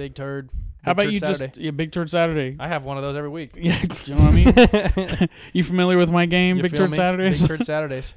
Big 0.00 0.14
turd. 0.14 0.48
How 0.82 0.92
about 0.92 1.02
Turd 1.02 1.12
you 1.12 1.18
Saturday. 1.18 1.46
just 1.48 1.56
yeah, 1.58 1.70
Big 1.72 1.92
Turd 1.92 2.08
Saturday? 2.08 2.56
I 2.58 2.68
have 2.68 2.84
one 2.84 2.96
of 2.96 3.02
those 3.02 3.14
every 3.16 3.28
week. 3.28 3.50
Yeah, 3.60 3.82
you 4.06 4.14
know 4.14 4.22
what 4.24 4.32
I 4.32 5.18
mean. 5.20 5.28
you 5.52 5.62
familiar 5.62 5.98
with 5.98 6.10
my 6.10 6.24
game, 6.24 6.56
You 6.56 6.62
Big 6.62 6.70
feel 6.70 6.78
Turd 6.80 6.90
me? 6.92 6.96
Saturdays? 6.96 7.40
Big 7.42 7.48
turd 7.48 7.66
Saturdays. 7.66 8.14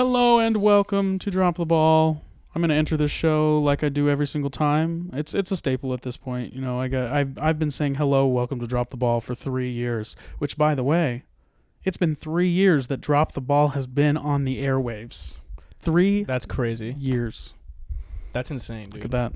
Hello 0.00 0.38
and 0.38 0.56
welcome 0.56 1.18
to 1.18 1.30
Drop 1.30 1.56
the 1.56 1.66
Ball. 1.66 2.22
I'm 2.54 2.62
gonna 2.62 2.72
enter 2.72 2.96
this 2.96 3.10
show 3.10 3.58
like 3.58 3.84
I 3.84 3.90
do 3.90 4.08
every 4.08 4.26
single 4.26 4.48
time. 4.48 5.10
It's 5.12 5.34
it's 5.34 5.50
a 5.50 5.58
staple 5.58 5.92
at 5.92 6.00
this 6.00 6.16
point. 6.16 6.54
You 6.54 6.62
know, 6.62 6.80
I 6.80 6.88
got 6.88 7.12
I've 7.12 7.36
I've 7.38 7.58
been 7.58 7.70
saying 7.70 7.96
hello, 7.96 8.26
welcome 8.26 8.58
to 8.60 8.66
Drop 8.66 8.88
the 8.88 8.96
Ball 8.96 9.20
for 9.20 9.34
three 9.34 9.68
years. 9.68 10.16
Which, 10.38 10.56
by 10.56 10.74
the 10.74 10.82
way, 10.82 11.24
it's 11.84 11.98
been 11.98 12.16
three 12.16 12.48
years 12.48 12.86
that 12.86 13.02
Drop 13.02 13.32
the 13.32 13.42
Ball 13.42 13.68
has 13.68 13.86
been 13.86 14.16
on 14.16 14.46
the 14.46 14.64
airwaves. 14.64 15.36
Three 15.82 16.24
That's 16.24 16.46
crazy. 16.46 16.96
years. 16.98 17.52
That's 18.32 18.50
insane, 18.50 18.84
Look 18.84 19.02
dude. 19.02 19.04
at 19.04 19.10
that. 19.10 19.32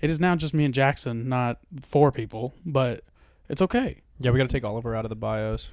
It 0.00 0.08
is 0.08 0.18
now 0.18 0.34
just 0.34 0.54
me 0.54 0.64
and 0.64 0.72
Jackson, 0.72 1.28
not 1.28 1.58
four 1.82 2.10
people, 2.10 2.54
but 2.64 3.04
it's 3.50 3.60
okay. 3.60 3.98
Yeah, 4.18 4.30
we 4.30 4.38
got 4.38 4.48
to 4.48 4.52
take 4.52 4.64
Oliver 4.64 4.96
out 4.96 5.04
of 5.04 5.10
the 5.10 5.14
bios. 5.16 5.72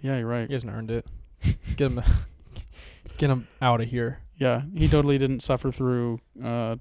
Yeah, 0.00 0.16
you're 0.16 0.26
right. 0.26 0.46
He 0.46 0.54
hasn't 0.54 0.72
earned 0.72 0.90
it. 0.90 1.04
Get 1.76 1.90
him, 1.90 2.02
get 3.18 3.30
him 3.30 3.48
out 3.60 3.80
of 3.80 3.88
here. 3.88 4.20
Yeah, 4.36 4.62
he 4.74 4.88
totally 4.88 5.18
didn't 5.18 5.40
suffer 5.40 5.70
through. 5.70 6.20
Uh, 6.42 6.76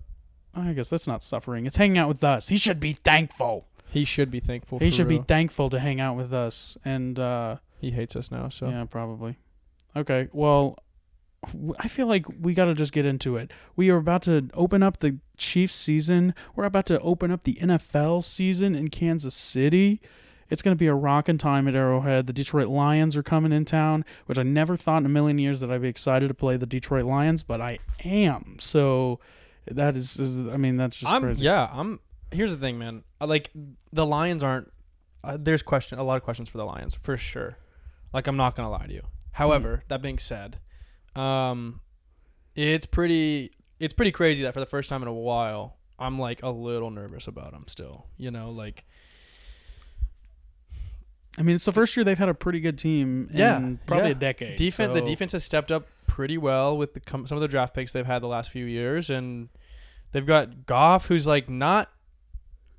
I 0.54 0.74
guess 0.74 0.90
that's 0.90 1.08
not 1.08 1.24
suffering. 1.24 1.66
It's 1.66 1.78
hanging 1.78 1.98
out 1.98 2.08
with 2.08 2.24
us. 2.24 2.48
He 2.48 2.58
should 2.58 2.80
be 2.80 2.94
thankful. 2.94 3.66
He 3.90 4.06
should 4.06 4.32
be 4.32 4.40
thankful. 4.40 4.80
He 4.80 4.92
should 4.92 5.08
be 5.08 5.20
thankful 5.20 5.70
to 5.70 5.80
hang 5.80 6.00
out 6.00 6.16
with 6.16 6.34
us. 6.34 6.78
And 6.84 7.18
uh, 7.18 7.58
he 7.80 7.92
hates 7.92 8.16
us 8.16 8.32
now. 8.32 8.50
So 8.50 8.70
yeah, 8.70 8.86
probably. 8.86 9.38
Okay, 9.96 10.28
well, 10.32 10.78
I 11.80 11.88
feel 11.88 12.08
like 12.08 12.26
we 12.40 12.54
got 12.54 12.66
to 12.66 12.74
just 12.74 12.92
get 12.92 13.06
into 13.06 13.38
it. 13.38 13.52
We 13.76 13.90
are 13.90 13.98
about 13.98 14.24
to 14.24 14.50
open 14.54 14.84
up 14.84 15.00
the 15.00 15.18
Chiefs 15.38 15.76
season. 15.76 16.36
We're 16.56 16.66
about 16.66 16.86
to 16.88 17.00
open 17.00 17.32
up 17.32 17.44
the 17.44 17.56
NFL 17.56 18.24
season 18.24 18.76
in 18.76 18.90
Kansas 18.90 19.36
City. 19.36 20.02
It's 20.50 20.62
going 20.62 20.76
to 20.76 20.80
be 20.80 20.88
a 20.88 20.94
rockin' 20.94 21.38
time 21.38 21.68
at 21.68 21.76
Arrowhead. 21.76 22.28
The 22.28 22.34
Detroit 22.34 22.68
Lions 22.68 23.16
are 23.16 23.24
coming 23.24 23.52
in 23.52 23.66
town, 23.66 24.06
which 24.26 24.38
I 24.38 24.44
never 24.44 24.78
thought 24.78 25.00
in 25.00 25.06
a 25.06 25.10
million 25.10 25.40
years 25.40 25.60
that 25.60 25.72
I'd 25.72 25.82
be 25.82 25.90
excited 25.90 26.28
to 26.30 26.34
play 26.34 26.58
the 26.58 26.66
Detroit 26.66 27.06
Lions, 27.06 27.44
but 27.44 27.60
I 27.62 27.80
am. 28.06 28.58
So 28.60 29.20
that 29.70 29.96
is, 29.96 30.18
is 30.18 30.40
I 30.48 30.58
mean, 30.58 30.78
that's 30.78 30.98
just 30.98 31.12
I'm 31.12 31.22
crazy. 31.22 31.44
yeah. 31.44 31.70
I'm. 31.72 32.00
Here's 32.32 32.52
the 32.52 32.60
thing, 32.60 32.78
man. 32.78 33.04
Like 33.22 33.52
the 33.92 34.06
Lions 34.06 34.44
aren't. 34.44 34.72
Uh, 35.24 35.38
there's 35.40 35.62
question 35.62 36.00
a 36.00 36.04
lot 36.04 36.16
of 36.16 36.24
questions 36.24 36.50
for 36.50 36.58
the 36.58 36.66
Lions 36.66 36.96
for 36.96 37.18
sure. 37.18 37.58
Like 38.14 38.28
I'm 38.28 38.38
not 38.38 38.56
gonna 38.56 38.70
lie 38.70 38.86
to 38.86 38.94
you. 38.94 39.04
However, 39.32 39.84
that 39.88 40.02
being 40.02 40.20
said, 40.20 40.60
um, 41.16 41.82
it's 42.56 42.86
pretty 42.86 43.52
it's 43.80 43.94
pretty 43.94 44.12
crazy 44.12 44.44
that 44.44 44.54
for 44.54 44.60
the 44.60 44.66
first 44.66 44.90
time 44.90 45.02
in 45.02 45.08
a 45.08 45.14
while, 45.14 45.78
I'm 46.00 46.20
like 46.20 46.44
a 46.44 46.50
little 46.50 46.90
nervous 46.90 47.28
about 47.28 47.52
them 47.52 47.66
still. 47.68 48.08
You 48.18 48.32
know, 48.32 48.52
like 48.52 48.86
I 51.38 51.44
mean, 51.44 51.56
it's 51.56 51.66
the 51.66 51.72
first 51.72 51.96
year 51.96 52.04
they've 52.04 52.18
had 52.18 52.30
a 52.30 52.34
pretty 52.34 52.60
good 52.60 52.78
team 52.78 53.28
in 53.32 53.38
Yeah, 53.38 53.72
probably 53.86 54.08
yeah. 54.10 54.12
a 54.12 54.20
decade. 54.20 54.56
defense. 54.58 54.94
The 54.94 55.02
defense 55.02 55.34
has 55.34 55.44
stepped 55.44 55.72
up 55.72 55.88
pretty 56.08 56.38
well 56.38 56.76
with 56.78 56.94
the 56.96 57.02
some 57.08 57.38
of 57.38 57.42
the 57.42 57.48
draft 57.48 57.74
picks 57.76 57.94
they've 57.94 58.06
had 58.06 58.22
the 58.24 58.28
last 58.28 58.50
few 58.50 58.66
years, 58.66 59.10
and 59.10 59.50
they've 60.14 60.26
got 60.26 60.66
Goff, 60.66 61.06
who's 61.08 61.28
like 61.28 61.48
not 61.50 61.92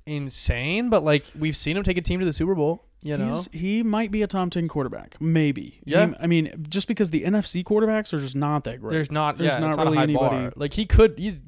insane, 0.05 0.89
but 0.89 1.03
like 1.03 1.25
we've 1.37 1.55
seen 1.57 1.77
him 1.77 1.83
take 1.83 1.97
a 1.97 2.01
team 2.01 2.19
to 2.19 2.25
the 2.25 2.33
Super 2.33 2.55
Bowl. 2.55 2.85
You 3.01 3.15
know, 3.17 3.35
He's, 3.35 3.49
he 3.53 3.83
might 3.83 4.11
be 4.11 4.23
a 4.23 4.27
top 4.27 4.49
10 4.51 4.67
quarterback. 4.67 5.15
Maybe. 5.21 5.79
Yeah. 5.85 6.07
He- 6.07 6.15
I 6.19 6.27
mean, 6.27 6.65
just 6.67 6.85
because 6.85 7.11
the 7.11 7.23
NFC 7.23 7.63
quarterbacks 7.63 8.11
are 8.11 8.19
just 8.19 8.35
not 8.35 8.65
that 8.65 8.81
great. 8.81 8.91
There's 8.91 9.09
not. 9.09 9.37
There's 9.37 9.53
yeah, 9.53 9.59
not 9.59 9.77
really 9.77 9.97
anybody- 9.99 10.35
bar. 10.35 10.53
Like 10.57 10.73
he 10.73 10.85
could. 10.85 11.17
He's 11.17 11.39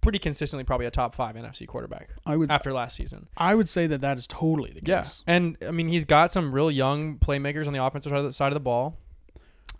pretty 0.00 0.18
consistently 0.18 0.64
probably 0.64 0.86
a 0.86 0.90
top 0.90 1.14
five 1.14 1.34
NFC 1.34 1.66
quarterback 1.66 2.10
I 2.24 2.36
would 2.36 2.50
after 2.50 2.72
last 2.72 2.96
season. 2.96 3.28
I 3.36 3.54
would 3.54 3.68
say 3.68 3.86
that 3.88 4.00
that 4.00 4.16
is 4.18 4.26
totally 4.26 4.70
the 4.72 4.80
Yeah, 4.84 5.02
case. 5.02 5.22
and 5.26 5.56
I 5.66 5.70
mean 5.72 5.88
he's 5.88 6.04
got 6.04 6.30
some 6.32 6.52
real 6.52 6.70
young 6.70 7.18
playmakers 7.18 7.66
on 7.66 7.72
the 7.72 7.84
offensive 7.84 8.10
side 8.10 8.18
of 8.18 8.24
the, 8.24 8.32
side 8.32 8.48
of 8.48 8.54
the 8.54 8.60
ball. 8.60 8.96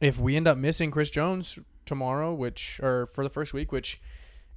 If 0.01 0.19
we 0.19 0.37
end 0.37 0.47
up 0.47 0.59
missing 0.59 0.91
Chris 0.91 1.11
Jones 1.11 1.59
tomorrow, 1.87 2.33
which 2.35 2.81
or 2.83 3.07
for 3.15 3.25
the 3.25 3.31
first 3.31 3.53
week, 3.55 3.73
which 3.73 4.01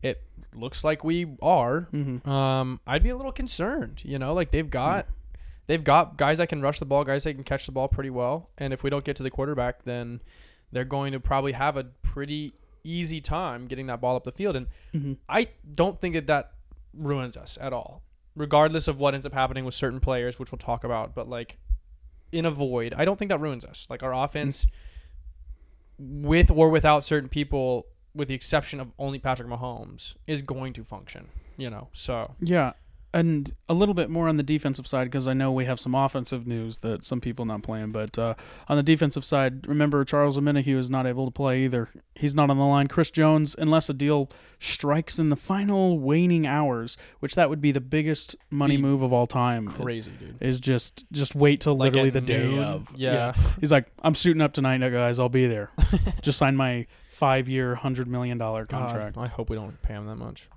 it 0.04 0.24
looks 0.56 0.84
like 0.84 1.04
we 1.04 1.36
are, 1.42 1.88
Mm-hmm. 1.94 2.30
um, 2.30 2.80
I'd 2.88 3.04
be 3.04 3.10
a 3.10 3.16
little 3.16 3.32
concerned. 3.32 4.02
You 4.04 4.20
know, 4.20 4.34
like 4.34 4.52
they've 4.52 4.70
got. 4.70 5.08
They've 5.68 5.84
got 5.84 6.18
guys 6.18 6.40
that 6.40 6.50
can 6.50 6.62
rush 6.62 6.80
the 6.80 6.86
ball, 6.86 7.06
guys 7.06 7.24
that 7.24 7.34
can 7.36 7.46
catch 7.46 7.66
the 7.66 7.72
ball 7.72 7.88
pretty 7.88 8.10
well. 8.10 8.50
And 8.58 8.74
if 8.74 8.84
we 8.84 8.90
don't 8.90 9.06
get 9.06 9.16
to 9.18 9.24
the 9.24 9.30
quarterback, 9.30 9.84
then 9.84 10.20
they're 10.72 10.84
going 10.84 11.14
to 11.14 11.20
probably 11.20 11.54
have 11.54 11.78
a 11.78 11.86
pretty 12.02 12.52
easy 12.84 13.22
time 13.22 13.68
getting 13.68 13.88
that 13.88 14.02
ball 14.02 14.16
up 14.16 14.24
the 14.24 14.32
field. 14.32 14.56
And 14.56 14.68
Mm-hmm. 14.94 15.14
I 15.30 15.48
don't 15.74 16.00
think 16.02 16.16
that 16.16 16.28
that 16.28 16.52
ruins 16.94 17.38
us 17.38 17.58
at 17.62 17.72
all, 17.74 18.02
regardless 18.36 18.88
of 18.88 19.00
what 19.00 19.14
ends 19.14 19.26
up 19.26 19.34
happening 19.34 19.64
with 19.66 19.74
certain 19.74 20.00
players, 20.00 20.38
which 20.40 20.52
we'll 20.52 20.60
talk 20.60 20.84
about. 20.84 21.16
But 21.16 21.30
like 21.30 21.58
in 22.32 22.46
a 22.46 22.52
void, 22.52 22.94
I 22.98 23.06
don't 23.06 23.18
think 23.18 23.30
that 23.30 23.40
ruins 23.40 23.64
us. 23.66 23.88
Like 23.90 24.04
our 24.04 24.14
offense, 24.14 24.68
with 25.98 26.50
or 26.52 26.70
without 26.70 27.04
certain 27.04 27.30
people, 27.30 27.86
with 28.14 28.28
the 28.28 28.34
exception 28.34 28.80
of 28.80 28.92
only 28.98 29.20
Patrick 29.20 29.48
Mahomes, 29.48 30.16
is 30.28 30.42
going 30.42 30.74
to 30.74 30.84
function. 30.84 31.28
You 31.58 31.70
know, 31.70 31.90
so 31.94 32.36
Yeah. 32.40 32.74
And 33.14 33.54
a 33.68 33.74
little 33.74 33.94
bit 33.94 34.10
more 34.10 34.30
on 34.30 34.38
the 34.38 34.44
defensive 34.44 34.88
side 34.88 35.06
because 35.06 35.28
I 35.28 35.34
know 35.34 35.52
we 35.52 35.66
have 35.66 35.80
some 35.80 35.94
offensive 35.94 36.48
news 36.48 36.78
that 36.80 37.06
some 37.06 37.20
people 37.20 37.46
not 37.46 37.62
playing. 37.62 37.92
But 37.92 38.18
uh, 38.18 38.36
on 38.70 38.78
the 38.78 38.84
defensive 38.84 39.26
side, 39.26 39.68
remember 39.68 40.06
Charles 40.06 40.38
Omenihu 40.38 40.78
is 40.78 40.90
not 40.90 41.06
able 41.06 41.26
to 41.26 41.32
play 41.32 41.64
either. 41.64 41.90
He's 42.16 42.36
not 42.36 42.50
on 42.50 42.58
the 42.58 42.64
line. 42.64 42.88
Chris 42.88 43.12
Jones, 43.12 43.56
unless 43.58 43.90
a 43.90 43.94
deal 43.94 44.30
strikes 44.60 45.20
in 45.20 45.30
the 45.30 45.36
final 45.36 46.00
waning 46.00 46.48
hours, 46.48 46.98
which 47.20 47.36
that 47.36 47.50
would 47.50 47.60
be 47.62 47.72
the 47.72 47.82
biggest 47.82 48.36
money 48.50 48.78
move 48.78 49.02
of 49.02 49.12
all 49.12 49.28
time. 49.28 49.68
crazy, 49.68 50.12
dude. 50.18 50.38
Is 50.40 50.60
just 50.60 51.04
just 51.12 51.36
wait 51.36 51.60
till 51.60 51.76
Like 51.76 51.94
literally 51.94 52.12
the 52.12 52.22
day 52.22 52.58
of. 52.60 52.88
Yeah. 52.96 53.34
He's 53.60 53.72
like, 53.72 53.92
I'm 54.02 54.16
suiting 54.16 54.42
up 54.42 54.54
tonight, 54.54 54.80
guys. 54.80 55.20
I'll 55.20 55.30
be 55.30 55.48
there. 55.48 55.72
just 56.22 56.38
sign 56.38 56.56
my 56.56 56.88
five 57.22 57.48
year, 57.48 57.76
hundred 57.76 58.08
million 58.08 58.38
dollar 58.38 58.66
contract. 58.66 59.16
God, 59.16 59.24
I 59.24 59.28
hope 59.28 59.50
we 59.50 59.56
don't 59.56 59.80
pay 59.84 59.94
him 59.94 60.08
that 60.08 60.16
much. 60.16 60.50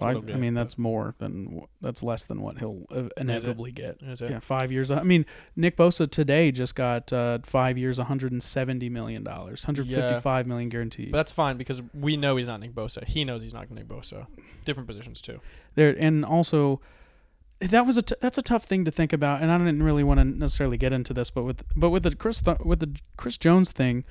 I, 0.00 0.10
I 0.10 0.36
mean, 0.36 0.54
that's 0.54 0.78
more 0.78 1.14
than 1.18 1.62
that's 1.80 2.02
less 2.02 2.24
than 2.24 2.40
what 2.40 2.58
he'll 2.58 2.84
inevitably 3.16 3.72
get. 3.72 3.98
Is 4.02 4.20
it? 4.20 4.30
Yeah, 4.30 4.40
five 4.40 4.70
years. 4.70 4.90
I 4.90 5.02
mean, 5.02 5.26
Nick 5.56 5.76
Bosa 5.76 6.10
today 6.10 6.52
just 6.52 6.74
got 6.74 7.12
uh, 7.12 7.38
five 7.42 7.76
years, 7.78 7.98
170 7.98 8.88
million 8.88 9.24
dollars, 9.24 9.64
155 9.66 10.46
million 10.46 10.68
guaranteed. 10.68 11.10
But 11.12 11.18
that's 11.18 11.32
fine 11.32 11.56
because 11.56 11.82
we 11.92 12.16
know 12.16 12.36
he's 12.36 12.48
not 12.48 12.60
Nick 12.60 12.74
Bosa. 12.74 13.04
He 13.04 13.24
knows 13.24 13.42
he's 13.42 13.54
not 13.54 13.70
Nick 13.70 13.88
Bosa. 13.88 14.26
Different 14.64 14.86
positions 14.86 15.20
too. 15.20 15.40
there 15.74 15.94
and 15.98 16.24
also 16.24 16.80
that 17.60 17.84
was 17.86 17.96
a 17.96 18.02
t- 18.02 18.14
that's 18.20 18.38
a 18.38 18.42
tough 18.42 18.64
thing 18.64 18.84
to 18.84 18.90
think 18.92 19.12
about, 19.12 19.42
and 19.42 19.50
I 19.50 19.58
didn't 19.58 19.82
really 19.82 20.04
want 20.04 20.18
to 20.20 20.24
necessarily 20.24 20.76
get 20.76 20.92
into 20.92 21.12
this, 21.12 21.30
but 21.30 21.42
with 21.42 21.64
but 21.74 21.90
with 21.90 22.04
the 22.04 22.14
Chris 22.14 22.40
Th- 22.40 22.58
with 22.60 22.78
the 22.78 22.94
Chris 23.16 23.36
Jones 23.36 23.72
thing, 23.72 24.04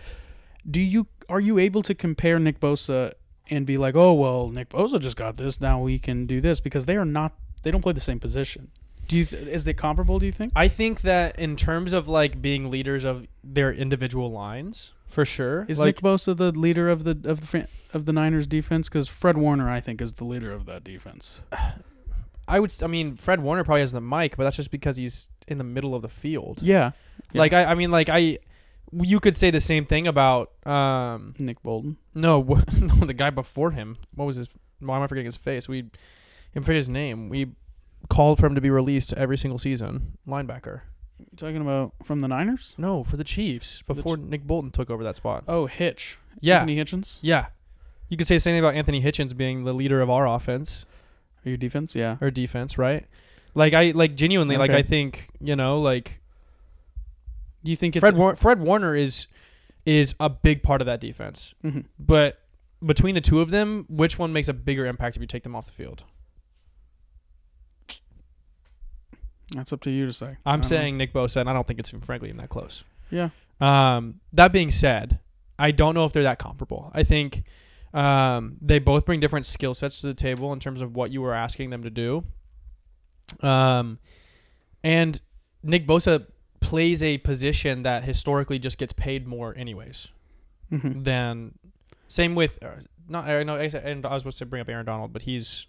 do 0.70 0.82
you 0.82 1.08
are 1.30 1.40
you 1.40 1.58
able 1.58 1.82
to 1.84 1.96
compare 1.96 2.40
Nick 2.40 2.60
Bosa 2.60 3.14
and 3.50 3.66
be 3.66 3.78
like, 3.78 3.96
oh 3.96 4.14
well, 4.14 4.50
Nick 4.50 4.70
Bosa 4.70 5.00
just 5.00 5.16
got 5.16 5.38
this, 5.38 5.60
now 5.62 5.82
we 5.82 6.00
can 6.00 6.26
do 6.26 6.42
this 6.42 6.60
because 6.60 6.86
they 6.86 6.98
are 6.98 7.06
not 7.06 7.34
they 7.64 7.72
don't 7.72 7.82
play 7.82 7.94
the 7.94 8.00
same 8.00 8.20
position. 8.20 8.72
Do 9.08 9.18
you 9.18 9.26
th- 9.26 9.48
is 9.48 9.66
it 9.66 9.76
comparable? 9.76 10.20
Do 10.20 10.26
you 10.26 10.32
think? 10.32 10.52
I 10.56 10.68
think 10.68 11.02
that 11.02 11.40
in 11.40 11.56
terms 11.56 11.94
of 11.94 12.08
like 12.08 12.42
being 12.42 12.70
leaders 12.70 13.04
of 13.04 13.28
their 13.44 13.72
individual 13.72 14.32
lines, 14.32 14.92
for 15.08 15.26
sure. 15.26 15.66
Is 15.68 15.80
like, 15.80 15.98
Nick 15.98 16.04
Bosa 16.04 16.36
the 16.36 16.52
leader 16.52 16.90
of 16.90 17.04
the 17.04 17.12
of 17.24 17.52
the 17.52 17.68
of 17.94 18.06
the 18.06 18.14
Niners 18.14 18.48
defense? 18.48 18.90
Because 18.90 19.08
Fred 19.08 19.38
Warner, 19.38 19.70
I 19.70 19.80
think, 19.80 20.02
is 20.02 20.14
the 20.14 20.26
leader 20.26 20.52
of 20.52 20.66
that 20.66 20.84
defense. 20.84 21.42
I 22.48 22.60
would. 22.60 22.72
I 22.82 22.88
mean, 22.88 23.16
Fred 23.16 23.42
Warner 23.42 23.64
probably 23.64 23.82
has 23.82 23.92
the 23.92 24.02
mic, 24.02 24.38
but 24.38 24.44
that's 24.44 24.56
just 24.56 24.72
because 24.72 24.98
he's 24.98 25.28
in 25.48 25.58
the 25.58 25.64
middle 25.64 25.96
of 25.96 26.02
the 26.02 26.10
field. 26.10 26.62
Yeah, 26.62 26.92
yeah. 27.32 27.40
Like 27.40 27.54
I, 27.54 27.66
I 27.66 27.76
mean, 27.76 27.92
like 27.92 28.10
I, 28.10 28.38
you 28.92 29.20
could 29.20 29.36
say 29.36 29.52
the 29.52 29.60
same 29.62 29.86
thing 29.86 30.08
about 30.08 30.52
um 30.66 31.34
Nick 31.40 31.62
Bolton. 31.64 31.98
no, 32.14 32.44
the 32.44 33.14
guy 33.16 33.30
before 33.30 33.72
him. 33.72 33.98
What 34.16 34.26
was 34.26 34.38
his? 34.38 34.50
Why 34.80 34.96
am 34.98 35.02
I 35.04 35.08
forgetting 35.08 35.26
his 35.26 35.38
face? 35.38 35.68
We, 35.68 35.90
I 36.56 36.60
forget 36.60 36.76
his 36.76 36.90
name. 36.90 37.30
We 37.30 37.54
called 38.10 38.40
for 38.40 38.46
him 38.46 38.56
to 38.56 38.62
be 38.62 38.70
released 38.70 39.12
every 39.14 39.38
single 39.38 39.58
season. 39.60 40.18
Linebacker. 40.28 40.82
You 41.20 41.26
talking 41.36 41.62
about 41.62 41.94
from 42.04 42.22
the 42.22 42.28
Niners? 42.28 42.76
No, 42.78 43.04
for 43.04 43.18
the 43.18 43.24
Chiefs 43.24 43.84
the 43.88 43.96
before 43.96 44.18
Nick 44.18 44.44
Bolton 44.46 44.70
took 44.72 44.90
over 44.92 45.04
that 45.04 45.16
spot. 45.16 45.44
Oh, 45.48 45.66
Hitch. 45.66 46.18
Yeah, 46.40 46.58
Anthony 46.60 46.78
Hitchens. 46.78 47.18
yeah. 47.22 47.48
You 48.10 48.16
could 48.18 48.28
say 48.28 48.36
the 48.36 48.40
same 48.40 48.54
thing 48.54 48.60
about 48.60 48.76
Anthony 48.76 49.02
Hitchens 49.02 49.36
being 49.36 49.64
the 49.66 49.74
leader 49.74 50.00
of 50.00 50.10
our 50.10 50.26
offense 50.28 50.86
Are 51.46 51.50
your 51.50 51.58
defense? 51.58 51.94
Yeah. 51.96 52.16
or 52.22 52.32
defense, 52.32 52.78
right? 52.78 53.06
Like 53.54 53.74
I 53.74 53.92
like 53.92 54.16
genuinely 54.16 54.56
like 54.58 54.72
I 54.72 54.84
think 54.84 55.28
you 55.42 55.56
know 55.56 55.80
like 55.80 56.20
you 57.64 57.76
think 57.76 57.96
it's 57.96 58.02
Fred 58.02 58.16
War- 58.16 58.36
Fred 58.36 58.60
Warner 58.60 58.96
is 58.96 59.28
is 59.86 60.16
a 60.20 60.30
big 60.30 60.64
part 60.64 60.82
of 60.82 60.86
that 60.88 61.00
defense, 61.00 61.54
Mhm. 61.64 61.86
but 61.98 62.42
between 62.86 63.16
the 63.16 63.22
two 63.22 63.40
of 63.42 63.50
them, 63.50 63.86
which 63.90 64.20
one 64.20 64.34
makes 64.34 64.50
a 64.50 64.54
bigger 64.54 64.86
impact 64.86 65.16
if 65.16 65.22
you 65.22 65.28
take 65.28 65.44
them 65.44 65.56
off 65.56 65.66
the 65.66 65.72
field? 65.72 66.04
That's 69.56 69.72
up 69.72 69.82
to 69.82 69.90
you 69.92 70.06
to 70.06 70.14
say. 70.14 70.38
I'm 70.46 70.60
don't 70.60 70.62
know. 70.64 70.68
saying 70.78 70.98
Nick 70.98 71.14
Bosa, 71.14 71.38
and 71.40 71.50
I 71.50 71.54
don't 71.54 71.66
think 71.66 71.80
it's 71.80 71.90
frankly 71.90 72.28
even 72.30 72.38
that 72.42 72.50
close. 72.50 72.84
Yeah. 73.10 73.30
Um, 73.62 74.20
that 74.34 74.52
being 74.52 74.70
said, 74.72 75.20
I 75.58 75.72
don't 75.72 75.96
know 75.96 76.04
if 76.06 76.12
they're 76.14 76.24
that 76.24 76.38
comparable. 76.40 76.92
I 76.94 77.04
think 77.04 77.44
um, 77.94 78.58
they 78.62 78.80
both 78.80 79.06
bring 79.06 79.20
different 79.22 79.46
skill 79.46 79.74
sets 79.74 80.02
to 80.02 80.08
the 80.08 80.14
table 80.14 80.52
in 80.52 80.60
terms 80.60 80.82
of 80.82 80.96
what 80.96 81.12
you 81.12 81.22
were 81.22 81.34
asking 81.34 81.70
them 81.70 81.84
to 81.84 81.90
do. 81.90 82.26
Um, 83.42 84.00
and 84.84 85.20
Nick 85.64 85.88
Bosa 85.88 86.28
plays 86.60 87.02
a 87.04 87.18
position 87.20 87.84
that 87.84 88.04
historically 88.04 88.60
just 88.60 88.78
gets 88.78 88.94
paid 88.94 89.28
more, 89.28 89.56
anyways. 89.58 90.08
Mhm. 90.72 91.04
Than 91.04 91.54
same 92.08 92.36
with 92.36 92.62
uh, 92.64 92.82
not 93.08 93.28
I 93.30 93.44
know 93.44 93.56
I 93.56 93.68
said- 93.68 93.86
and 93.86 94.06
I 94.06 94.14
was 94.14 94.22
supposed 94.24 94.38
to 94.40 94.46
bring 94.46 94.62
up 94.62 94.70
Aaron 94.70 94.86
Donald, 94.86 95.14
but 95.14 95.22
he's 95.24 95.68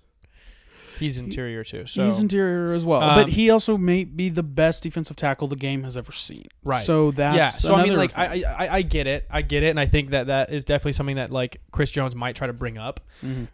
he's 0.99 1.20
interior 1.20 1.62
too. 1.62 1.87
So 1.87 2.05
He's 2.06 2.19
interior 2.19 2.73
as 2.75 2.85
well, 2.85 3.00
Um, 3.00 3.14
but 3.23 3.29
he 3.31 3.50
also 3.50 3.76
may 3.79 4.02
be 4.02 4.29
the 4.29 4.43
best 4.43 4.82
defensive 4.82 5.14
tackle 5.17 5.46
the 5.46 5.55
game 5.55 5.85
has 5.85 5.96
ever 5.96 6.11
seen. 6.11 6.46
Right. 6.64 6.82
So 6.82 7.12
that's 7.12 7.37
yeah. 7.37 7.46
So 7.46 7.75
I 7.76 7.85
mean, 7.85 7.94
like. 7.96 8.17
I, 8.19 8.43
I 8.43 8.69
I 8.79 8.82
get 8.82 9.06
it, 9.06 9.25
I 9.31 9.43
get 9.43 9.62
it, 9.62 9.69
and 9.69 9.79
I 9.79 9.87
think 9.87 10.11
that 10.11 10.26
that 10.26 10.50
is 10.52 10.64
definitely 10.64 10.93
something 10.94 11.17
that 11.17 11.31
like 11.31 11.61
Chris 11.70 11.93
Jones 11.93 12.17
might 12.17 12.35
try 12.35 12.49
to 12.49 12.52
bring 12.52 12.79
up. 12.79 13.00
Mhm. 13.25 13.46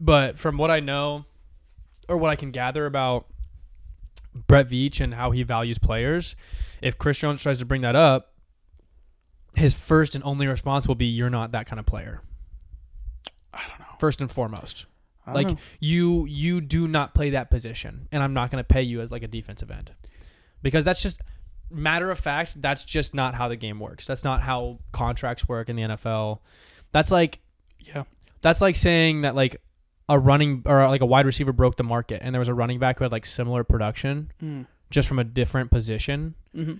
But 0.00 0.38
from 0.38 0.56
what 0.56 0.70
I 0.70 0.80
know, 0.80 1.26
or 2.08 2.16
what 2.16 2.30
I 2.30 2.36
can 2.36 2.50
gather 2.52 2.86
about 2.86 3.26
Brett 4.50 4.68
Veach 4.68 5.00
and 5.00 5.14
how 5.14 5.30
he 5.30 5.42
values 5.42 5.78
players, 5.78 6.34
if 6.82 6.98
Chris 6.98 7.18
Jones 7.18 7.42
tries 7.42 7.58
to 7.60 7.64
bring 7.64 7.82
that 7.82 7.96
up, 7.96 8.34
his 9.54 9.74
first 9.74 10.14
and 10.14 10.24
only 10.24 10.46
response 10.46 10.86
will 10.86 10.94
be, 10.94 11.06
"You're 11.06 11.30
not 11.30 11.52
that 11.52 11.66
kind 11.66 11.78
of 11.78 11.86
player." 11.86 12.22
I 13.52 13.66
don't 13.68 13.78
know. 13.78 13.86
First 13.98 14.20
and 14.20 14.30
foremost, 14.30 14.86
like 15.32 15.48
know. 15.48 15.56
you 15.80 16.26
you 16.26 16.60
do 16.60 16.88
not 16.88 17.14
play 17.14 17.30
that 17.30 17.50
position, 17.50 18.08
and 18.12 18.22
I'm 18.22 18.34
not 18.34 18.50
going 18.50 18.62
to 18.62 18.66
pay 18.66 18.82
you 18.82 19.00
as 19.00 19.10
like 19.10 19.22
a 19.22 19.28
defensive 19.28 19.70
end, 19.70 19.92
because 20.62 20.84
that's 20.84 21.02
just 21.02 21.20
matter 21.70 22.10
of 22.10 22.18
fact. 22.18 22.60
That's 22.60 22.84
just 22.84 23.14
not 23.14 23.34
how 23.34 23.48
the 23.48 23.56
game 23.56 23.78
works. 23.78 24.06
That's 24.06 24.24
not 24.24 24.42
how 24.42 24.80
contracts 24.92 25.48
work 25.48 25.68
in 25.68 25.76
the 25.76 25.82
NFL. 25.82 26.40
That's 26.92 27.10
like 27.10 27.40
yeah, 27.78 28.04
that's 28.40 28.60
like 28.60 28.76
saying 28.76 29.22
that 29.22 29.34
like 29.34 29.60
a 30.10 30.18
running 30.18 30.62
or 30.66 30.86
like 30.88 31.00
a 31.00 31.06
wide 31.06 31.24
receiver 31.24 31.52
broke 31.52 31.76
the 31.76 31.84
market, 31.84 32.20
and 32.22 32.34
there 32.34 32.40
was 32.40 32.48
a 32.48 32.54
running 32.54 32.78
back 32.78 32.98
who 32.98 33.04
had 33.04 33.12
like 33.12 33.24
similar 33.24 33.64
production 33.64 34.30
Mm. 34.42 34.66
just 34.90 35.06
from 35.08 35.18
a 35.18 35.24
different 35.24 35.70
position 35.70 36.34
hmm 36.54 36.74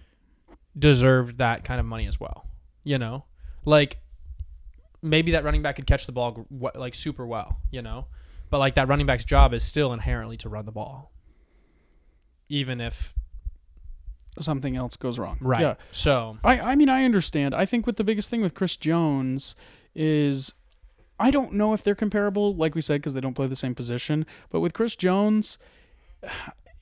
deserved 0.78 1.38
that 1.38 1.64
kind 1.64 1.80
of 1.80 1.86
money 1.86 2.06
as 2.06 2.20
well. 2.20 2.46
You 2.84 2.98
know, 2.98 3.24
like 3.64 3.98
maybe 5.02 5.32
that 5.32 5.42
running 5.44 5.62
back 5.62 5.76
could 5.76 5.86
catch 5.86 6.06
the 6.06 6.12
ball 6.12 6.46
like 6.74 6.94
super 6.94 7.26
well. 7.26 7.58
You 7.70 7.82
know, 7.82 8.06
but 8.50 8.58
like 8.58 8.74
that 8.76 8.86
running 8.88 9.06
back's 9.06 9.24
job 9.24 9.52
is 9.54 9.62
still 9.64 9.92
inherently 9.92 10.36
to 10.38 10.48
run 10.48 10.66
the 10.66 10.72
ball, 10.72 11.10
even 12.48 12.80
if 12.80 13.14
something 14.38 14.76
else 14.76 14.96
goes 14.96 15.18
wrong. 15.18 15.38
right. 15.40 15.60
Yeah. 15.60 15.74
So 15.92 16.38
I, 16.44 16.60
I 16.60 16.74
mean, 16.76 16.88
I 16.88 17.04
understand. 17.04 17.54
I 17.54 17.66
think 17.66 17.86
what 17.86 17.96
the 17.96 18.04
biggest 18.04 18.30
thing 18.30 18.40
with 18.40 18.54
Chris 18.54 18.76
Jones 18.76 19.54
is 19.94 20.54
I 21.20 21.30
don't 21.30 21.52
know 21.52 21.74
if 21.74 21.84
they're 21.84 21.94
comparable, 21.94 22.54
like 22.54 22.74
we 22.74 22.80
said, 22.80 23.02
because 23.02 23.14
they 23.14 23.20
don't 23.20 23.34
play 23.34 23.46
the 23.46 23.54
same 23.54 23.74
position. 23.74 24.26
But 24.48 24.60
with 24.60 24.72
Chris 24.72 24.96
Jones, 24.96 25.58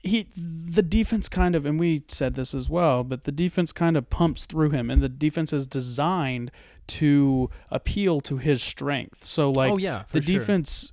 he 0.02 0.28
the 0.36 0.82
defense 0.82 1.28
kind 1.28 1.56
of, 1.56 1.66
and 1.66 1.78
we 1.78 2.04
said 2.08 2.36
this 2.36 2.54
as 2.54 2.70
well, 2.70 3.02
but 3.02 3.24
the 3.24 3.32
defense 3.32 3.72
kind 3.72 3.96
of 3.96 4.08
pumps 4.08 4.44
through 4.44 4.70
him, 4.70 4.90
and 4.90 5.02
the 5.02 5.08
defense 5.08 5.52
is 5.52 5.66
designed 5.66 6.52
to 6.86 7.50
appeal 7.70 8.20
to 8.22 8.38
his 8.38 8.62
strength. 8.62 9.26
So, 9.26 9.48
oh, 9.48 9.52
like, 9.52 9.72
oh 9.72 9.76
yeah, 9.76 10.04
the 10.12 10.20
defense, 10.20 10.92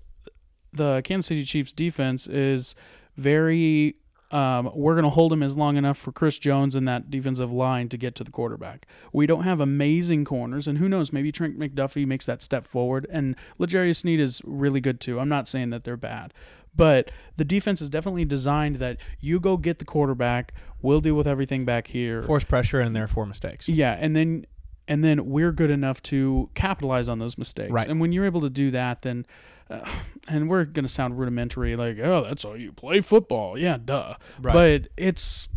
the 0.73 1.01
Kansas 1.03 1.27
City 1.27 1.45
Chiefs 1.45 1.71
defense 1.71 2.27
is 2.27 2.75
very. 3.15 3.95
Um, 4.31 4.71
we're 4.73 4.95
going 4.95 5.03
to 5.03 5.11
hold 5.11 5.31
him 5.31 5.43
as 5.43 5.55
long 5.55 5.77
enough 5.77 5.97
for 5.97 6.11
Chris 6.11 6.39
Jones 6.39 6.75
and 6.75 6.87
that 6.87 7.11
defensive 7.11 7.51
line 7.51 7.89
to 7.89 7.97
get 7.97 8.15
to 8.15 8.23
the 8.23 8.31
quarterback. 8.31 8.87
We 9.13 9.27
don't 9.27 9.43
have 9.43 9.59
amazing 9.59 10.25
corners, 10.25 10.67
and 10.67 10.79
who 10.79 10.89
knows? 10.89 11.13
Maybe 11.13 11.31
Trent 11.31 11.59
McDuffie 11.59 12.07
makes 12.07 12.25
that 12.25 12.41
step 12.41 12.65
forward, 12.67 13.05
and 13.09 13.35
L'Jarius 13.59 13.97
Sneed 13.97 14.19
is 14.19 14.41
really 14.43 14.81
good 14.81 14.99
too. 14.99 15.19
I'm 15.19 15.29
not 15.29 15.47
saying 15.47 15.69
that 15.69 15.83
they're 15.83 15.95
bad, 15.95 16.33
but 16.75 17.11
the 17.37 17.45
defense 17.45 17.81
is 17.81 17.89
definitely 17.89 18.25
designed 18.25 18.77
that 18.77 18.97
you 19.19 19.39
go 19.39 19.57
get 19.57 19.79
the 19.79 19.85
quarterback. 19.85 20.53
We'll 20.81 21.01
deal 21.01 21.15
with 21.15 21.27
everything 21.27 21.63
back 21.63 21.87
here. 21.87 22.23
force 22.23 22.43
pressure 22.43 22.79
and 22.79 22.95
therefore 22.95 23.25
mistakes. 23.25 23.69
Yeah, 23.69 23.97
and 23.99 24.15
then 24.15 24.45
and 24.87 25.03
then 25.03 25.29
we're 25.29 25.51
good 25.51 25.71
enough 25.71 26.01
to 26.03 26.49
capitalize 26.53 27.09
on 27.09 27.19
those 27.19 27.37
mistakes. 27.37 27.71
Right. 27.71 27.87
And 27.87 27.99
when 27.99 28.11
you're 28.11 28.25
able 28.25 28.41
to 28.41 28.49
do 28.49 28.71
that, 28.71 29.01
then 29.01 29.25
uh, 29.69 29.89
and 30.27 30.49
we're 30.49 30.65
gonna 30.65 30.89
sound 30.89 31.17
rudimentary, 31.19 31.75
like 31.75 31.99
oh, 31.99 32.23
that's 32.23 32.43
how 32.43 32.53
you 32.53 32.71
play 32.71 33.01
football. 33.01 33.57
Yeah, 33.57 33.77
duh. 33.83 34.15
Right. 34.41 34.53
But 34.53 34.91
it's 34.97 35.47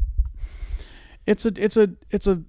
it's 1.26 1.44
a 1.44 1.52
it's 1.56 1.76
a 1.76 1.90
it's 2.10 2.26
a 2.26 2.42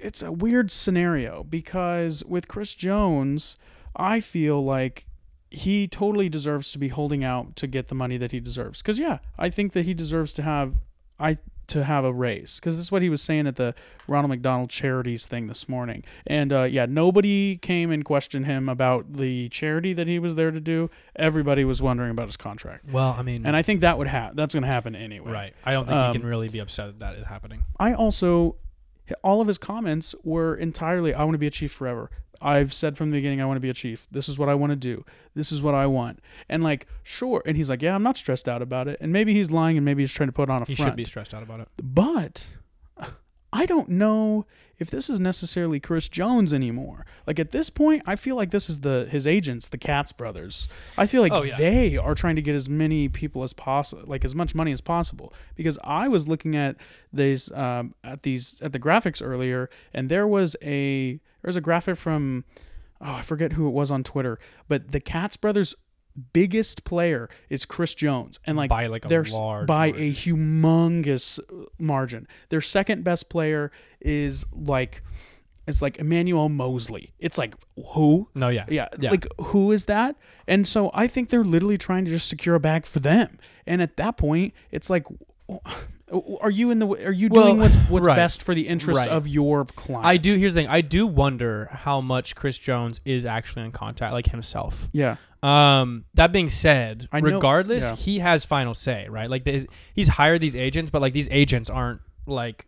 it's 0.00 0.22
a 0.22 0.32
weird 0.32 0.70
scenario 0.70 1.44
because 1.44 2.24
with 2.24 2.48
Chris 2.48 2.74
Jones, 2.74 3.56
I 3.96 4.20
feel 4.20 4.64
like 4.64 5.06
he 5.50 5.86
totally 5.86 6.28
deserves 6.28 6.72
to 6.72 6.78
be 6.78 6.88
holding 6.88 7.22
out 7.22 7.54
to 7.56 7.66
get 7.66 7.88
the 7.88 7.94
money 7.94 8.16
that 8.16 8.32
he 8.32 8.40
deserves. 8.40 8.82
Because 8.82 8.98
yeah, 8.98 9.18
I 9.38 9.50
think 9.50 9.72
that 9.72 9.84
he 9.84 9.94
deserves 9.94 10.34
to 10.34 10.42
have 10.42 10.74
I 11.18 11.38
to 11.68 11.84
have 11.84 12.04
a 12.04 12.12
raise 12.12 12.56
because 12.60 12.76
this 12.76 12.84
is 12.86 12.92
what 12.92 13.02
he 13.02 13.08
was 13.08 13.22
saying 13.22 13.46
at 13.46 13.56
the 13.56 13.74
Ronald 14.06 14.30
McDonald 14.30 14.70
Charities 14.70 15.26
thing 15.26 15.46
this 15.46 15.68
morning. 15.68 16.04
And 16.26 16.52
uh, 16.52 16.62
yeah, 16.62 16.86
nobody 16.86 17.56
came 17.56 17.90
and 17.90 18.04
questioned 18.04 18.46
him 18.46 18.68
about 18.68 19.14
the 19.14 19.48
charity 19.48 19.92
that 19.94 20.06
he 20.06 20.18
was 20.18 20.34
there 20.34 20.50
to 20.50 20.60
do. 20.60 20.90
Everybody 21.16 21.64
was 21.64 21.80
wondering 21.80 22.10
about 22.10 22.26
his 22.26 22.36
contract, 22.36 22.84
well, 22.90 23.14
I 23.18 23.22
mean, 23.22 23.46
and 23.46 23.56
I 23.56 23.62
think 23.62 23.80
that 23.80 23.98
would 23.98 24.08
have 24.08 24.36
that's 24.36 24.54
going 24.54 24.62
to 24.62 24.68
happen 24.68 24.94
anyway. 24.94 25.32
right. 25.32 25.54
I 25.64 25.72
don't 25.72 25.86
think 25.86 25.96
Um, 25.96 26.12
he 26.12 26.18
can 26.18 26.26
really 26.28 26.48
be 26.48 26.58
upset 26.58 26.86
that 26.86 26.98
that 27.00 27.14
is 27.16 27.26
happening. 27.26 27.64
I 27.78 27.94
also, 27.94 28.56
all 29.22 29.40
of 29.40 29.48
his 29.48 29.58
comments 29.58 30.14
were 30.24 30.54
entirely, 30.54 31.14
I 31.14 31.22
want 31.24 31.34
to 31.34 31.38
be 31.38 31.46
a 31.46 31.50
chief 31.50 31.72
forever. 31.72 32.10
I've 32.44 32.74
said 32.74 32.96
from 32.96 33.10
the 33.10 33.16
beginning, 33.16 33.40
I 33.40 33.46
want 33.46 33.56
to 33.56 33.60
be 33.60 33.70
a 33.70 33.74
chief. 33.74 34.06
This 34.10 34.28
is 34.28 34.38
what 34.38 34.48
I 34.48 34.54
want 34.54 34.70
to 34.70 34.76
do. 34.76 35.04
This 35.34 35.50
is 35.50 35.62
what 35.62 35.74
I 35.74 35.86
want. 35.86 36.20
And 36.48 36.62
like, 36.62 36.86
sure. 37.02 37.42
And 37.46 37.56
he's 37.56 37.70
like, 37.70 37.82
yeah, 37.82 37.94
I'm 37.94 38.02
not 38.02 38.16
stressed 38.18 38.48
out 38.48 38.60
about 38.62 38.86
it. 38.86 38.98
And 39.00 39.12
maybe 39.12 39.32
he's 39.32 39.50
lying 39.50 39.76
and 39.78 39.84
maybe 39.84 40.02
he's 40.02 40.12
trying 40.12 40.28
to 40.28 40.32
put 40.32 40.50
on 40.50 40.62
a 40.62 40.64
He 40.66 40.74
front. 40.74 40.90
should 40.90 40.96
be 40.96 41.04
stressed 41.04 41.32
out 41.34 41.42
about 41.42 41.60
it. 41.60 41.68
But 41.82 42.46
I 43.52 43.66
don't 43.66 43.88
know 43.88 44.46
if 44.80 44.90
this 44.90 45.08
is 45.08 45.20
necessarily 45.20 45.78
Chris 45.78 46.08
Jones 46.08 46.52
anymore. 46.52 47.06
Like 47.26 47.38
at 47.38 47.52
this 47.52 47.70
point, 47.70 48.02
I 48.04 48.16
feel 48.16 48.34
like 48.34 48.50
this 48.50 48.68
is 48.68 48.80
the 48.80 49.06
his 49.08 49.26
agents, 49.26 49.68
the 49.68 49.78
Katz 49.78 50.10
brothers. 50.10 50.66
I 50.98 51.06
feel 51.06 51.22
like 51.22 51.32
Oh, 51.32 51.42
yeah. 51.44 51.56
they 51.56 51.96
are 51.96 52.16
trying 52.16 52.34
to 52.34 52.42
get 52.42 52.56
as 52.56 52.68
many 52.68 53.08
people 53.08 53.44
as 53.44 53.52
possible, 53.52 54.02
like 54.06 54.24
as 54.24 54.34
much 54.34 54.54
money 54.56 54.72
as 54.72 54.80
possible. 54.80 55.32
Because 55.54 55.78
I 55.84 56.08
was 56.08 56.26
looking 56.26 56.56
at 56.56 56.76
these 57.12 57.52
um, 57.52 57.94
at 58.02 58.24
these 58.24 58.60
at 58.60 58.72
the 58.72 58.80
graphics 58.80 59.22
earlier, 59.24 59.70
and 59.92 60.08
there 60.08 60.26
was 60.26 60.56
a 60.60 61.20
there 61.44 61.50
was 61.50 61.56
a 61.56 61.60
graphic 61.60 61.98
from 61.98 62.44
oh 63.02 63.12
I 63.12 63.22
forget 63.22 63.52
who 63.52 63.68
it 63.68 63.72
was 63.72 63.90
on 63.90 64.02
Twitter, 64.02 64.38
but 64.66 64.92
the 64.92 65.00
Katz 65.00 65.36
brothers 65.36 65.74
biggest 66.32 66.84
player 66.84 67.28
is 67.50 67.66
Chris 67.66 67.92
Jones 67.94 68.38
and 68.46 68.56
like 68.56 68.70
By, 68.70 68.86
like, 68.86 69.04
a 69.04 69.08
they're 69.08 69.24
large 69.24 69.66
by 69.66 69.88
margin. 69.88 70.02
a 70.02 70.12
humongous 70.12 71.38
uh, 71.40 71.66
margin. 71.78 72.26
Their 72.48 72.62
second 72.62 73.04
best 73.04 73.28
player 73.28 73.70
is 74.00 74.46
like 74.52 75.02
it's 75.66 75.82
like 75.82 75.98
Emmanuel 75.98 76.48
Moseley. 76.48 77.12
It's 77.18 77.36
like 77.36 77.54
who? 77.92 78.28
No, 78.34 78.48
yeah, 78.48 78.64
Yeah, 78.70 78.88
yeah. 78.98 79.10
like 79.10 79.26
who 79.38 79.70
is 79.70 79.84
that? 79.84 80.16
And 80.48 80.66
so 80.66 80.90
I 80.94 81.06
think 81.08 81.28
they're 81.28 81.44
literally 81.44 81.76
trying 81.78 82.06
to 82.06 82.10
just 82.10 82.26
secure 82.28 82.54
a 82.54 82.60
bag 82.60 82.86
for 82.86 83.00
them. 83.00 83.38
And 83.66 83.82
at 83.82 83.96
that 83.98 84.16
point, 84.16 84.54
it's 84.70 84.88
like 84.88 85.04
are 86.40 86.50
you 86.50 86.70
in 86.70 86.78
the 86.78 86.86
are 86.86 87.12
you 87.12 87.28
doing 87.28 87.58
Well, 87.58 87.68
what's 87.68 87.76
what's 87.88 88.06
right. 88.06 88.16
best 88.16 88.42
for 88.42 88.54
the 88.54 88.68
interest 88.68 88.98
Right. 89.00 89.08
of 89.08 89.26
your 89.28 89.64
client? 89.64 90.06
I 90.06 90.16
do. 90.16 90.36
Here's 90.36 90.54
the 90.54 90.60
thing. 90.60 90.68
I 90.68 90.80
do 90.80 91.06
wonder 91.06 91.68
how 91.72 92.00
much 92.00 92.34
Chris 92.36 92.56
Jones 92.58 93.00
is 93.04 93.26
actually 93.26 93.64
in 93.64 93.72
contact, 93.72 94.12
like 94.12 94.26
himself. 94.26 94.88
Yeah. 94.92 95.16
Um, 95.42 96.04
that 96.14 96.32
being 96.32 96.48
said, 96.48 97.08
I 97.12 97.20
know- 97.20 97.34
regardless, 97.36 97.82
yeah. 97.82 97.94
he 97.96 98.18
has 98.20 98.44
final 98.44 98.74
say, 98.74 99.06
right? 99.10 99.28
Like 99.28 99.44
the, 99.44 99.66
he's 99.94 100.08
hired 100.08 100.40
these 100.40 100.56
agents, 100.56 100.90
but 100.90 101.02
like 101.02 101.12
these 101.12 101.28
agents 101.30 101.68
aren't 101.68 102.00
like 102.26 102.66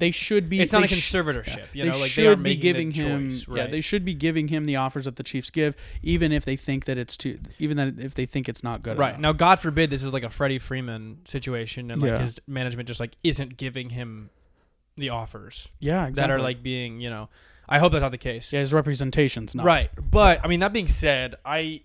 They 0.00 0.10
should 0.10 0.48
be 0.50 0.60
it's 0.60 0.72
not 0.72 0.80
they 0.80 0.86
a 0.86 0.88
sh- 0.88 1.12
conservatorship. 1.12 1.66
You 1.72 1.84
they 1.84 1.90
know, 1.90 1.98
like 1.98 2.10
should 2.10 2.24
they 2.24 2.28
are 2.28 2.34
be 2.36 2.56
giving 2.56 2.90
him 2.90 3.28
choice, 3.30 3.46
yeah 3.48 3.68
they 3.68 3.80
should 3.80 4.04
be 4.04 4.14
giving 4.14 4.48
him 4.48 4.66
the 4.66 4.74
offers 4.76 5.04
that 5.04 5.14
the 5.14 5.22
Chiefs 5.22 5.50
give 5.50 5.76
even 6.02 6.32
if 6.32 6.44
they 6.44 6.56
think 6.56 6.86
that 6.86 6.98
it's 6.98 7.16
too 7.16 7.38
even 7.60 7.76
that 7.76 7.98
if 7.98 8.14
they 8.14 8.26
think 8.26 8.48
it's 8.48 8.64
not 8.64 8.82
good 8.82 8.98
right 8.98 9.10
enough. 9.10 9.20
now, 9.20 9.32
God 9.32 9.60
forbid 9.60 9.90
this 9.90 10.02
is 10.02 10.12
like 10.12 10.24
a 10.24 10.30
Freddie 10.30 10.58
Freeman 10.58 11.18
situation, 11.24 11.90
and 11.92 12.02
like 12.02 12.10
Yeah. 12.10 12.18
his 12.20 12.40
management 12.48 12.88
just 12.88 12.98
like 12.98 13.16
isn't 13.22 13.56
giving 13.56 13.90
him 13.90 14.30
the 14.96 15.10
offers 15.10 15.68
yeah 15.78 16.06
exactly. 16.06 16.20
that 16.20 16.30
are 16.30 16.42
like 16.42 16.62
being, 16.62 17.00
you 17.00 17.08
know. 17.10 17.28
I 17.68 17.78
hope 17.78 17.92
that's 17.92 18.02
not 18.02 18.10
the 18.10 18.18
case. 18.18 18.52
yeah 18.52 18.58
his 18.60 18.72
representation's 18.72 19.54
not 19.54 19.64
Right. 19.64 19.90
But 20.10 20.40
I 20.44 20.48
mean 20.48 20.60
that 20.60 20.72
being 20.72 20.88
said, 20.88 21.36
I 21.44 21.82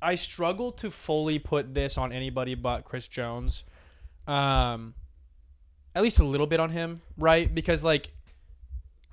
I 0.00 0.14
struggle 0.14 0.72
to 0.72 0.90
fully 0.90 1.38
put 1.38 1.74
this 1.74 1.98
on 1.98 2.12
anybody 2.12 2.54
but 2.54 2.84
Chris 2.84 3.06
Jones. 3.08 3.64
Um 4.26 4.94
at 5.98 6.02
least 6.02 6.18
a 6.20 6.24
little 6.24 6.46
bit 6.46 6.60
on 6.60 6.70
him, 6.70 7.02
right? 7.18 7.52
Because 7.52 7.82
like 7.84 8.12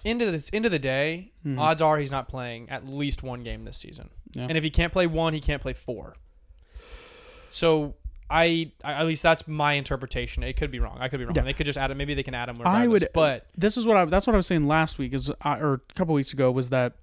into 0.04 0.30
this 0.32 0.50
into 0.50 0.70
the 0.70 0.78
day, 0.80 1.32
Mhm. 1.46 1.60
odds 1.60 1.82
are 1.82 1.98
he's 1.98 2.12
not 2.12 2.30
playing 2.30 2.70
at 2.70 2.88
least 2.88 3.24
one 3.24 3.44
game 3.44 3.66
this 3.66 3.76
season. 3.78 4.10
Yeah. 4.34 4.44
And 4.48 4.56
if 4.58 4.64
he 4.64 4.70
can't 4.70 4.94
play 4.94 5.08
one, 5.08 5.34
he 5.34 5.40
can't 5.42 5.62
play 5.62 5.74
four. 5.74 6.16
So 7.50 7.96
I, 8.30 8.72
I 8.84 8.94
at 8.94 9.06
least 9.06 9.24
that's 9.24 9.48
my 9.48 9.74
interpretation. 9.74 10.44
It 10.44 10.54
could 10.58 10.72
be 10.72 10.80
wrong. 10.80 10.98
I 11.00 11.08
could 11.10 11.20
be 11.20 11.26
wrong. 11.26 11.36
Yeah. 11.36 11.44
They 11.44 11.54
could 11.54 11.66
just 11.66 11.78
add 11.78 11.92
him. 11.92 11.98
Maybe 11.98 12.14
they 12.14 12.24
can 12.24 12.34
add 12.36 12.50
him. 12.50 12.56
I 12.66 12.88
would- 12.88 13.08
but 13.14 13.48
this 13.58 13.78
is 13.78 13.86
what 13.88 13.98
I 13.98 14.06
that's 14.06 14.28
what 14.28 14.34
I 14.34 14.38
was 14.38 14.48
saying 14.48 14.68
last 14.68 14.98
week 14.98 15.14
is 15.14 15.30
or 15.44 15.74
a 15.74 15.94
couple 15.96 16.14
weeks 16.14 16.34
ago 16.34 16.52
was 16.52 16.70
that 16.70 16.94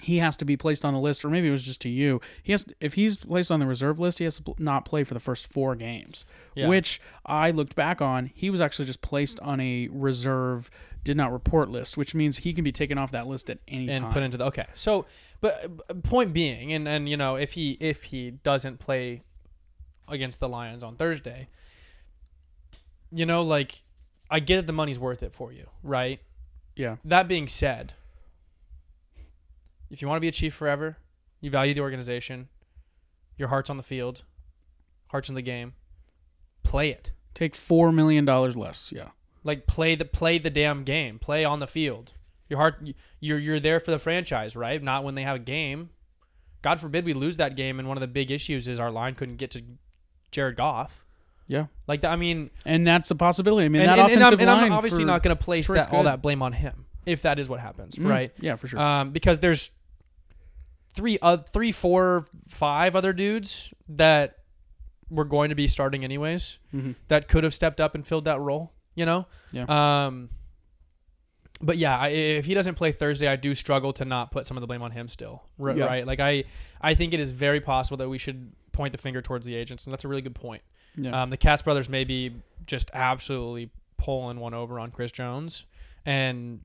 he 0.00 0.18
has 0.18 0.36
to 0.36 0.44
be 0.44 0.56
placed 0.56 0.84
on 0.84 0.94
the 0.94 1.00
list 1.00 1.24
or 1.24 1.30
maybe 1.30 1.48
it 1.48 1.50
was 1.50 1.62
just 1.62 1.80
to 1.82 1.88
you. 1.88 2.20
He 2.42 2.52
has 2.52 2.66
if 2.80 2.94
he's 2.94 3.16
placed 3.16 3.50
on 3.50 3.60
the 3.60 3.66
reserve 3.66 3.98
list, 3.98 4.18
he 4.18 4.24
has 4.24 4.38
to 4.38 4.54
not 4.58 4.84
play 4.84 5.04
for 5.04 5.14
the 5.14 5.20
first 5.20 5.52
4 5.52 5.76
games. 5.76 6.24
Yeah. 6.54 6.68
Which 6.68 7.00
I 7.26 7.50
looked 7.50 7.74
back 7.74 8.00
on, 8.00 8.30
he 8.34 8.50
was 8.50 8.60
actually 8.60 8.86
just 8.86 9.02
placed 9.02 9.38
on 9.40 9.60
a 9.60 9.88
reserve 9.90 10.70
did 11.04 11.16
not 11.16 11.32
report 11.32 11.70
list, 11.70 11.96
which 11.96 12.14
means 12.14 12.38
he 12.38 12.52
can 12.52 12.64
be 12.64 12.72
taken 12.72 12.98
off 12.98 13.12
that 13.12 13.26
list 13.26 13.48
at 13.48 13.58
any 13.66 13.88
and 13.88 13.98
time. 13.98 14.04
And 14.06 14.12
put 14.12 14.22
into 14.22 14.36
the 14.36 14.44
okay. 14.46 14.66
So, 14.74 15.06
but 15.40 16.02
point 16.02 16.32
being, 16.32 16.72
and 16.72 16.86
and 16.88 17.08
you 17.08 17.16
know, 17.16 17.36
if 17.36 17.52
he 17.52 17.78
if 17.80 18.04
he 18.04 18.32
doesn't 18.32 18.78
play 18.78 19.22
against 20.08 20.40
the 20.40 20.48
Lions 20.48 20.82
on 20.82 20.96
Thursday, 20.96 21.48
you 23.10 23.24
know, 23.24 23.42
like 23.42 23.82
I 24.30 24.40
get 24.40 24.56
that 24.56 24.66
the 24.66 24.72
money's 24.72 24.98
worth 24.98 25.22
it 25.22 25.32
for 25.32 25.52
you, 25.52 25.66
right? 25.82 26.20
yeah. 26.78 26.96
That 27.04 27.28
being 27.28 27.48
said, 27.48 27.94
if 29.90 30.02
you 30.02 30.08
want 30.08 30.16
to 30.16 30.20
be 30.20 30.28
a 30.28 30.32
chief 30.32 30.54
forever, 30.54 30.96
you 31.40 31.50
value 31.50 31.74
the 31.74 31.80
organization, 31.80 32.48
your 33.36 33.48
heart's 33.48 33.70
on 33.70 33.76
the 33.76 33.82
field, 33.82 34.22
heart's 35.08 35.28
in 35.28 35.34
the 35.34 35.42
game, 35.42 35.74
play 36.62 36.90
it. 36.90 37.12
Take 37.34 37.54
4 37.54 37.92
million 37.92 38.24
dollars 38.24 38.56
less. 38.56 38.92
Yeah. 38.94 39.08
Like 39.44 39.66
play 39.66 39.94
the 39.94 40.04
play 40.04 40.38
the 40.38 40.50
damn 40.50 40.82
game, 40.84 41.18
play 41.18 41.44
on 41.44 41.60
the 41.60 41.66
field. 41.66 42.12
Your 42.48 42.58
heart, 42.58 42.82
you're 43.20 43.38
you're 43.38 43.60
there 43.60 43.78
for 43.80 43.90
the 43.90 43.98
franchise, 43.98 44.56
right? 44.56 44.82
Not 44.82 45.04
when 45.04 45.14
they 45.14 45.22
have 45.22 45.36
a 45.36 45.40
game. 45.40 45.90
God 46.60 46.80
forbid 46.80 47.04
we 47.04 47.12
lose 47.14 47.36
that 47.36 47.54
game, 47.54 47.78
and 47.78 47.86
one 47.86 47.96
of 47.96 48.00
the 48.00 48.08
big 48.08 48.30
issues 48.32 48.66
is 48.66 48.80
our 48.80 48.90
line 48.90 49.14
couldn't 49.14 49.36
get 49.36 49.52
to 49.52 49.62
Jared 50.32 50.56
Goff. 50.56 51.04
Yeah. 51.46 51.66
Like 51.86 52.04
I 52.04 52.16
mean, 52.16 52.50
And 52.66 52.86
that's 52.86 53.10
a 53.10 53.14
possibility. 53.14 53.66
I 53.66 53.68
mean, 53.68 53.82
and, 53.82 53.90
that 53.90 53.98
and, 53.98 54.10
and 54.12 54.22
offensive 54.22 54.40
I'm, 54.40 54.48
and 54.58 54.64
I'm 54.66 54.72
obviously 54.72 55.04
not 55.04 55.22
going 55.22 55.36
to 55.36 55.42
place 55.42 55.68
that 55.68 55.92
all 55.92 56.02
that 56.02 56.20
blame 56.20 56.42
on 56.42 56.52
him 56.52 56.86
if 57.06 57.22
that 57.22 57.38
is 57.38 57.48
what 57.48 57.60
happens, 57.60 57.94
Mm, 57.96 58.08
right? 58.10 58.32
Yeah, 58.40 58.56
for 58.56 58.68
sure. 58.68 58.78
um, 58.80 59.10
because 59.12 59.38
there's 59.40 59.70
three, 60.98 61.18
uh, 61.22 61.36
three, 61.36 61.70
four, 61.72 62.26
five 62.48 62.96
other 62.96 63.12
dudes 63.12 63.72
that 63.88 64.38
were 65.08 65.24
going 65.24 65.48
to 65.48 65.54
be 65.54 65.66
starting 65.68 66.04
anyways 66.04 66.58
Mhm. 66.74 66.94
that 67.06 67.28
could 67.28 67.44
have 67.44 67.54
stepped 67.54 67.80
up 67.80 67.94
and 67.94 68.06
filled 68.06 68.24
that 68.24 68.40
role. 68.40 68.72
You 68.94 69.06
know. 69.06 69.26
Yeah. 69.52 69.64
Um. 70.06 70.30
But 71.60 71.76
yeah, 71.76 71.96
I, 71.98 72.08
if 72.08 72.44
he 72.46 72.54
doesn't 72.54 72.74
play 72.76 72.92
Thursday, 72.92 73.26
I 73.26 73.34
do 73.36 73.54
struggle 73.54 73.92
to 73.94 74.04
not 74.04 74.30
put 74.30 74.46
some 74.46 74.56
of 74.56 74.60
the 74.60 74.66
blame 74.68 74.82
on 74.82 74.90
him 74.92 75.08
still. 75.08 75.44
R- 75.60 75.70
Yeah. 75.76 75.86
Right? 75.86 76.06
Like 76.06 76.20
I, 76.20 76.44
I 76.80 76.94
think 76.94 77.12
it 77.14 77.20
is 77.20 77.30
very 77.32 77.60
possible 77.60 77.96
that 77.98 78.08
we 78.08 78.18
should 78.18 78.52
point 78.72 78.92
the 78.92 78.98
finger 78.98 79.20
towards 79.22 79.44
the 79.46 79.54
agents, 79.56 79.86
and 79.86 79.92
that's 79.92 80.04
a 80.04 80.08
really 80.08 80.22
good 80.22 80.34
point. 80.36 80.62
Yeah. 80.96 81.22
Um, 81.22 81.30
the 81.30 81.36
Katz 81.36 81.62
brothers 81.62 81.88
may 81.88 82.04
be 82.04 82.32
just 82.66 82.90
absolutely 82.94 83.70
pulling 83.96 84.38
one 84.38 84.54
over 84.54 84.78
on 84.78 84.90
Chris 84.92 85.10
Jones, 85.10 85.64
and 86.06 86.60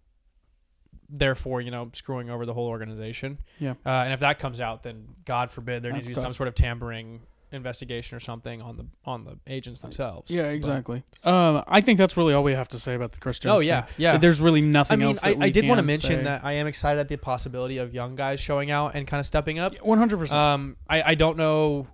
therefore, 1.16 1.62
you 1.62 1.70
know, 1.72 1.90
screwing 1.94 2.30
over 2.30 2.46
the 2.46 2.54
whole 2.54 2.68
organization. 2.68 3.38
Yeah. 3.60 3.72
Uh, 3.86 3.90
and 4.06 4.14
if 4.14 4.20
that 4.22 4.40
comes 4.40 4.60
out, 4.60 4.82
then 4.84 5.06
God 5.26 5.52
forbid 5.52 5.84
there 5.84 5.92
needs 5.94 6.08
to 6.08 6.14
be 6.16 6.20
some 6.20 6.34
sort 6.34 6.48
of 6.48 6.56
tampering 6.56 7.22
investigation 7.52 8.18
or 8.18 8.20
something 8.20 8.64
on 8.64 8.78
the 8.78 8.86
on 9.06 9.26
the 9.26 9.38
agents 9.46 9.80
themselves. 9.82 10.32
yeah, 10.32 10.46
exactly. 10.46 11.04
Um, 11.24 11.64
I 11.68 11.82
think 11.82 12.00
that's 12.00 12.18
really 12.18 12.34
all 12.34 12.42
we 12.44 12.54
have 12.56 12.68
to 12.70 12.80
say 12.80 12.96
about 12.96 13.12
the 13.12 13.20
Chris 13.20 13.38
Jones. 13.38 13.62
oh 13.62 13.64
yeah, 13.64 13.82
thing. 13.84 13.94
yeah. 13.98 14.18
There's 14.18 14.42
really 14.42 14.62
I 14.62 14.66
nothing 14.66 15.00
mean, 15.00 15.10
else. 15.10 15.24
I, 15.24 15.36
I 15.40 15.50
did 15.50 15.68
want 15.68 15.78
to 15.78 15.84
mention 15.84 16.16
say. 16.16 16.24
that 16.24 16.44
I 16.44 16.54
am 16.54 16.66
excited 16.66 17.00
at 17.00 17.10
the 17.10 17.16
possibility 17.18 17.78
of 17.78 17.94
young 17.94 18.16
guys 18.16 18.40
showing 18.40 18.72
out 18.72 18.96
and 18.96 19.06
kind 19.06 19.20
of 19.20 19.28
stepping 19.28 19.60
up. 19.60 19.76
100. 19.84 20.18
percent 20.18 20.40
Um, 20.40 20.78
I, 20.90 21.04
I 21.12 21.16
don't 21.16 21.38
know. 21.38 21.88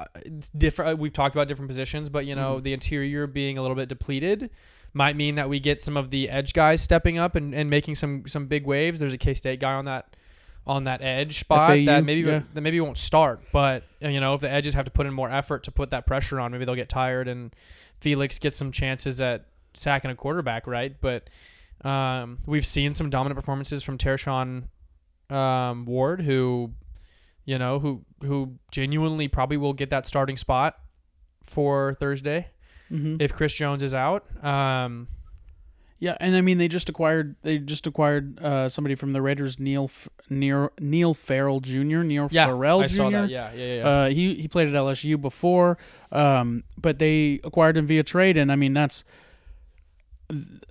uh, 0.00 0.04
It's 0.16 0.50
different. 0.50 0.98
We've 0.98 1.12
talked 1.12 1.36
about 1.36 1.46
different 1.46 1.68
positions, 1.68 2.08
but 2.10 2.26
you 2.26 2.34
know, 2.34 2.56
Mhm. 2.56 2.62
the 2.64 2.72
interior 2.72 3.28
being 3.28 3.58
a 3.58 3.62
little 3.62 3.76
bit 3.76 3.88
depleted 3.88 4.50
might 4.94 5.16
mean 5.16 5.36
that 5.36 5.48
we 5.48 5.60
get 5.60 5.80
some 5.80 5.96
of 5.96 6.10
the 6.10 6.28
edge 6.28 6.52
guys 6.52 6.82
stepping 6.82 7.18
up 7.18 7.34
and, 7.34 7.54
and 7.54 7.70
making 7.70 7.94
some 7.94 8.24
some 8.26 8.46
big 8.46 8.66
waves. 8.66 9.00
There's 9.00 9.12
a 9.12 9.18
K 9.18 9.34
State 9.34 9.60
guy 9.60 9.72
on 9.72 9.86
that 9.86 10.16
on 10.66 10.84
that 10.84 11.02
edge 11.02 11.40
spot 11.40 11.70
FAU, 11.70 11.84
that 11.86 12.04
maybe 12.04 12.20
yeah. 12.20 12.42
that 12.54 12.60
maybe 12.60 12.80
won't 12.80 12.98
start, 12.98 13.40
but 13.52 13.84
uh, 14.04 14.08
you 14.08 14.20
know, 14.20 14.34
if 14.34 14.40
the 14.40 14.50
edges 14.50 14.74
have 14.74 14.84
to 14.84 14.90
put 14.90 15.06
in 15.06 15.12
more 15.12 15.30
effort 15.30 15.64
to 15.64 15.72
put 15.72 15.90
that 15.90 16.06
pressure 16.06 16.38
on, 16.38 16.52
maybe 16.52 16.64
they'll 16.64 16.74
get 16.74 16.88
tired 16.88 17.28
and 17.28 17.54
Felix 18.00 18.38
gets 18.38 18.56
some 18.56 18.72
chances 18.72 19.20
at 19.20 19.46
sacking 19.74 20.10
a 20.10 20.14
quarterback, 20.14 20.66
right? 20.66 20.94
But 21.00 21.30
um, 21.84 22.38
we've 22.46 22.66
seen 22.66 22.94
some 22.94 23.10
dominant 23.10 23.36
performances 23.36 23.82
from 23.82 23.98
Tershawn 23.98 24.64
um, 25.30 25.84
Ward, 25.84 26.20
who 26.22 26.72
you 27.44 27.58
know, 27.58 27.80
who 27.80 28.04
who 28.22 28.58
genuinely 28.70 29.26
probably 29.28 29.56
will 29.56 29.72
get 29.72 29.90
that 29.90 30.06
starting 30.06 30.36
spot 30.36 30.78
for 31.42 31.94
Thursday 31.94 32.48
Mhm. 32.92 33.20
if 33.20 33.32
Chris 33.32 33.54
Jones 33.54 33.82
is 33.82 33.94
out. 33.94 34.24
Um, 34.44 35.08
Yeah, 35.98 36.16
and 36.18 36.34
I 36.34 36.40
mean 36.40 36.58
they 36.58 36.66
just 36.66 36.88
acquired 36.88 37.36
they 37.42 37.58
just 37.58 37.86
acquired 37.86 38.38
uh, 38.42 38.68
somebody 38.68 38.96
from 38.96 39.12
the 39.12 39.22
Raiders, 39.22 39.60
Neil 39.60 39.84
F- 39.84 40.08
Neil 40.28 40.70
Neil 40.80 41.14
Farrell 41.14 41.60
Jr. 41.60 42.02
Neil 42.02 42.26
yeah, 42.32 42.46
Farrell 42.46 42.80
I 42.82 42.88
saw 42.88 43.08
that. 43.10 43.28
Yeah, 43.30 43.52
yeah, 43.54 43.64
yeah. 43.64 43.74
yeah. 43.76 43.88
Uh, 43.88 44.08
he 44.08 44.34
he 44.34 44.48
played 44.48 44.66
at 44.66 44.74
LSU 44.74 45.16
before, 45.20 45.78
um, 46.10 46.64
but 46.76 46.98
they 46.98 47.38
acquired 47.44 47.76
him 47.76 47.86
via 47.86 48.02
trade, 48.02 48.36
and 48.36 48.50
I 48.50 48.56
mean 48.56 48.72
that's 48.74 49.04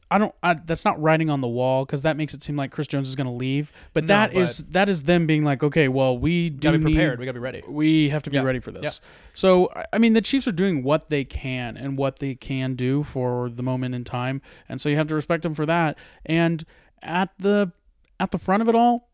I 0.10 0.18
don't 0.18 0.34
I, 0.44 0.56
that's 0.56 0.84
not 0.84 1.02
writing 1.02 1.30
on 1.30 1.42
the 1.42 1.48
wall 1.48 1.86
because 1.86 2.02
that 2.02 2.18
makes 2.18 2.34
it 2.34 2.42
seem 2.44 2.56
like 2.56 2.72
Chris 2.72 2.88
Jones 2.88 3.08
is 3.08 3.16
going 3.16 3.28
to 3.28 3.34
leave, 3.34 3.72
but 3.94 4.04
No, 4.04 4.08
that 4.08 4.34
is 4.34 4.58
that 4.72 4.90
is 4.90 5.04
them 5.04 5.28
being 5.28 5.44
like, 5.44 5.64
okay, 5.64 5.88
well 5.88 6.18
we 6.18 6.50
do 6.50 6.58
gotta 6.60 6.78
be 6.80 6.86
need- 6.86 6.94
prepared. 6.96 7.20
we 7.20 7.26
gotta 7.26 7.34
be 7.40 7.40
ready. 7.40 7.64
we 7.68 8.10
have 8.10 8.24
to 8.24 8.30
be 8.30 8.38
Yeah. 8.38 8.44
ready 8.44 8.60
for 8.60 8.72
this. 8.72 9.00
So, 9.34 9.70
I- 9.76 9.86
I 9.94 9.98
mean, 9.98 10.14
the 10.14 10.22
Chiefs 10.22 10.48
are 10.48 10.52
doing 10.52 10.84
what 10.84 11.10
they 11.10 11.24
can 11.24 11.78
and 11.78 11.98
what 11.98 12.20
they 12.20 12.36
can 12.36 12.76
do 12.76 13.04
for 13.04 13.50
the 13.50 13.64
moment 13.64 13.96
in 13.96 14.04
time, 14.04 14.42
and 14.68 14.82
so 14.82 14.90
you 14.90 14.96
have 14.98 15.08
to 15.08 15.16
respect 15.16 15.44
them 15.44 15.54
for 15.54 15.66
that. 15.66 15.98
And 16.26 16.66
at 17.02 17.30
the 17.40 17.72
at 18.20 18.32
the 18.32 18.38
front 18.38 18.62
of 18.62 18.68
it 18.70 18.76
all, 18.76 19.10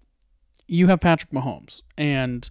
you 0.67 0.87
have 0.87 0.99
Patrick 0.99 1.31
Mahomes, 1.31 1.81
and 1.97 2.49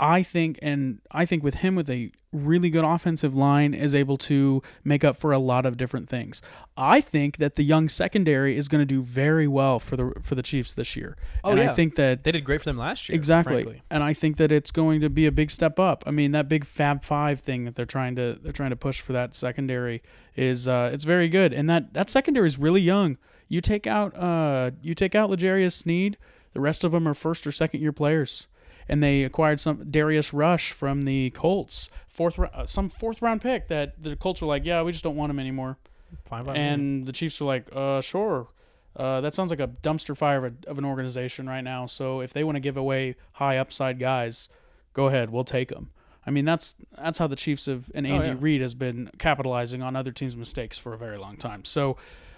I 0.00 0.22
think 0.22 0.58
and 0.62 1.00
I 1.10 1.24
think 1.24 1.42
with 1.42 1.56
him 1.56 1.74
with 1.76 1.88
a 1.88 2.10
really 2.34 2.68
good 2.68 2.84
offensive 2.84 3.34
line 3.34 3.72
is 3.72 3.94
able 3.94 4.16
to 4.18 4.62
make 4.82 5.04
up 5.04 5.16
for 5.16 5.32
a 5.32 5.38
lot 5.38 5.64
of 5.64 5.76
different 5.76 6.08
things. 6.08 6.42
I 6.76 7.00
think 7.00 7.36
that 7.36 7.54
the 7.54 7.62
young 7.62 7.88
secondary 7.88 8.56
is 8.58 8.68
going 8.68 8.80
to 8.80 8.86
do 8.86 9.00
very 9.00 9.46
well 9.46 9.78
for 9.78 9.96
the 9.96 10.12
for 10.22 10.34
the 10.34 10.42
Chiefs 10.42 10.74
this 10.74 10.96
year. 10.96 11.16
Oh, 11.44 11.52
and 11.52 11.60
I 11.60 11.72
think 11.72 11.94
that 11.94 12.24
They 12.24 12.32
did 12.32 12.44
great 12.44 12.60
for 12.60 12.66
them 12.66 12.76
last 12.76 13.08
year. 13.08 13.14
Exactly. 13.14 13.62
frankly. 13.62 13.82
And 13.90 14.02
I 14.02 14.12
think 14.12 14.36
that 14.38 14.50
it's 14.50 14.72
going 14.72 15.00
to 15.00 15.08
be 15.08 15.26
a 15.26 15.32
big 15.32 15.50
step 15.50 15.78
up. 15.78 16.02
I 16.06 16.10
mean, 16.10 16.32
that 16.32 16.48
big 16.48 16.64
Fab 16.64 17.04
Five 17.04 17.40
thing 17.40 17.64
that 17.64 17.76
they're 17.76 17.86
trying 17.86 18.16
to 18.16 18.38
they're 18.42 18.52
trying 18.52 18.70
to 18.70 18.76
push 18.76 19.00
for 19.00 19.12
that 19.12 19.34
secondary 19.36 20.02
is 20.34 20.66
uh, 20.66 20.90
it's 20.92 21.04
very 21.04 21.28
good. 21.28 21.52
And 21.52 21.70
that 21.70 21.94
that 21.94 22.10
secondary 22.10 22.48
is 22.48 22.58
really 22.58 22.80
young. 22.80 23.18
You 23.48 23.60
take 23.60 23.86
out 23.86 24.16
uh 24.16 24.72
you 24.82 24.94
take 24.94 25.14
out 25.14 25.30
L'Jarius 25.30 25.74
Sneed, 25.74 26.18
the 26.54 26.60
rest 26.60 26.82
of 26.82 26.92
them 26.92 27.06
are 27.06 27.14
first 27.14 27.46
or 27.46 27.52
second 27.52 27.80
year 27.80 27.92
players. 27.92 28.48
And 28.88 29.02
they 29.02 29.24
acquired 29.24 29.60
some 29.60 29.90
Darius 29.90 30.32
Rush 30.32 30.72
from 30.72 31.02
the 31.02 31.30
Colts, 31.30 31.88
fourth 32.08 32.38
uh, 32.38 32.66
some 32.66 32.90
fourth 32.90 33.22
round 33.22 33.40
pick 33.40 33.68
that 33.68 34.02
the 34.02 34.16
Colts 34.16 34.40
were 34.40 34.46
like, 34.48 34.64
yeah, 34.64 34.82
we 34.82 34.92
just 34.92 35.04
don't 35.04 35.16
want 35.16 35.30
him 35.30 35.38
anymore. 35.38 35.78
Fine 36.24 36.44
by 36.44 36.52
me. 36.52 36.60
And 36.60 37.06
the 37.06 37.12
Chiefs 37.12 37.40
were 37.40 37.46
like, 37.46 37.68
uh, 37.74 38.00
sure. 38.00 38.48
Uh, 38.96 39.20
that 39.20 39.34
sounds 39.34 39.50
like 39.50 39.58
a 39.58 39.66
dumpster 39.66 40.16
fire 40.16 40.46
of, 40.46 40.54
a, 40.66 40.70
of 40.70 40.78
an 40.78 40.84
organization 40.84 41.48
right 41.48 41.62
now. 41.62 41.86
So 41.86 42.20
if 42.20 42.32
they 42.32 42.44
want 42.44 42.56
to 42.56 42.60
give 42.60 42.76
away 42.76 43.16
high 43.32 43.58
upside 43.58 43.98
guys, 43.98 44.48
go 44.92 45.06
ahead, 45.06 45.30
we'll 45.30 45.44
take 45.44 45.68
them. 45.70 45.90
I 46.26 46.30
mean, 46.30 46.44
that's 46.44 46.74
that's 46.96 47.18
how 47.18 47.26
the 47.26 47.36
Chiefs 47.36 47.66
have 47.66 47.90
and 47.94 48.06
Oh, 48.06 48.10
Andy 48.10 48.28
yeah. 48.28 48.36
Reid 48.38 48.60
has 48.60 48.74
been 48.74 49.10
capitalizing 49.18 49.82
on 49.82 49.96
other 49.96 50.12
teams' 50.12 50.36
mistakes 50.36 50.78
for 50.78 50.94
a 50.94 50.98
very 50.98 51.18
long 51.18 51.36
time. 51.36 51.64
So, 51.64 51.96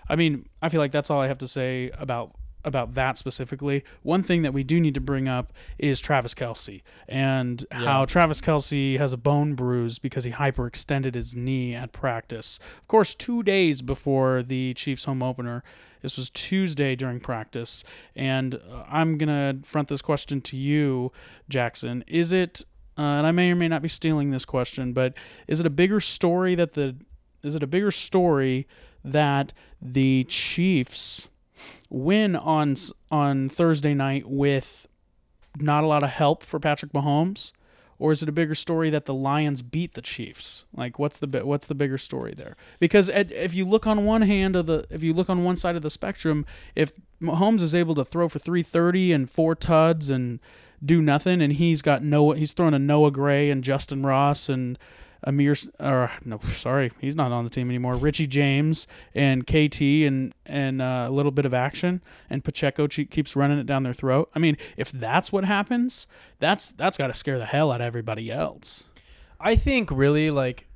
I 0.08 0.16
mean, 0.16 0.48
I 0.62 0.70
feel 0.70 0.80
like 0.80 0.92
that's 0.92 1.10
all 1.10 1.20
I 1.20 1.28
have 1.28 1.38
to 1.38 1.48
say 1.48 1.90
about 1.98 2.34
about 2.66 2.94
that 2.94 3.16
specifically. 3.16 3.84
One 4.02 4.22
thing 4.22 4.42
that 4.42 4.52
we 4.52 4.64
do 4.64 4.80
need 4.80 4.94
to 4.94 5.00
bring 5.00 5.28
up 5.28 5.52
is 5.78 6.00
Travis 6.00 6.34
Kelce 6.34 6.82
and 7.08 7.64
how 7.70 8.04
Travis 8.04 8.40
Kelce 8.40 8.98
has 8.98 9.12
a 9.12 9.16
bone 9.16 9.54
bruise 9.54 9.98
because 9.98 10.24
he 10.24 10.32
hyperextended 10.32 11.14
his 11.14 11.34
knee 11.34 11.74
at 11.74 11.92
practice. 11.92 12.58
Of 12.80 12.88
course, 12.88 13.14
two 13.14 13.42
days 13.42 13.80
before 13.80 14.42
the 14.42 14.74
Chiefs 14.74 15.04
home 15.04 15.22
opener. 15.22 15.62
This 16.02 16.18
was 16.18 16.28
Tuesday 16.30 16.94
during 16.94 17.20
practice, 17.20 17.82
and 18.14 18.56
uh, 18.56 18.84
I'm 18.88 19.18
gonna 19.18 19.58
front 19.64 19.88
this 19.88 20.02
question 20.02 20.40
to 20.42 20.56
you, 20.56 21.10
Jackson. 21.48 22.04
Is 22.06 22.32
it? 22.32 22.64
Uh, 22.98 23.02
and 23.02 23.26
I 23.26 23.32
may 23.32 23.50
or 23.50 23.56
may 23.56 23.68
not 23.68 23.82
be 23.82 23.88
stealing 23.88 24.30
this 24.30 24.44
question, 24.44 24.92
but 24.92 25.14
is 25.48 25.58
it 25.58 25.66
a 25.66 25.70
bigger 25.70 26.00
story 26.00 26.54
that 26.54 26.74
the 26.74 26.96
is 27.42 27.54
it 27.54 27.62
a 27.62 27.66
bigger 27.66 27.90
story 27.90 28.66
that 29.04 29.52
the 29.80 30.24
Chiefs 30.28 31.28
win 31.88 32.36
on 32.36 32.76
on 33.10 33.48
Thursday 33.48 33.94
night 33.94 34.28
with 34.28 34.86
not 35.58 35.84
a 35.84 35.86
lot 35.86 36.02
of 36.02 36.10
help 36.10 36.42
for 36.42 36.60
Patrick 36.60 36.92
Mahomes, 36.92 37.52
or 37.98 38.12
is 38.12 38.22
it 38.22 38.28
a 38.28 38.32
bigger 38.32 38.54
story 38.54 38.90
that 38.90 39.06
the 39.06 39.14
Lions 39.14 39.62
beat 39.62 39.94
the 39.94 40.02
Chiefs? 40.02 40.64
Like, 40.74 40.98
what's 40.98 41.18
the 41.18 41.26
what's 41.44 41.66
the 41.66 41.74
bigger 41.74 41.98
story 41.98 42.34
there? 42.34 42.56
Because 42.78 43.08
at, 43.08 43.32
if 43.32 43.54
you 43.54 43.64
look 43.64 43.86
on 43.86 44.04
one 44.04 44.22
hand 44.22 44.56
of 44.56 44.66
the, 44.66 44.86
if 44.90 45.02
you 45.02 45.14
look 45.14 45.30
on 45.30 45.44
one 45.44 45.56
side 45.56 45.76
of 45.76 45.82
the 45.82 45.90
spectrum, 45.90 46.44
if 46.74 46.92
Mahomes 47.20 47.62
is 47.62 47.74
able 47.74 47.94
to 47.94 48.04
throw 48.04 48.28
for 48.28 48.38
three 48.38 48.62
thirty 48.62 49.12
and 49.12 49.30
four 49.30 49.54
tuds 49.54 50.10
and 50.10 50.40
do 50.84 51.00
nothing, 51.00 51.40
and 51.40 51.54
he's 51.54 51.80
got 51.80 52.02
Noah, 52.02 52.36
he's 52.36 52.52
throwing 52.52 52.74
a 52.74 52.78
Noah 52.78 53.10
Gray 53.10 53.50
and 53.50 53.64
Justyn 53.64 54.04
Ross 54.04 54.48
and 54.48 54.78
Amir, 55.26 55.56
or 55.80 56.10
no, 56.24 56.38
sorry, 56.52 56.92
he's 57.00 57.16
not 57.16 57.32
on 57.32 57.42
the 57.44 57.50
team 57.50 57.68
anymore. 57.68 57.96
Richie 57.96 58.28
James 58.28 58.86
and 59.14 59.44
KT 59.46 59.80
and 59.80 60.32
and 60.46 60.80
uh, 60.80 61.06
a 61.08 61.10
little 61.10 61.32
bit 61.32 61.44
of 61.44 61.52
action, 61.52 62.00
and 62.30 62.44
Pacheco 62.44 62.86
keeps 62.86 63.34
running 63.34 63.58
it 63.58 63.66
down 63.66 63.82
their 63.82 63.92
throat. 63.92 64.30
I 64.34 64.38
mean, 64.38 64.56
if 64.76 64.92
that's 64.92 65.32
what 65.32 65.44
happens, 65.44 66.06
that's 66.38 66.70
that's 66.70 66.96
got 66.96 67.08
to 67.08 67.14
scare 67.14 67.38
the 67.38 67.44
hell 67.46 67.72
out 67.72 67.80
of 67.80 67.86
everybody 67.86 68.30
else. 68.30 68.84
I 69.40 69.56
think 69.56 69.90
really 69.90 70.30
like 70.30 70.66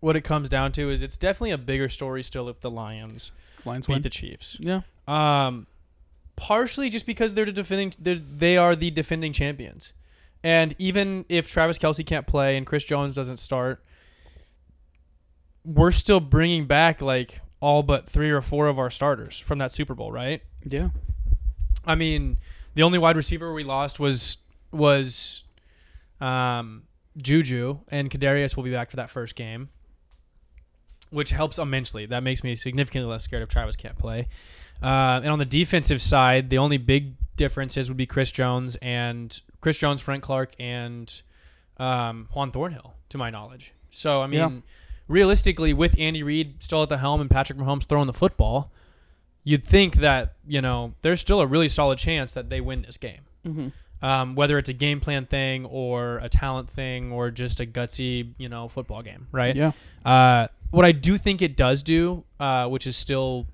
what 0.00 0.16
it 0.16 0.22
comes 0.22 0.48
down 0.48 0.72
to 0.72 0.90
is 0.90 1.02
it's 1.02 1.16
definitely 1.16 1.52
a 1.52 1.58
bigger 1.58 1.88
story 1.88 2.22
still 2.22 2.48
if 2.48 2.60
the 2.60 2.70
Lions 2.70 3.30
Lions 3.64 3.86
beat 3.86 3.92
win. 3.92 4.02
the 4.02 4.10
Chiefs. 4.10 4.56
yeah, 4.58 4.80
Um, 5.06 5.66
partially 6.34 6.90
just 6.90 7.06
because 7.06 7.34
they're 7.34 7.44
the 7.44 7.52
defending, 7.52 7.92
they're, 8.00 8.16
they 8.16 8.56
are 8.56 8.74
the 8.74 8.90
defending 8.90 9.32
champions, 9.32 9.92
and 10.42 10.74
even 10.78 11.24
if 11.28 11.48
Travis 11.48 11.78
Kelce 11.78 12.04
can't 12.04 12.26
play 12.26 12.56
and 12.56 12.66
Chris 12.66 12.84
Jones 12.84 13.14
doesn't 13.14 13.36
start, 13.36 13.84
we're 15.64 15.90
still 15.90 16.20
bringing 16.20 16.66
back 16.66 17.00
like 17.00 17.40
all 17.60 17.82
but 17.82 18.08
three 18.08 18.30
or 18.30 18.40
four 18.40 18.66
of 18.66 18.78
our 18.78 18.90
starters 18.90 19.38
from 19.38 19.58
that 19.58 19.70
Super 19.70 19.94
Bowl, 19.94 20.10
right? 20.10 20.42
yeah, 20.64 20.90
I 21.84 21.94
mean, 21.94 22.38
the 22.74 22.82
only 22.82 22.98
wide 22.98 23.16
receiver 23.16 23.52
we 23.52 23.64
lost 23.64 24.00
was 24.00 24.38
was 24.72 25.44
um, 26.20 26.84
Juju, 27.20 27.80
and 27.88 28.10
Kadarius 28.10 28.56
will 28.56 28.64
be 28.64 28.72
back 28.72 28.90
for 28.90 28.96
that 28.96 29.10
first 29.10 29.34
game, 29.36 29.68
which 31.10 31.30
helps 31.30 31.58
immensely. 31.58 32.06
That 32.06 32.22
makes 32.22 32.42
me 32.42 32.54
significantly 32.56 33.10
less 33.10 33.24
scared 33.24 33.42
if 33.42 33.48
Travis 33.48 33.76
can't 33.76 33.98
play. 33.98 34.28
Uh, 34.82 35.20
and 35.22 35.28
on 35.28 35.38
the 35.38 35.44
defensive 35.44 36.02
side, 36.02 36.50
the 36.50 36.58
only 36.58 36.76
big 36.76 37.14
differences 37.42 37.88
would 37.88 37.96
be 37.96 38.06
Chris 38.06 38.30
Jones 38.30 38.76
and 38.80 39.28
Chris 39.60 39.76
Jones, 39.78 40.00
Frank 40.00 40.22
Clark, 40.22 40.50
and 40.60 41.06
um, 41.78 42.28
Juan 42.34 42.50
Thornhill, 42.50 42.94
to 43.10 43.18
my 43.18 43.30
knowledge. 43.30 43.72
So 43.90 44.22
I 44.22 44.26
mean, 44.26 44.40
Yeah. 44.40 44.50
realistically, 45.08 45.72
with 45.72 45.94
Andy 45.98 46.22
Reid 46.22 46.62
still 46.62 46.82
at 46.82 46.88
the 46.88 46.98
helm 46.98 47.20
and 47.20 47.30
Patrick 47.30 47.58
Mahomes 47.58 47.84
throwing 47.84 48.06
the 48.06 48.12
football, 48.24 48.70
you'd 49.44 49.64
think 49.64 49.96
that 49.96 50.34
you 50.46 50.60
know 50.60 50.94
there's 51.02 51.20
still 51.20 51.40
a 51.40 51.46
really 51.46 51.68
solid 51.68 51.98
chance 51.98 52.32
that 52.34 52.48
they 52.50 52.60
win 52.60 52.82
this 52.82 52.98
game. 52.98 53.22
mm-hmm. 53.46 53.68
Um, 54.04 54.34
whether 54.34 54.58
it's 54.58 54.68
a 54.68 54.72
game 54.72 54.98
plan 54.98 55.26
thing 55.26 55.64
or 55.64 56.18
a 56.18 56.28
talent 56.28 56.68
thing 56.68 57.12
or 57.12 57.30
just 57.30 57.60
a 57.60 57.66
gutsy, 57.66 58.32
you 58.36 58.48
know, 58.48 58.66
football 58.66 59.00
game, 59.00 59.28
right? 59.30 59.54
yeah, 59.54 59.70
Uh, 60.04 60.48
what 60.72 60.84
I 60.84 60.90
do 60.90 61.16
think 61.18 61.40
it 61.40 61.56
does 61.56 61.84
do, 61.84 62.24
uh, 62.40 62.66
which 62.68 62.84
is 62.88 62.96
still 62.96 63.46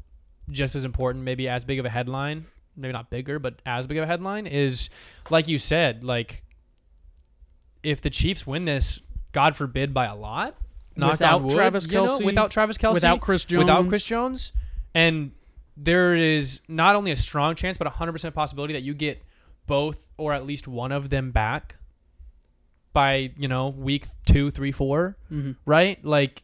just 0.50 0.74
as 0.74 0.86
important, 0.86 1.22
maybe 1.22 1.50
as 1.50 1.66
big 1.66 1.78
of 1.78 1.84
a 1.84 1.90
headline, 1.90 2.46
maybe 2.78 2.92
not 2.92 3.10
bigger, 3.10 3.38
but 3.38 3.60
as 3.66 3.86
big 3.86 3.96
of 3.98 4.04
a 4.04 4.06
headline, 4.06 4.46
is 4.46 4.88
like 5.30 5.48
you 5.48 5.58
said, 5.58 6.04
like 6.04 6.42
if 7.82 8.00
the 8.00 8.10
Chiefs 8.10 8.46
win 8.46 8.64
this, 8.64 9.00
God 9.32 9.56
forbid 9.56 9.92
by 9.92 10.06
a 10.06 10.14
lot, 10.14 10.56
knock 10.96 11.12
Without 11.12 11.42
wood, 11.42 11.52
Travis 11.52 11.86
you 11.86 11.92
know, 11.92 12.18
without 12.24 12.50
Travis 12.50 12.78
Kelce, 12.78 12.94
without 12.94 13.20
Chris 13.20 13.44
Jones, 13.44 13.58
without 13.64 13.88
Chris 13.88 14.02
Jones, 14.04 14.52
and 14.94 15.32
there 15.76 16.14
is 16.14 16.60
not 16.68 16.96
only 16.96 17.12
a 17.12 17.16
strong 17.16 17.54
chance, 17.54 17.78
but 17.78 17.86
a 17.86 17.90
hundred 17.90 18.12
percent 18.12 18.34
possibility 18.34 18.72
that 18.74 18.82
you 18.82 18.94
get 18.94 19.22
both 19.66 20.06
or 20.16 20.32
at 20.32 20.46
least 20.46 20.66
one 20.66 20.90
of 20.92 21.10
them 21.10 21.30
back 21.30 21.76
by 22.92 23.30
you 23.36 23.48
know 23.48 23.68
week 23.68 24.06
two, 24.26 24.50
three, 24.50 24.72
four 24.72 25.16
Mm-hmm. 25.30 25.52
right? 25.66 26.02
Like, 26.04 26.42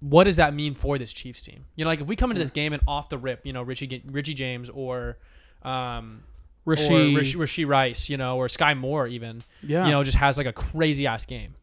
what 0.00 0.24
does 0.24 0.36
that 0.36 0.54
mean 0.54 0.74
for 0.74 0.98
this 0.98 1.12
Chiefs 1.12 1.42
team? 1.42 1.66
You 1.76 1.84
know, 1.84 1.88
like 1.90 2.00
if 2.00 2.06
we 2.06 2.16
come 2.16 2.30
into 2.30 2.40
this 2.40 2.50
game 2.50 2.72
and 2.72 2.82
off 2.88 3.08
the 3.08 3.18
rip, 3.18 3.46
you 3.46 3.52
know, 3.52 3.62
Richie 3.62 4.02
Richie 4.06 4.34
James 4.34 4.70
or 4.70 5.18
um 5.64 6.24
Rasheed, 6.66 7.16
Rishi, 7.16 7.36
Rashee 7.38 7.66
Rice, 7.66 8.08
you 8.08 8.16
know, 8.16 8.36
or 8.36 8.48
Sky 8.48 8.74
Moore 8.74 9.06
even, 9.06 9.42
yeah, 9.62 9.84
you 9.86 9.90
know, 9.92 10.02
just 10.02 10.18
has 10.18 10.38
like 10.38 10.46
a 10.46 10.52
crazy 10.52 11.06
ass 11.06 11.26
game. 11.26 11.54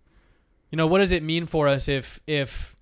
You 0.71 0.77
know, 0.77 0.87
what 0.87 0.99
does 0.99 1.11
it 1.11 1.23
mean 1.23 1.45
for 1.45 1.67
us 1.67 1.87
if 1.87 2.19
if 2.27 2.75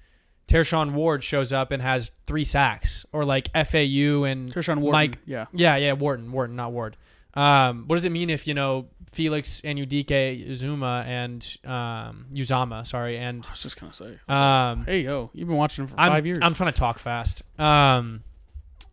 Tershawn 0.48 0.94
Ward 0.94 1.24
shows 1.24 1.54
up 1.54 1.72
and 1.72 1.82
has 1.82 2.12
three 2.26 2.46
sacks 2.46 3.06
or 3.12 3.24
like 3.24 3.50
FAU 3.54 4.24
and 4.24 4.54
Tershawn 4.54 4.80
Wharton, 4.80 4.92
Mike- 4.92 5.20
yeah, 5.26 5.46
yeah, 5.54 5.76
yeah, 5.76 5.94
Wharton, 5.94 6.32
Wharton, 6.32 6.56
not 6.56 6.72
Ward. 6.72 6.98
Um, 7.34 7.84
what 7.86 7.98
does 7.98 8.06
it 8.06 8.12
mean 8.12 8.32
if 8.32 8.48
you 8.48 8.56
know 8.56 8.88
Felix 9.12 9.62
Anudike-Uzomah 9.62 11.06
and 11.06 11.58
um, 11.66 12.26
Uzomah, 12.34 12.88
sorry, 12.88 13.18
and 13.20 13.46
I 13.48 13.52
was 13.52 13.62
just 13.62 13.80
gonna 13.80 13.94
say, 13.94 14.18
um, 14.28 14.86
hey 14.86 15.02
yo, 15.02 15.30
you've 15.34 15.48
been 15.48 15.58
watching 15.58 15.84
him 15.84 15.90
for 15.90 16.00
I'm, 16.00 16.12
five 16.12 16.26
years. 16.26 16.40
I'm 16.42 16.56
trying 16.56 16.74
to 16.74 16.80
talk 16.80 16.98
fast. 16.98 17.44
Um, 17.60 18.24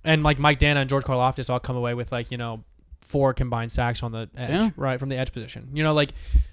and 0.04 0.22
like 0.22 0.38
Mike 0.38 0.58
Danna 0.58 0.76
and 0.76 0.88
George 0.90 1.04
Karlaftis 1.04 1.48
all 1.50 1.60
come 1.60 1.76
away 1.76 1.94
with 1.94 2.12
like 2.12 2.30
you 2.30 2.36
know 2.38 2.62
four 3.00 3.34
combined 3.34 3.70
sacks 3.70 4.02
on 4.02 4.12
the 4.12 4.28
edge, 4.36 4.48
Yeah. 4.50 4.70
right 4.76 4.98
from 4.98 5.08
the 5.10 5.16
edge 5.16 5.32
position. 5.32 5.68
You 5.74 5.82
know, 5.82 5.92
like 5.94 6.12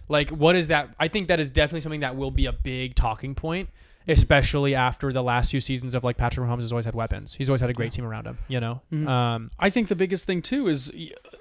like 0.10 0.30
what 0.30 0.56
is 0.56 0.68
that? 0.70 0.90
I 1.00 1.08
think 1.08 1.28
that 1.30 1.40
is 1.40 1.52
definitely 1.52 1.82
something 1.82 2.02
that 2.02 2.16
will 2.16 2.32
be 2.32 2.46
a 2.46 2.52
big 2.54 2.96
talking 2.96 3.36
point, 3.36 3.70
especially 4.08 4.76
after 4.76 5.14
the 5.14 5.24
last 5.24 5.52
few 5.52 5.60
seasons 5.62 5.96
of 5.96 6.04
like 6.04 6.18
Patrick 6.18 6.46
Mahomes 6.48 6.62
has 6.62 6.72
always 6.74 6.86
had 6.86 6.96
weapons. 6.96 7.36
He's 7.36 7.50
always 7.50 7.62
had 7.62 7.70
a 7.70 7.74
great 7.74 7.92
team 7.94 8.04
around 8.06 8.28
him. 8.28 8.38
You 8.50 8.60
know, 8.60 8.82
Mhm. 8.92 9.08
um, 9.08 9.52
I 9.60 9.70
think 9.70 9.88
the 9.88 9.96
biggest 9.96 10.26
thing 10.26 10.42
too 10.42 10.68
is, 10.68 10.92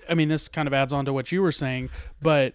I 0.09 0.15
mean, 0.15 0.29
this 0.29 0.47
kind 0.49 0.69
of 0.69 0.73
adds 0.75 0.93
on 0.93 1.05
to 1.07 1.13
what 1.13 1.33
you 1.33 1.43
were 1.43 1.53
saying, 1.53 1.91
but 2.23 2.53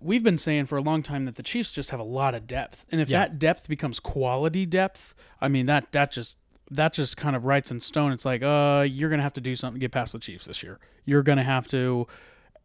we've 0.00 0.22
been 0.22 0.38
saying 0.38 0.66
for 0.66 0.76
a 0.78 0.82
long 0.82 1.02
time 1.02 1.24
that 1.26 1.36
the 1.36 1.42
Chiefs 1.42 1.72
just 1.72 1.90
have 1.90 2.00
a 2.00 2.04
lot 2.04 2.34
of 2.34 2.46
depth, 2.46 2.86
and 2.90 3.00
if 3.00 3.10
Yeah. 3.10 3.20
that 3.20 3.38
depth 3.38 3.68
becomes 3.68 4.00
quality 4.00 4.66
depth, 4.66 5.14
I 5.40 5.48
mean 5.48 5.66
that 5.66 5.92
that 5.92 6.10
just 6.12 6.38
that 6.70 6.92
just 6.94 7.16
kind 7.16 7.36
of 7.36 7.44
writes 7.44 7.70
in 7.70 7.80
stone. 7.80 8.12
It's 8.12 8.24
like, 8.24 8.42
uh, 8.42 8.86
you're 8.88 9.10
gonna 9.10 9.22
have 9.22 9.34
to 9.34 9.40
do 9.40 9.54
something 9.56 9.78
to 9.80 9.84
get 9.84 9.92
past 9.92 10.12
the 10.12 10.18
Chiefs 10.18 10.46
this 10.46 10.62
year. 10.62 10.78
You're 11.04 11.22
gonna 11.22 11.44
have 11.44 11.66
to 11.68 12.06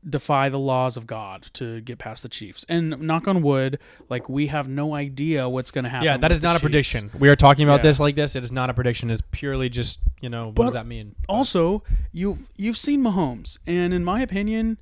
defy 0.09 0.47
the 0.47 0.57
laws 0.57 0.95
of 0.95 1.05
God 1.05 1.47
to 1.51 1.81
get 1.81 1.97
past 1.99 2.23
the 2.23 2.29
Chiefs. 2.29 2.65
And 2.69 3.01
knock 3.01 3.27
on 3.27 3.41
wood, 3.41 3.79
like 4.07 4.29
we 4.29 4.47
have 4.47 4.69
no 4.69 4.95
idea 4.95 5.49
what's 5.49 5.71
gonna 5.71 5.89
happen. 5.89 6.05
yeah, 6.05 6.15
that 6.15 6.31
is 6.31 6.41
not 6.41 6.51
a 6.51 6.53
Chiefs. 6.53 6.61
prediction. 6.61 7.11
We 7.19 7.27
are 7.27 7.35
talking 7.35 7.65
about 7.65 7.79
Yeah. 7.81 7.89
this 7.89 7.99
like 7.99 8.15
this. 8.15 8.35
It 8.37 8.43
is 8.43 8.51
not 8.51 8.69
a 8.69 8.73
prediction. 8.73 9.11
It's 9.11 9.21
purely 9.31 9.67
just 9.67 9.99
you 10.21 10.29
know 10.29 10.47
what 10.47 10.55
But 10.55 10.63
does 10.63 10.73
that 10.73 10.87
mean? 10.87 11.15
Also, 11.27 11.83
you 12.13 12.39
you've 12.55 12.77
seen 12.77 13.01
Mahomes, 13.03 13.57
and 13.67 13.93
in 13.93 14.05
my 14.05 14.21
opinion, 14.21 14.77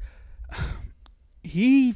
he 1.44 1.96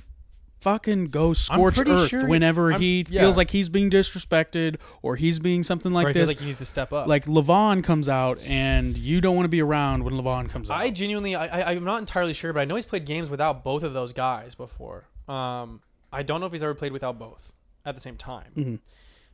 fucking 0.61 1.11
I'm 1.15 1.33
scorched 1.35 1.79
earth 1.87 2.07
sure- 2.09 2.27
whenever 2.27 2.71
I'm- 2.71 2.81
he 2.81 3.05
yeah. 3.09 3.21
feels 3.21 3.35
like 3.37 3.51
he's 3.51 3.67
being 3.69 3.89
disrespected 3.89 4.77
or 5.01 5.15
he's 5.17 5.39
being 5.39 5.63
something 5.63 5.91
like 5.91 6.07
this. 6.07 6.15
feels 6.15 6.27
like 6.29 6.39
he 6.39 6.45
needs 6.45 6.59
to 6.59 6.65
step 6.65 6.93
up. 6.93 7.07
like 7.07 7.25
Levon 7.25 7.83
comes 7.83 8.07
out, 8.07 8.41
and 8.45 8.97
you 8.97 9.19
don't 9.21 9.35
want 9.35 9.45
to 9.45 9.49
be 9.49 9.61
around 9.61 10.03
when 10.03 10.13
Levon 10.13 10.49
comes 10.49 10.69
out. 10.71 10.79
I 10.79 10.89
genuinely, 10.91 11.35
I, 11.35 11.61
I, 11.61 11.71
I'm 11.71 11.83
not 11.83 11.97
entirely 11.99 12.33
sure, 12.33 12.53
but 12.53 12.59
I 12.61 12.65
know 12.65 12.75
he's 12.75 12.85
played 12.85 13.05
games 13.05 13.29
without 13.29 13.63
both 13.63 13.83
of 13.83 13.93
those 13.93 14.13
guys 14.13 14.55
before. 14.55 15.05
Um, 15.27 15.81
I 16.13 16.23
don't 16.23 16.39
know 16.39 16.45
if 16.45 16.51
he's 16.51 16.63
ever 16.63 16.75
played 16.75 16.91
without 16.93 17.17
both 17.19 17.53
at 17.85 17.95
the 17.95 18.01
same 18.01 18.15
time. 18.17 18.79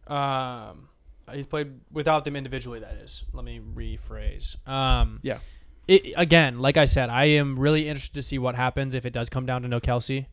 Mhm. 0.08 0.12
Um, 0.12 0.90
he's 1.34 1.46
played 1.46 1.74
without 1.92 2.24
them 2.24 2.36
individually. 2.36 2.80
That 2.80 2.94
is. 3.04 3.24
Let 3.34 3.44
me 3.44 3.60
rephrase. 3.76 4.56
Um, 4.68 5.20
Yeah. 5.24 5.40
It, 5.88 6.14
again, 6.18 6.60
like 6.60 6.76
I 6.76 6.84
said, 6.86 7.10
I 7.10 7.26
am 7.26 7.58
really 7.58 7.88
interested 7.88 8.16
to 8.16 8.22
see 8.22 8.38
what 8.38 8.56
happens 8.56 8.94
if 8.94 9.06
it 9.06 9.14
does 9.14 9.30
come 9.30 9.46
down 9.46 9.62
to 9.62 9.70
no 9.70 9.80
Kelce. 9.80 10.26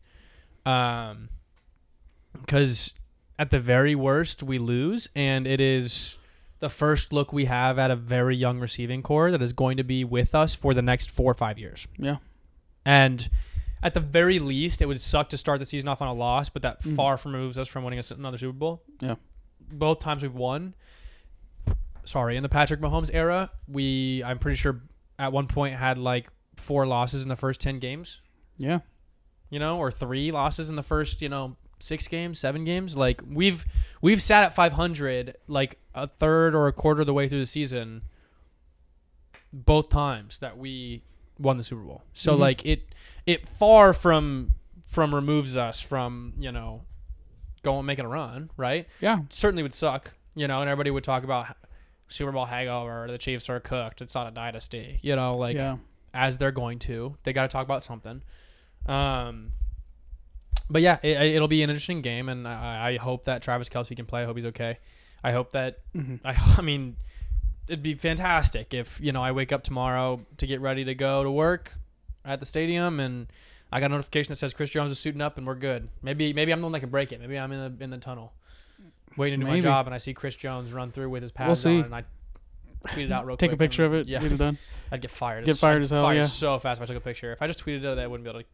Um, 0.65 1.29
because 2.33 2.93
at 3.39 3.49
the 3.51 3.59
very 3.59 3.95
worst 3.95 4.43
we 4.43 4.57
lose, 4.59 5.09
and 5.15 5.45
it 5.47 5.59
is 5.61 6.17
the 6.59 6.69
first 6.69 7.11
look 7.13 7.31
we 7.33 7.45
have 7.45 7.77
at 7.79 7.91
a 7.91 7.95
very 7.95 8.35
young 8.35 8.59
receiving 8.59 9.01
core 9.03 9.31
that 9.31 9.41
is 9.41 9.53
going 9.53 9.77
to 9.77 9.83
be 9.83 10.03
with 10.03 10.33
us 10.35 10.55
for 10.55 10.73
the 10.73 10.81
next 10.81 11.11
four 11.11 11.31
or 11.31 11.33
five 11.35 11.57
years. 11.59 11.87
Yeah. 11.97 12.17
And 12.85 13.29
at 13.83 13.93
the 13.93 13.99
very 13.99 14.39
least, 14.39 14.81
it 14.81 14.85
would 14.87 14.99
suck 15.01 15.29
to 15.29 15.37
start 15.37 15.59
the 15.59 15.65
season 15.65 15.87
off 15.89 16.01
on 16.01 16.07
a 16.07 16.13
loss, 16.13 16.49
but 16.49 16.61
that 16.61 16.81
Mhm. 16.81 16.95
far 16.95 17.17
from 17.17 17.33
removes 17.33 17.57
us 17.57 17.67
from 17.67 17.83
winning 17.83 18.01
another 18.11 18.37
Super 18.37 18.53
Bowl. 18.57 18.83
Yeah. 19.01 19.15
Both 19.59 19.99
times 19.99 20.23
we've 20.23 20.33
won. 20.33 20.73
Sorry, 22.03 22.37
in 22.37 22.43
the 22.43 22.49
Patrick 22.49 22.79
Mahomes 22.81 23.09
era, 23.13 23.49
we 23.67 24.23
I'm 24.23 24.37
pretty 24.39 24.57
sure 24.57 24.81
at 25.17 25.31
one 25.31 25.47
point 25.47 25.75
had 25.75 25.97
like 25.97 26.27
four 26.55 26.85
losses 26.85 27.23
in 27.23 27.29
the 27.29 27.35
first 27.35 27.59
ten 27.59 27.79
games 27.79 28.21
yeah, 28.57 28.79
you 29.55 29.59
know, 29.59 29.77
or 29.77 29.89
three 29.89 30.33
losses 30.33 30.69
in 30.69 30.75
the 30.75 30.83
first, 30.83 31.21
you 31.21 31.29
know, 31.29 31.55
six 31.79 32.09
games, 32.09 32.39
seven 32.39 32.65
games. 32.65 32.97
Like 32.97 33.21
we've 33.25 33.65
we've 34.01 34.21
sat 34.21 34.43
at 34.43 34.53
500 34.53 35.37
like 35.47 35.79
a 35.93 36.07
third 36.07 36.53
or 36.53 36.67
a 36.67 36.73
quarter 36.73 36.99
of 37.01 37.07
the 37.07 37.13
way 37.13 37.29
through 37.29 37.39
the 37.39 37.45
season 37.45 38.01
both 39.53 39.87
times 39.87 40.39
that 40.39 40.57
we 40.57 41.03
won 41.39 41.55
the 41.55 41.63
Super 41.63 41.83
Bowl. 41.83 42.03
So 42.13 42.35
Mhm. 42.35 42.39
like 42.39 42.65
it 42.65 42.93
it 43.25 43.47
far 43.47 43.93
from 43.93 44.51
from 44.87 45.15
removes 45.15 45.55
us 45.57 45.79
from, 45.81 46.33
you 46.37 46.51
know, 46.51 46.83
going 47.63 47.85
making 47.85 48.03
a 48.05 48.09
run, 48.09 48.51
right? 48.57 48.87
yeah, 48.99 49.19
Certainly 49.29 49.63
would 49.63 49.73
suck, 49.73 50.11
you 50.35 50.47
know, 50.47 50.59
and 50.61 50.69
everybody 50.69 50.91
would 50.91 51.03
talk 51.03 51.23
about 51.23 51.55
Super 52.09 52.31
Bowl 52.33 52.45
hangover, 52.45 53.07
the 53.09 53.17
Chiefs 53.17 53.49
are 53.49 53.59
cooked, 53.59 54.01
it's 54.01 54.13
not 54.15 54.27
a 54.27 54.31
dynasty, 54.31 54.99
you 55.01 55.15
know, 55.15 55.37
like 55.37 55.55
yeah. 55.55 55.77
as 56.13 56.37
they're 56.37 56.51
going 56.51 56.77
to. 56.79 57.15
They 57.23 57.33
got 57.33 57.43
to 57.43 57.47
talk 57.47 57.65
about 57.65 57.81
something. 57.83 58.21
Um, 58.87 59.51
but 60.69 60.81
yeah, 60.81 60.97
it, 61.03 61.35
it'll 61.35 61.47
be 61.47 61.63
an 61.63 61.69
interesting 61.69 62.01
game, 62.01 62.29
and 62.29 62.47
I, 62.47 62.91
I 62.93 62.97
hope 62.97 63.25
that 63.25 63.41
Travis 63.41 63.69
Kelce 63.69 63.95
can 63.95 64.05
play. 64.05 64.21
I 64.23 64.25
hope 64.25 64.35
he's 64.35 64.45
okay. 64.47 64.79
I 65.23 65.31
hope 65.31 65.51
that 65.53 65.79
Mhm. 65.95 66.19
I, 66.23 66.35
I 66.57 66.61
mean, 66.61 66.97
it'd 67.67 67.83
be 67.83 67.95
fantastic 67.95 68.73
if 68.73 68.99
you 69.01 69.11
know 69.11 69.21
I 69.23 69.31
wake 69.31 69.51
up 69.51 69.63
tomorrow 69.63 70.21
to 70.37 70.47
get 70.47 70.61
ready 70.61 70.83
to 70.85 70.93
go 70.95 71.23
to 71.23 71.31
work 71.31 71.73
at 72.23 72.39
the 72.39 72.45
stadium 72.45 72.99
and 72.99 73.27
I 73.71 73.79
got 73.79 73.87
a 73.87 73.89
notification 73.89 74.31
that 74.31 74.37
says 74.37 74.53
Chris 74.53 74.69
Jones 74.69 74.91
is 74.91 74.99
suiting 74.99 75.21
up 75.21 75.37
and 75.39 75.45
we're 75.47 75.55
good. 75.55 75.89
Maybe 76.03 76.31
maybe 76.33 76.51
I'm 76.51 76.59
the 76.61 76.65
one 76.65 76.71
that 76.73 76.79
can 76.81 76.89
break 76.89 77.11
it. 77.11 77.19
Maybe 77.19 77.37
I'm 77.39 77.51
in 77.51 77.77
the 77.77 77.83
in 77.83 77.89
the 77.89 77.97
tunnel 77.97 78.33
waiting 79.17 79.39
to 79.39 79.45
do 79.45 79.51
my 79.51 79.59
job 79.59 79.87
and 79.87 79.95
I 79.95 79.97
see 79.97 80.13
Chris 80.13 80.35
Jones 80.35 80.73
run 80.73 80.91
through 80.91 81.09
with 81.09 81.21
his 81.23 81.31
pads 81.31 81.63
We'll 81.65 81.79
on 81.79 81.85
and 81.85 81.95
I 81.95 82.03
tweet 82.87 83.05
it 83.07 83.11
out 83.11 83.25
real 83.25 83.35
Take 83.37 83.49
quick. 83.49 83.59
Take 83.59 83.65
a 83.65 83.69
picture 83.69 83.85
of 83.85 83.93
and- 83.93 84.01
it. 84.01 84.07
Yeah, 84.07 84.21
Get 84.21 84.31
it 84.33 84.37
done. 84.37 84.57
I'd 84.91 85.01
get 85.01 85.09
fired. 85.11 85.45
Get 85.45 85.57
fired 85.57 85.77
I'd 85.77 85.83
as 85.85 85.89
hell, 85.89 86.01
Fired 86.03 86.17
yeah. 86.17 86.23
so 86.25 86.59
fast 86.59 86.79
if 86.79 86.83
I 86.83 86.85
took 86.93 86.97
a 86.97 87.05
picture. 87.05 87.31
If 87.33 87.41
I 87.41 87.47
just 87.47 87.63
tweeted 87.65 87.83
it, 87.83 87.97
I 87.97 88.05
wouldn't 88.07 88.23
be 88.23 88.29
able 88.29 88.41
to 88.41 88.45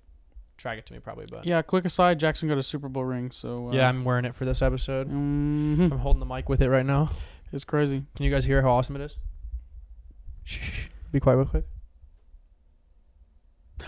track 0.62 0.78
it 0.78 0.86
to 0.88 0.94
me 0.94 1.00
probably. 1.00 1.26
But 1.30 1.46
Yeah. 1.46 1.62
Quick 1.62 1.86
aside: 1.86 2.20
Jackson 2.20 2.48
got 2.48 2.58
a 2.58 2.64
Super 2.64 2.88
Bowl 2.90 3.04
ring, 3.04 3.32
so 3.32 3.70
uh, 3.70 3.72
yeah, 3.74 3.90
I'm 3.90 4.04
wearing 4.06 4.26
it 4.26 4.36
for 4.36 4.46
this 4.46 4.62
episode. 4.62 5.10
mhm. 5.10 5.92
I'm 5.92 6.00
holding 6.00 6.20
the 6.20 6.26
mic 6.26 6.48
with 6.50 6.62
it 6.62 6.70
right 6.70 6.86
now. 6.86 7.10
it's 7.52 7.64
crazy. 7.64 8.04
Can 8.16 8.26
you 8.26 8.32
guys 8.32 8.46
hear 8.46 8.62
how 8.62 8.72
awesome 8.72 8.96
it 8.96 9.02
is? 9.02 9.18
Shh. 10.44 10.88
Be 11.12 11.20
quiet 11.20 11.38
real 11.38 11.46
quick. 11.46 11.66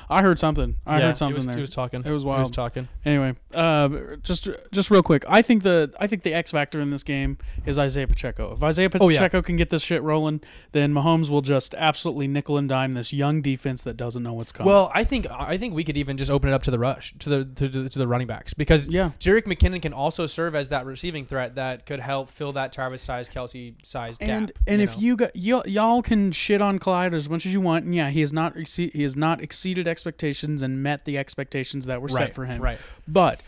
I 0.10 0.22
heard 0.22 0.40
something. 0.40 0.76
I 0.86 1.00
Yeah, 1.00 1.08
heard 1.08 1.18
something 1.18 1.34
he 1.34 1.36
was, 1.36 1.46
there. 1.46 1.56
He 1.56 1.62
was 1.62 1.70
talking. 1.70 2.04
It 2.06 2.10
was 2.12 2.24
wild. 2.26 2.40
He 2.40 2.42
was 2.44 2.52
talking. 2.52 2.88
Anyway, 3.06 3.36
uh, 3.54 3.90
just 4.22 4.50
just 4.72 4.90
real 4.92 5.04
quick, 5.04 5.24
I 5.28 5.42
think 5.42 5.64
the 5.64 5.94
I 6.00 6.08
think 6.08 6.24
the 6.24 6.34
X 6.34 6.52
factor 6.52 6.80
in 6.82 6.90
this 6.90 7.04
game 7.04 7.38
is 7.66 7.78
Isaiah 7.80 8.08
Pacheco. 8.08 8.54
If 8.56 8.64
Isaiah 8.64 8.90
Oh, 9.00 9.10
yeah. 9.10 9.20
Pacheco 9.20 9.42
can 9.42 9.56
get 9.56 9.70
this 9.70 9.82
shit 9.82 10.02
rolling, 10.02 10.42
then 10.72 10.94
Mahomes 10.94 11.30
will 11.30 11.42
just 11.42 11.74
absolutely 11.76 12.28
nickel 12.28 12.58
and 12.58 12.68
dime 12.70 12.94
this 12.94 13.14
young 13.14 13.42
defense 13.42 13.84
that 13.84 13.98
doesn't 13.98 14.24
know 14.24 14.34
what's 14.34 14.52
coming. 14.52 14.72
Well, 14.72 14.92
I 14.94 15.04
think 15.04 15.28
I 15.32 15.58
think 15.58 15.74
we 15.74 15.84
could 15.84 15.98
even 15.98 16.18
just 16.18 16.32
open 16.32 16.50
it 16.50 16.54
up 16.54 16.64
to 16.64 16.72
the 16.72 16.80
rush 16.80 17.14
to 17.20 17.30
the 17.30 17.46
to, 17.46 17.68
the- 17.68 17.90
to 17.90 18.00
the 18.00 18.08
running 18.08 18.28
backs 18.28 18.54
because 18.54 18.88
yeah, 18.88 19.12
Jerick 19.20 19.44
McKinnon 19.44 19.82
can 19.82 19.94
also 19.94 20.26
serve 20.26 20.56
as 20.56 20.70
that 20.70 20.86
receiving 20.86 21.26
threat 21.26 21.56
that 21.56 21.86
could 21.86 22.00
help 22.00 22.30
fill 22.30 22.54
that 22.54 22.72
Travis 22.74 23.02
size 23.02 23.30
Kelce 23.30 23.76
size 23.86 24.18
gap. 24.18 24.30
and 24.30 24.52
and 24.68 24.82
if 24.82 24.96
know? 24.96 25.02
you 25.02 25.16
got 25.16 25.32
y- 25.36 25.62
y'all 25.66 26.02
can 26.02 26.32
shit 26.32 26.62
on 26.62 26.80
Clyde 26.80 27.14
as 27.14 27.30
much 27.30 27.46
as 27.46 27.54
you 27.54 27.62
want, 27.62 27.86
and 27.86 27.94
yeah, 27.96 28.10
he 28.10 28.22
has 28.22 28.32
not 28.34 28.56
he 28.58 29.04
has 29.04 29.16
not 29.16 29.42
exceeded 29.42 29.83
expectations 29.88 30.62
and 30.62 30.82
met 30.84 31.06
the 31.06 31.18
expectations 31.18 31.86
that 31.88 32.02
were 32.02 32.08
right 32.08 32.28
set 32.28 32.36
for 32.36 32.46
him. 32.46 32.62
right? 32.62 32.80
But 33.08 33.42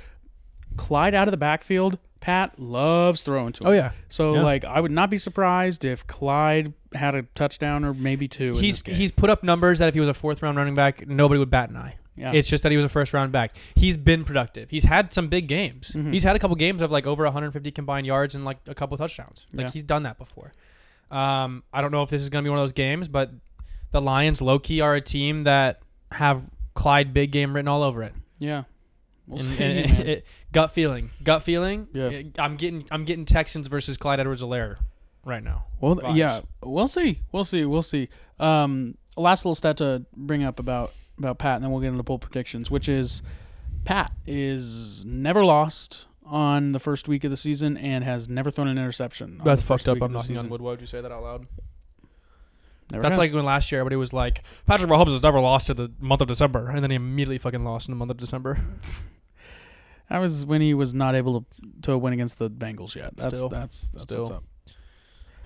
Clyde 0.77 1.13
out 1.15 1.27
of 1.27 1.31
the 1.31 1.37
backfield, 1.37 1.97
Pat 2.19 2.59
loves 2.59 3.21
throwing 3.21 3.53
to 3.53 3.63
him. 3.63 3.67
Oh 3.69 3.71
yeah, 3.71 3.91
So 4.09 4.33
Yeah. 4.35 4.41
like 4.43 4.65
I 4.65 4.79
would 4.79 4.91
not 4.91 5.09
be 5.09 5.17
surprised 5.17 5.85
if 5.85 6.05
Clyde 6.07 6.73
had 6.93 7.13
a 7.15 7.23
touchdown 7.35 7.85
or 7.85 7.93
maybe 7.93 8.27
two. 8.27 8.57
in 8.57 8.63
he's 8.63 8.75
this 8.77 8.81
game. 8.83 8.95
he's 8.95 9.11
put 9.11 9.29
up 9.29 9.43
numbers 9.43 9.79
that 9.79 9.87
if 9.87 9.93
he 9.93 9.99
was 9.99 10.09
a 10.09 10.13
fourth 10.13 10.41
round 10.41 10.57
running 10.57 10.75
back, 10.75 11.07
nobody 11.07 11.39
would 11.39 11.49
bat 11.51 11.69
an 11.69 11.77
eye. 11.77 11.95
yeah. 12.17 12.31
It's 12.33 12.47
just 12.49 12.63
that 12.63 12.71
he 12.71 12.77
was 12.77 12.85
a 12.85 12.89
first 12.89 13.13
round 13.13 13.31
back. 13.31 13.55
He's 13.75 13.95
been 13.97 14.23
productive. 14.23 14.69
He's 14.69 14.85
had 14.85 15.13
some 15.13 15.27
big 15.27 15.47
games. 15.47 15.91
Mhm. 15.95 16.11
He's 16.13 16.23
had 16.23 16.35
a 16.35 16.39
couple 16.39 16.55
games 16.55 16.81
of 16.81 16.89
like 16.91 17.05
over 17.05 17.23
150 17.25 17.71
combined 17.71 18.07
yards 18.07 18.33
and 18.35 18.43
like 18.45 18.57
a 18.67 18.73
couple 18.75 18.97
touchdowns. 18.97 19.45
Like 19.53 19.67
Yeah. 19.67 19.71
he's 19.71 19.83
done 19.83 20.03
that 20.03 20.17
before. 20.17 20.53
Um, 21.11 21.63
I 21.73 21.81
don't 21.81 21.91
know 21.91 22.01
if 22.03 22.09
this 22.09 22.21
is 22.21 22.29
going 22.29 22.43
to 22.43 22.47
be 22.47 22.49
one 22.49 22.57
of 22.57 22.63
those 22.63 22.71
games, 22.73 23.07
but 23.07 23.31
the 23.91 24.01
Lions 24.01 24.41
low 24.41 24.57
key 24.59 24.81
are 24.81 24.95
a 24.95 25.01
team 25.01 25.43
that 25.43 25.81
have 26.15 26.41
Clyde 26.73 27.13
big 27.13 27.31
game 27.31 27.53
written 27.55 27.67
all 27.67 27.83
over 27.83 28.03
it. 28.03 28.13
yeah. 28.39 28.63
We'll 29.27 29.39
And- 29.39 29.57
see, 29.57 29.63
and- 29.63 29.91
man. 29.97 30.07
it- 30.07 30.25
gut 30.51 30.71
feeling, 30.71 31.09
gut 31.23 31.41
feeling. 31.41 31.87
Yeah. 31.93 32.09
it- 32.09 32.39
I'm 32.39 32.57
getting 32.57 32.85
I'm 32.91 33.05
getting 33.05 33.25
Texans 33.25 33.67
versus 33.67 33.97
Clyde 33.97 34.19
Edwards-Helaire 34.19 34.77
right 35.25 35.43
now. 35.43 35.65
well, 35.81 35.95
vibes. 35.95 36.15
yeah, 36.15 36.41
we'll 36.63 36.87
see, 36.87 37.21
we'll 37.31 37.43
see, 37.43 37.65
we'll 37.65 37.81
see. 37.81 38.07
Um, 38.39 38.97
last 39.17 39.43
little 39.43 39.55
stat 39.55 39.77
to 39.77 40.05
bring 40.15 40.43
up 40.43 40.59
about 40.59 40.93
about 41.17 41.39
Pat, 41.39 41.55
and 41.55 41.63
then 41.63 41.71
we'll 41.71 41.81
get 41.81 41.87
into 41.87 42.03
poll 42.03 42.19
predictions, 42.19 42.69
which 42.69 42.87
is 42.87 43.23
Pat 43.83 44.11
is 44.27 45.03
never 45.05 45.43
lost 45.43 46.05
on 46.23 46.71
the 46.71 46.79
first 46.79 47.07
week 47.07 47.23
of 47.23 47.31
the 47.31 47.37
season 47.37 47.77
and 47.77 48.03
has 48.03 48.27
never 48.29 48.51
thrown 48.51 48.67
an 48.67 48.77
interception. 48.77 49.41
That's 49.43 49.63
fucked 49.63 49.87
up. 49.87 49.95
week 49.95 50.03
of 50.03 50.07
I'm 50.07 50.11
the 50.13 50.17
knocking 50.19 50.35
on 50.35 50.41
season. 50.41 50.49
wood. 50.49 50.61
Why 50.61 50.71
would 50.71 50.81
you 50.81 50.87
say 50.87 51.01
that 51.01 51.11
out 51.11 51.23
loud? 51.23 51.47
Never 52.91 53.01
That's 53.01 53.13
has. 53.13 53.19
like 53.19 53.33
when 53.33 53.45
last 53.45 53.71
year 53.71 53.81
everybody 53.81 53.95
was 53.95 54.13
like, 54.13 54.43
Patrick 54.67 54.89
Mahomes 54.89 55.11
has 55.11 55.23
never 55.23 55.39
lost 55.39 55.67
to 55.67 55.73
the 55.73 55.91
month 55.99 56.21
of 56.21 56.27
December, 56.27 56.69
and 56.69 56.83
then 56.83 56.91
he 56.91 56.95
immediately 56.95 57.39
fucking 57.39 57.63
lost 57.63 57.87
in 57.87 57.93
the 57.93 57.97
month 57.97 58.11
of 58.11 58.17
December. 58.17 58.59
that 60.09 60.19
was 60.19 60.45
when 60.45 60.61
he 60.61 60.73
was 60.73 60.93
not 60.93 61.15
able 61.15 61.41
to 61.41 61.45
to 61.81 61.97
win 61.97 62.13
against 62.13 62.37
the 62.37 62.49
Bengals 62.49 62.95
yet. 62.95 63.15
That's 63.17 63.37
Still. 63.37 63.49
that's 63.49 63.87
that's 63.87 64.03
Still. 64.03 64.19
what's 64.19 64.31
up. 64.31 64.43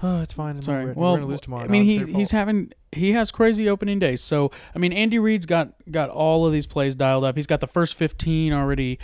Oh, 0.04 0.21
it's 0.21 0.34
fine. 0.34 0.62
Sorry. 0.62 0.88
We're, 0.88 0.93
well, 0.93 1.12
we're 1.13 1.17
gonna 1.19 1.30
lose 1.30 1.41
tomorrow. 1.41 1.63
I 1.63 1.67
mean, 1.67 1.84
It's 1.89 2.08
he 2.10 2.13
he's 2.13 2.32
having 2.32 2.73
he 2.91 3.13
has 3.13 3.32
crazy 3.32 3.69
opening 3.69 3.99
days. 3.99 4.21
So 4.21 4.52
I 4.75 4.80
mean, 4.80 4.91
Andy 4.91 5.17
Reid's 5.17 5.45
got 5.45 5.73
got 5.89 6.10
all 6.10 6.45
of 6.45 6.52
these 6.52 6.67
plays 6.67 6.95
dialed 6.95 7.23
up. 7.23 7.38
He's 7.38 7.47
got 7.47 7.62
the 7.62 7.67
first 7.67 7.95
fifteen 7.95 8.52
already 8.52 8.99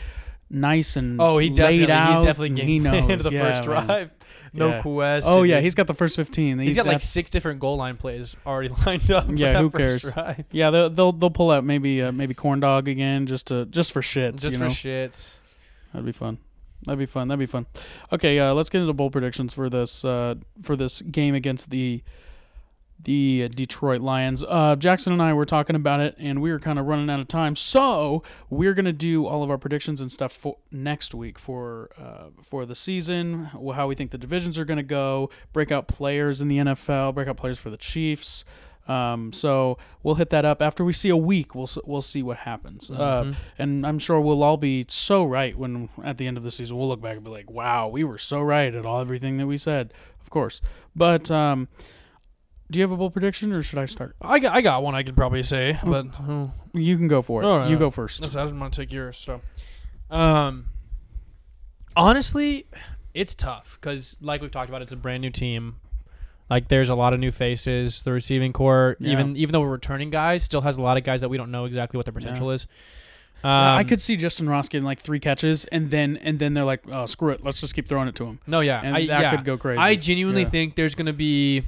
nice 0.49 0.95
and 0.95 1.19
Oh, 1.21 1.37
he 1.37 1.49
definitely 1.49 1.79
laid 1.81 1.89
out. 1.89 2.15
he's 2.15 2.25
definitely 2.25 2.49
game 2.55 2.67
he 2.67 2.79
knows 3.07 3.23
the 3.23 3.31
yeah, 3.31 3.39
first 3.41 3.67
man. 3.67 3.85
drive. 3.85 4.11
No 4.53 4.69
Yeah. 4.69 4.81
question. 4.81 5.31
Oh 5.33 5.43
yeah, 5.43 5.59
he's 5.59 5.75
got 5.75 5.87
the 5.87 5.93
first 5.93 6.15
fifteen. 6.15 6.59
he's 6.59 6.75
got 6.75 6.85
like 6.85 7.01
six 7.01 7.29
different 7.29 7.59
goal 7.59 7.77
line 7.77 7.97
plays 7.97 8.37
already 8.45 8.69
lined 8.85 9.09
up. 9.11 9.25
Yeah, 9.29 9.59
who 9.59 9.69
cares? 9.69 10.05
Yeah. 10.51 10.69
They'll, 10.69 10.89
they'll 10.89 11.11
they'll 11.11 11.29
pull 11.29 11.51
out 11.51 11.63
maybe 11.65 12.01
uh, 12.01 12.11
maybe 12.11 12.33
corn 12.33 12.59
dog 12.61 12.87
again 12.87 13.25
just 13.27 13.47
to 13.47 13.65
just 13.65 13.91
for 13.91 14.01
shits. 14.01 14.37
Just 14.41 14.57
you 14.57 14.63
for 14.63 14.69
shits. 14.71 15.39
That'd 15.91 16.05
be 16.05 16.11
fun. 16.11 16.37
That'd 16.85 16.99
be 16.99 17.05
fun. 17.05 17.27
That'd 17.27 17.39
be 17.39 17.45
fun. 17.47 17.65
Okay, 18.13 18.37
uh, 18.39 18.53
let's 18.53 18.69
get 18.69 18.81
into 18.81 18.93
bold 18.93 19.11
predictions 19.11 19.53
for 19.53 19.69
this 19.69 20.05
uh, 20.05 20.35
for 20.61 20.75
this 20.75 21.01
game 21.01 21.33
against 21.35 21.69
the 21.69 22.01
the 23.05 23.49
Detroit 23.49 24.01
Lions. 24.01 24.43
Uh, 24.47 24.75
Jackson 24.75 25.13
and 25.13 25.21
I 25.21 25.33
were 25.33 25.45
talking 25.45 25.75
about 25.75 26.01
it, 26.01 26.15
and 26.19 26.41
we 26.41 26.51
were 26.51 26.59
kind 26.59 26.77
of 26.77 26.85
running 26.85 27.09
out 27.09 27.19
of 27.19 27.27
time, 27.27 27.55
so 27.55 28.21
we're 28.49 28.73
gonna 28.73 28.91
do 28.93 29.25
all 29.25 29.41
of 29.43 29.49
our 29.49 29.57
predictions 29.57 30.01
and 30.01 30.11
stuff 30.11 30.33
for 30.33 30.57
next 30.71 31.15
week 31.15 31.39
for 31.39 31.89
uh, 31.97 32.25
for 32.43 32.65
the 32.65 32.75
season, 32.75 33.45
how 33.73 33.87
we 33.87 33.95
think 33.95 34.11
the 34.11 34.17
divisions 34.17 34.57
are 34.59 34.65
gonna 34.65 34.83
go, 34.83 35.29
breakout 35.53 35.87
players 35.87 36.41
in 36.41 36.47
the 36.49 36.57
NFL, 36.57 37.13
breakout 37.13 37.37
players 37.37 37.57
for 37.57 37.69
the 37.69 37.77
Chiefs. 37.77 38.43
Um, 38.87 39.33
so 39.33 39.79
we'll 40.03 40.13
hit 40.15 40.29
that 40.29 40.45
up 40.45 40.61
after 40.61 40.85
we 40.85 40.93
see 40.93 41.09
a 41.09 41.17
week. 41.17 41.55
We'll 41.55 41.69
we'll 41.85 42.03
see 42.03 42.21
what 42.21 42.37
happens. 42.37 42.91
Uh, 42.91 43.23
Mhm. 43.23 43.35
and 43.57 43.87
I'm 43.87 43.97
sure 43.97 44.19
we'll 44.21 44.43
all 44.43 44.57
be 44.57 44.85
so 44.89 45.25
right 45.25 45.57
when 45.57 45.89
at 46.03 46.19
the 46.19 46.27
end 46.27 46.37
of 46.37 46.43
the 46.43 46.51
season 46.51 46.77
we'll 46.77 46.87
look 46.87 47.01
back 47.01 47.15
and 47.15 47.23
be 47.23 47.31
like, 47.31 47.49
"Wow, 47.49 47.87
we 47.87 48.03
were 48.03 48.19
so 48.19 48.41
right 48.41 48.73
at 48.75 48.85
all 48.85 49.01
everything 49.01 49.37
that 49.37 49.47
we 49.47 49.57
said." 49.57 49.91
Of 50.21 50.29
course, 50.29 50.61
but 50.95 51.31
um, 51.31 51.67
do 52.71 52.79
you 52.79 52.83
have 52.83 52.91
a 52.91 52.97
bold 52.97 53.13
prediction, 53.13 53.51
or 53.53 53.61
should 53.63 53.79
I 53.79 53.85
start? 53.85 54.15
I 54.21 54.39
got 54.39 54.55
I 54.55 54.61
got 54.61 54.81
one 54.83 54.95
I 54.95 55.03
could 55.03 55.15
probably 55.15 55.43
say, 55.43 55.77
but 55.83 56.07
oh, 56.27 56.51
You 56.73 56.97
can 56.97 57.07
go 57.07 57.21
for 57.21 57.43
it. 57.43 57.45
Right. 57.47 57.69
You 57.69 57.77
go 57.77 57.91
first. 57.91 58.21
listen, 58.21 58.39
I 58.39 58.45
didn't 58.45 58.59
want 58.59 58.73
to 58.73 58.81
take 58.81 58.91
yours. 58.91 59.17
So, 59.17 59.41
um, 60.09 60.65
honestly, 61.95 62.67
it's 63.13 63.35
tough 63.35 63.77
because, 63.79 64.17
like 64.21 64.41
we've 64.41 64.51
talked 64.51 64.69
about, 64.69 64.81
it's 64.81 64.91
a 64.91 64.95
brand 64.97 65.21
new 65.21 65.29
team. 65.29 65.77
Like, 66.49 66.67
there's 66.67 66.89
a 66.89 66.95
lot 66.95 67.13
of 67.13 67.19
new 67.19 67.31
faces. 67.31 68.03
The 68.03 68.11
receiving 68.11 68.53
core, 68.53 68.97
Yeah. 68.99 69.13
even 69.13 69.35
even 69.37 69.53
though 69.53 69.61
we're 69.61 69.69
returning 69.71 70.09
guys, 70.09 70.43
still 70.43 70.61
has 70.61 70.77
a 70.77 70.81
lot 70.81 70.97
of 70.97 71.03
guys 71.03 71.21
that 71.21 71.29
we 71.29 71.37
don't 71.37 71.51
know 71.51 71.65
exactly 71.65 71.97
what 71.97 72.05
their 72.05 72.13
potential 72.13 72.51
is. 72.51 72.67
Um, 73.43 73.49
Yeah, 73.51 73.75
I 73.75 73.83
could 73.83 74.01
see 74.01 74.15
Justyn 74.17 74.47
Ross 74.49 74.69
getting 74.69 74.85
like 74.85 74.99
three 74.99 75.19
catches, 75.19 75.65
and 75.65 75.89
then 75.91 76.17
and 76.17 76.37
then 76.39 76.53
they're 76.53 76.63
like, 76.63 76.83
"Oh, 76.91 77.05
screw 77.05 77.29
it, 77.31 77.43
let's 77.43 77.61
just 77.61 77.73
keep 77.75 77.87
throwing 77.87 78.07
it 78.07 78.15
to 78.15 78.25
him," 78.25 78.39
No, 78.47 78.59
yeah, 78.59 78.81
and 78.83 78.95
I, 78.95 79.05
that 79.07 79.21
yeah. 79.21 79.35
could 79.35 79.45
go 79.45 79.57
crazy. 79.57 79.79
I 79.79 79.95
genuinely 79.95 80.43
Yeah. 80.43 80.49
think 80.49 80.75
there's 80.75 80.95
going 80.95 81.05
to 81.07 81.13
be. 81.13 81.63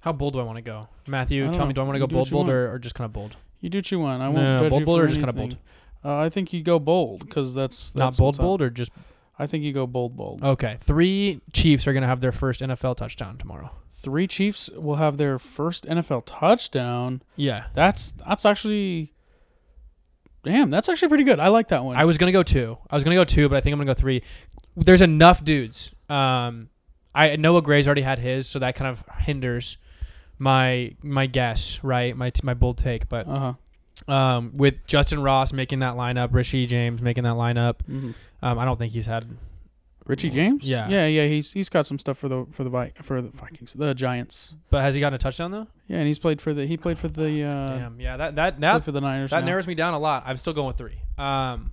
How 0.00 0.12
bold 0.12 0.34
do 0.34 0.40
I 0.40 0.42
want 0.44 0.56
to 0.56 0.62
go, 0.62 0.88
Matthew? 1.06 1.50
Tell 1.52 1.62
know. 1.64 1.66
me, 1.68 1.72
do 1.74 1.80
I 1.80 1.84
want 1.84 1.96
to 1.96 2.00
go 2.00 2.06
bold, 2.06 2.30
bold, 2.30 2.48
or, 2.48 2.72
or 2.72 2.78
just 2.78 2.94
kind 2.94 3.06
of 3.06 3.12
bold? 3.12 3.36
you 3.60 3.70
do 3.70 3.78
what 3.78 3.90
you 3.90 3.98
want. 3.98 4.22
I 4.22 4.28
won't 4.28 4.38
No, 4.44 4.58
judge 4.60 4.70
bold, 4.70 4.80
you 4.80 4.86
bold 4.86 5.00
or 5.00 5.06
just 5.08 5.18
kinda 5.18 5.32
bold. 5.32 5.56
Uh, 6.04 6.16
I 6.18 6.28
think 6.28 6.52
you 6.52 6.62
go 6.62 6.78
bold 6.78 7.20
because 7.20 7.54
that's, 7.54 7.92
Not 7.94 8.06
that's 8.06 8.18
bold, 8.18 8.26
what's 8.28 8.38
up. 8.38 8.42
bold, 8.44 8.62
or 8.62 8.70
just 8.70 8.92
I 9.38 9.46
think 9.46 9.64
you 9.64 9.72
go 9.72 9.86
bold, 9.86 10.16
bold. 10.16 10.42
okay. 10.44 10.76
Three 10.80 11.40
Chiefs 11.52 11.86
are 11.86 11.92
going 11.92 12.02
to 12.02 12.06
have 12.06 12.20
their 12.20 12.32
first 12.32 12.60
NFL 12.60 12.96
touchdown 12.96 13.36
tomorrow. 13.38 13.70
Three 13.90 14.26
Chiefs 14.28 14.70
will 14.70 14.94
have 14.96 15.16
their 15.16 15.38
first 15.38 15.84
NFL 15.86 16.22
touchdown. 16.26 17.22
Yeah, 17.34 17.64
That's 17.74 18.12
that's 18.12 18.46
actually 18.46 19.12
damn. 20.44 20.70
That's 20.70 20.88
actually 20.88 21.08
pretty 21.08 21.24
good. 21.24 21.40
I 21.40 21.48
like 21.48 21.68
that 21.68 21.82
one. 21.84 21.96
I 21.96 22.04
was 22.04 22.18
gonna 22.18 22.30
go 22.32 22.42
two. 22.42 22.78
I 22.88 22.94
was 22.94 23.02
gonna 23.04 23.16
go 23.16 23.24
two, 23.24 23.48
but 23.48 23.56
I 23.56 23.60
think 23.60 23.72
I'm 23.72 23.78
gonna 23.80 23.90
go 23.90 23.98
three. 23.98 24.22
There's 24.76 25.00
enough 25.00 25.42
dudes. 25.44 25.92
Um, 26.08 26.68
I 27.14 27.36
Noah 27.36 27.62
Gray's 27.62 27.88
already 27.88 28.02
had 28.02 28.18
his, 28.18 28.46
so 28.48 28.58
that 28.60 28.76
kind 28.76 28.88
of 28.90 29.04
hinders 29.18 29.76
my 30.38 30.94
my 31.02 31.26
guess, 31.26 31.82
right? 31.82 32.16
My 32.16 32.32
my 32.42 32.54
bold 32.54 32.78
take, 32.78 33.08
but 33.08 33.26
uh 33.26 33.54
huh. 34.08 34.12
um, 34.12 34.52
with 34.54 34.86
Justyn 34.86 35.24
Ross 35.24 35.52
making 35.52 35.80
that 35.80 35.94
lineup, 35.94 36.32
Richie 36.32 36.66
James 36.66 37.00
making 37.02 37.24
that 37.24 37.34
lineup, 37.34 37.82
hmm 37.86 38.12
um, 38.42 38.58
I 38.58 38.64
don't 38.64 38.78
think 38.78 38.92
he's 38.92 39.06
had. 39.06 39.26
Richie 40.04 40.30
James. 40.30 40.62
Yeah. 40.62 40.88
yeah, 40.88 41.06
yeah. 41.06 41.26
He's 41.26 41.52
he's 41.52 41.68
got 41.68 41.84
some 41.84 41.98
stuff 41.98 42.16
for 42.16 42.28
the 42.28 42.46
for 42.52 42.62
the 42.62 42.70
Vi- 42.70 42.92
for 43.02 43.20
the 43.20 43.28
Vikings, 43.30 43.72
the 43.72 43.92
Giants. 43.92 44.54
But 44.70 44.82
has 44.82 44.94
he 44.94 45.00
gotten 45.00 45.14
a 45.14 45.18
touchdown 45.18 45.50
though? 45.50 45.66
Yeah, 45.88 45.98
and 45.98 46.06
he's 46.06 46.20
played 46.20 46.40
for 46.40 46.54
the 46.54 46.64
he 46.64 46.76
played 46.76 46.96
for 46.96 47.08
the 47.08 47.42
uh, 47.42 47.66
Damn, 47.68 48.00
yeah, 48.00 48.16
that 48.16 48.36
that 48.36 48.60
that 48.60 48.84
for 48.84 48.92
the 48.92 49.00
Niners. 49.00 49.30
that 49.32 49.40
now. 49.40 49.46
narrows 49.46 49.66
me 49.66 49.74
down 49.74 49.94
a 49.94 49.98
lot. 49.98 50.22
I'm 50.24 50.36
still 50.36 50.52
going 50.52 50.68
with 50.68 50.78
three. 50.78 51.00
Um, 51.18 51.72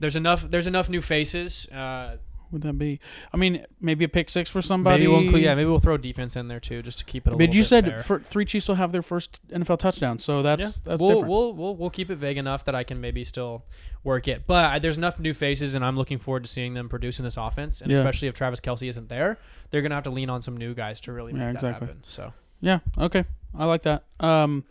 there's 0.00 0.16
enough 0.16 0.42
there's 0.50 0.66
enough 0.66 0.90
new 0.90 1.00
faces. 1.00 1.66
Uh, 1.68 2.16
would 2.52 2.62
that 2.62 2.78
be? 2.78 3.00
I 3.32 3.36
mean, 3.36 3.64
maybe 3.80 4.04
a 4.04 4.08
pick 4.08 4.28
six 4.28 4.48
for 4.50 4.60
somebody. 4.62 4.98
Maybe 5.04 5.08
we'll 5.12 5.20
include, 5.22 5.42
yeah, 5.42 5.54
maybe 5.54 5.68
we'll 5.68 5.78
throw 5.80 5.96
defense 5.96 6.36
in 6.36 6.48
there 6.48 6.60
too, 6.60 6.82
just 6.82 6.98
to 6.98 7.04
keep 7.04 7.26
it. 7.26 7.32
a 7.32 7.36
But 7.36 7.54
you 7.54 7.64
said 7.64 8.04
for 8.04 8.20
three 8.20 8.44
Chiefs 8.44 8.68
will 8.68 8.74
have 8.76 8.92
their 8.92 9.02
first 9.02 9.40
NFL 9.48 9.78
touchdown, 9.78 10.18
so 10.18 10.42
that's 10.42 10.60
yeah, 10.60 10.68
that's 10.84 11.00
we'll, 11.00 11.08
different. 11.08 11.28
we'll 11.28 11.52
we'll 11.54 11.76
we'll 11.76 11.90
keep 11.90 12.10
it 12.10 12.16
vague 12.16 12.36
enough 12.38 12.64
that 12.66 12.74
I 12.74 12.84
can 12.84 13.00
maybe 13.00 13.24
still 13.24 13.64
work 14.04 14.28
it. 14.28 14.44
But 14.46 14.64
I- 14.72 14.78
there's 14.78 14.96
enough 14.98 15.18
new 15.18 15.32
faces, 15.34 15.74
and 15.74 15.84
I'm 15.84 15.96
looking 15.96 16.18
forward 16.18 16.44
to 16.44 16.48
seeing 16.48 16.74
them 16.74 16.88
produce 16.88 17.18
in 17.18 17.24
this 17.24 17.36
offense. 17.36 17.80
And 17.80 17.90
Yeah. 17.90 17.96
especially 17.96 18.28
if 18.28 18.34
Travis 18.34 18.60
Kelce 18.60 18.88
isn't 18.88 19.08
there, 19.08 19.38
they're 19.70 19.82
gonna 19.82 19.94
have 19.94 20.04
to 20.04 20.10
lean 20.10 20.28
on 20.30 20.42
some 20.42 20.56
new 20.56 20.74
guys 20.74 21.00
to 21.00 21.12
really 21.12 21.32
make 21.32 21.40
Yeah, 21.40 21.46
that 21.52 21.54
exactly. 21.56 21.86
happen. 21.88 22.02
So 22.04 22.32
Yeah. 22.60 22.78
Okay. 22.98 23.24
I 23.58 23.64
like 23.66 23.82
that. 23.82 24.04
Um, 24.20 24.64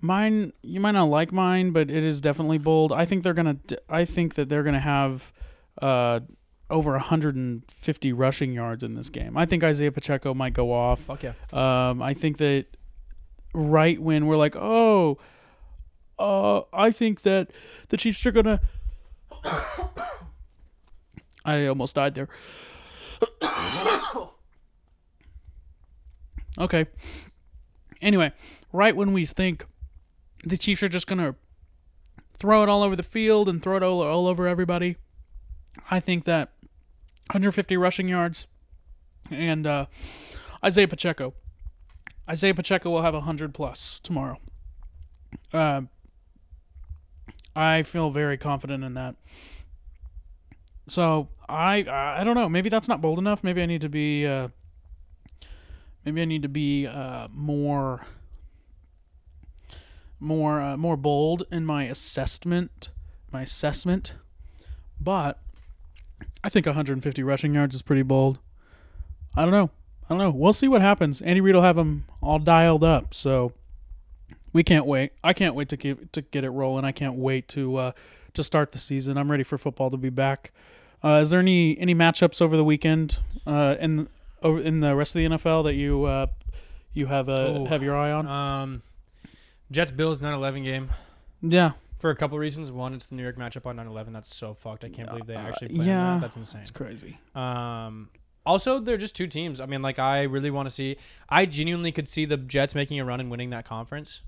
mine. 0.00 0.52
You 0.62 0.80
might 0.80 0.92
not 0.92 1.04
like 1.04 1.32
mine, 1.32 1.70
but 1.72 1.90
it 1.90 2.02
is 2.02 2.20
definitely 2.20 2.58
bold. 2.58 2.92
I 2.92 3.04
think 3.04 3.22
they're 3.22 3.34
gonna. 3.34 3.56
I 3.88 4.04
think 4.04 4.34
that 4.34 4.48
they're 4.48 4.62
gonna 4.62 4.80
have, 4.80 5.32
uh, 5.80 6.20
over 6.70 6.92
150 6.92 8.12
rushing 8.12 8.52
yards 8.52 8.82
in 8.84 8.94
this 8.94 9.10
game. 9.10 9.36
I 9.36 9.46
think 9.46 9.64
Isaiah 9.64 9.92
Pacheco 9.92 10.34
might 10.34 10.52
go 10.52 10.72
off. 10.72 11.00
fuck 11.00 11.22
yeah. 11.22 11.32
Um, 11.52 12.02
I 12.02 12.14
think 12.14 12.38
that 12.38 12.66
right 13.54 14.00
when 14.00 14.26
we're 14.26 14.36
like, 14.36 14.54
oh, 14.56 15.18
uh, 16.18 16.62
I 16.72 16.90
think 16.90 17.22
that 17.22 17.50
the 17.88 17.96
Chiefs 17.96 18.26
are 18.26 18.32
gonna. 18.32 18.60
I 21.44 21.66
almost 21.66 21.94
died 21.94 22.14
there. 22.14 22.28
okay. 26.58 26.86
Anyway, 28.02 28.32
right 28.72 28.94
when 28.94 29.12
we 29.12 29.24
think 29.24 29.66
the 30.44 30.58
Chiefs 30.58 30.82
are 30.82 30.88
just 30.88 31.06
gonna 31.06 31.36
throw 32.36 32.62
it 32.62 32.68
all 32.68 32.82
over 32.82 32.94
the 32.96 33.02
field 33.02 33.48
and 33.48 33.62
throw 33.62 33.76
it 33.76 33.82
all, 33.82 34.02
all 34.02 34.26
over 34.26 34.46
everybody, 34.46 34.96
I 35.90 36.00
think 36.00 36.24
that 36.24 36.52
150 37.28 37.76
rushing 37.76 38.08
yards 38.08 38.46
and 39.30 39.66
uh, 39.66 39.86
Isaiah 40.64 40.88
Pacheco. 40.88 41.34
Isaiah 42.28 42.54
Pacheco 42.54 42.90
will 42.90 43.02
have 43.02 43.14
100 43.14 43.52
plus 43.52 44.00
tomorrow. 44.02 44.38
Um, 45.52 45.90
I 47.54 47.82
feel 47.82 48.10
very 48.10 48.38
confident 48.38 48.82
in 48.82 48.94
that. 48.94 49.16
So 50.86 51.28
I 51.48 51.84
I 51.88 52.24
don't 52.24 52.34
know. 52.34 52.48
Maybe 52.48 52.68
that's 52.68 52.88
not 52.88 53.02
bold 53.02 53.18
enough. 53.18 53.44
Maybe 53.44 53.62
I 53.62 53.66
need 53.66 53.82
to 53.82 53.88
be. 53.88 54.26
Uh, 54.26 54.48
maybe 56.04 56.22
I 56.22 56.24
need 56.24 56.42
to 56.42 56.48
be 56.48 56.86
uh, 56.86 57.28
more. 57.32 58.06
More 60.20 60.60
uh, 60.60 60.76
more 60.76 60.96
bold 60.96 61.44
in 61.52 61.64
my 61.64 61.84
assessment, 61.84 62.90
my 63.30 63.42
assessment, 63.42 64.14
but 65.00 65.38
I 66.42 66.48
think 66.48 66.66
150 66.66 67.22
rushing 67.22 67.54
yards 67.54 67.74
is 67.74 67.82
pretty 67.82 68.02
bold. 68.02 68.38
I 69.36 69.42
don't 69.42 69.50
know. 69.50 69.70
I 70.04 70.08
don't 70.10 70.18
know. 70.18 70.30
We'll 70.30 70.52
see 70.52 70.68
what 70.68 70.80
happens. 70.80 71.20
Andy 71.20 71.40
Reid 71.40 71.54
will 71.54 71.62
have 71.62 71.76
them 71.76 72.06
all 72.22 72.38
dialed 72.38 72.84
up, 72.84 73.12
so 73.12 73.52
we 74.52 74.62
can't 74.62 74.86
wait. 74.86 75.12
I 75.22 75.32
can't 75.32 75.54
wait 75.54 75.68
to 75.68 75.76
get 75.76 76.12
to 76.14 76.22
get 76.22 76.44
it 76.44 76.50
rolling. 76.50 76.84
I 76.84 76.92
can't 76.92 77.16
wait 77.16 77.46
to 77.48 77.76
uh, 77.76 77.92
to 78.32 78.42
start 78.42 78.72
the 78.72 78.78
season. 78.78 79.18
I'm 79.18 79.30
ready 79.30 79.44
for 79.44 79.58
football 79.58 79.90
to 79.90 79.96
be 79.96 80.08
back. 80.10 80.52
Uh, 81.04 81.20
is 81.22 81.30
there 81.30 81.40
any 81.40 81.78
any 81.78 81.94
matchups 81.94 82.40
over 82.40 82.56
the 82.56 82.64
weekend 82.64 83.18
uh, 83.46 83.76
in 83.78 84.08
over 84.42 84.60
in 84.60 84.80
the 84.80 84.96
rest 84.96 85.14
of 85.14 85.18
the 85.18 85.26
NFL 85.26 85.64
that 85.64 85.74
you 85.74 86.04
uh, 86.04 86.26
you 86.94 87.06
have 87.06 87.28
uh, 87.28 87.58
Ooh. 87.58 87.64
have 87.66 87.82
your 87.82 87.96
eye 87.96 88.10
on? 88.10 88.26
Um, 88.26 88.82
Jets 89.70 89.90
Bills 89.90 90.20
9/11 90.20 90.64
game 90.64 90.90
yeah, 91.42 91.72
for 91.98 92.10
a 92.10 92.16
couple 92.16 92.38
reasons. 92.38 92.70
One, 92.72 92.94
it's 92.94 93.06
the 93.06 93.14
New 93.16 93.22
York 93.22 93.36
matchup 93.36 93.66
on 93.66 93.76
9/11. 93.76 94.12
That's 94.12 94.34
so 94.34 94.54
fucked. 94.54 94.84
I 94.84 94.88
can't 94.88 95.08
believe 95.08 95.26
they 95.26 95.34
actually 95.34 95.68
played 95.68 95.86
yeah. 95.88 96.14
that. 96.14 96.20
That's 96.20 96.36
insane. 96.36 96.60
it's 96.62 96.70
crazy. 96.70 97.18
Um, 97.34 98.08
also, 98.46 98.78
they're 98.78 98.96
just 98.96 99.14
two 99.14 99.26
teams. 99.26 99.60
I 99.60 99.66
mean, 99.66 99.82
like 99.82 99.98
I 99.98 100.22
really 100.22 100.50
want 100.50 100.66
to 100.68 100.74
see. 100.74 100.96
I 101.28 101.44
genuinely 101.46 101.92
could 101.92 102.08
see 102.08 102.24
the 102.24 102.36
Jets 102.36 102.74
making 102.74 102.98
a 103.00 103.04
run 103.04 103.20
and 103.20 103.30
winning 103.30 103.50
that 103.50 103.64
conference, 103.66 104.22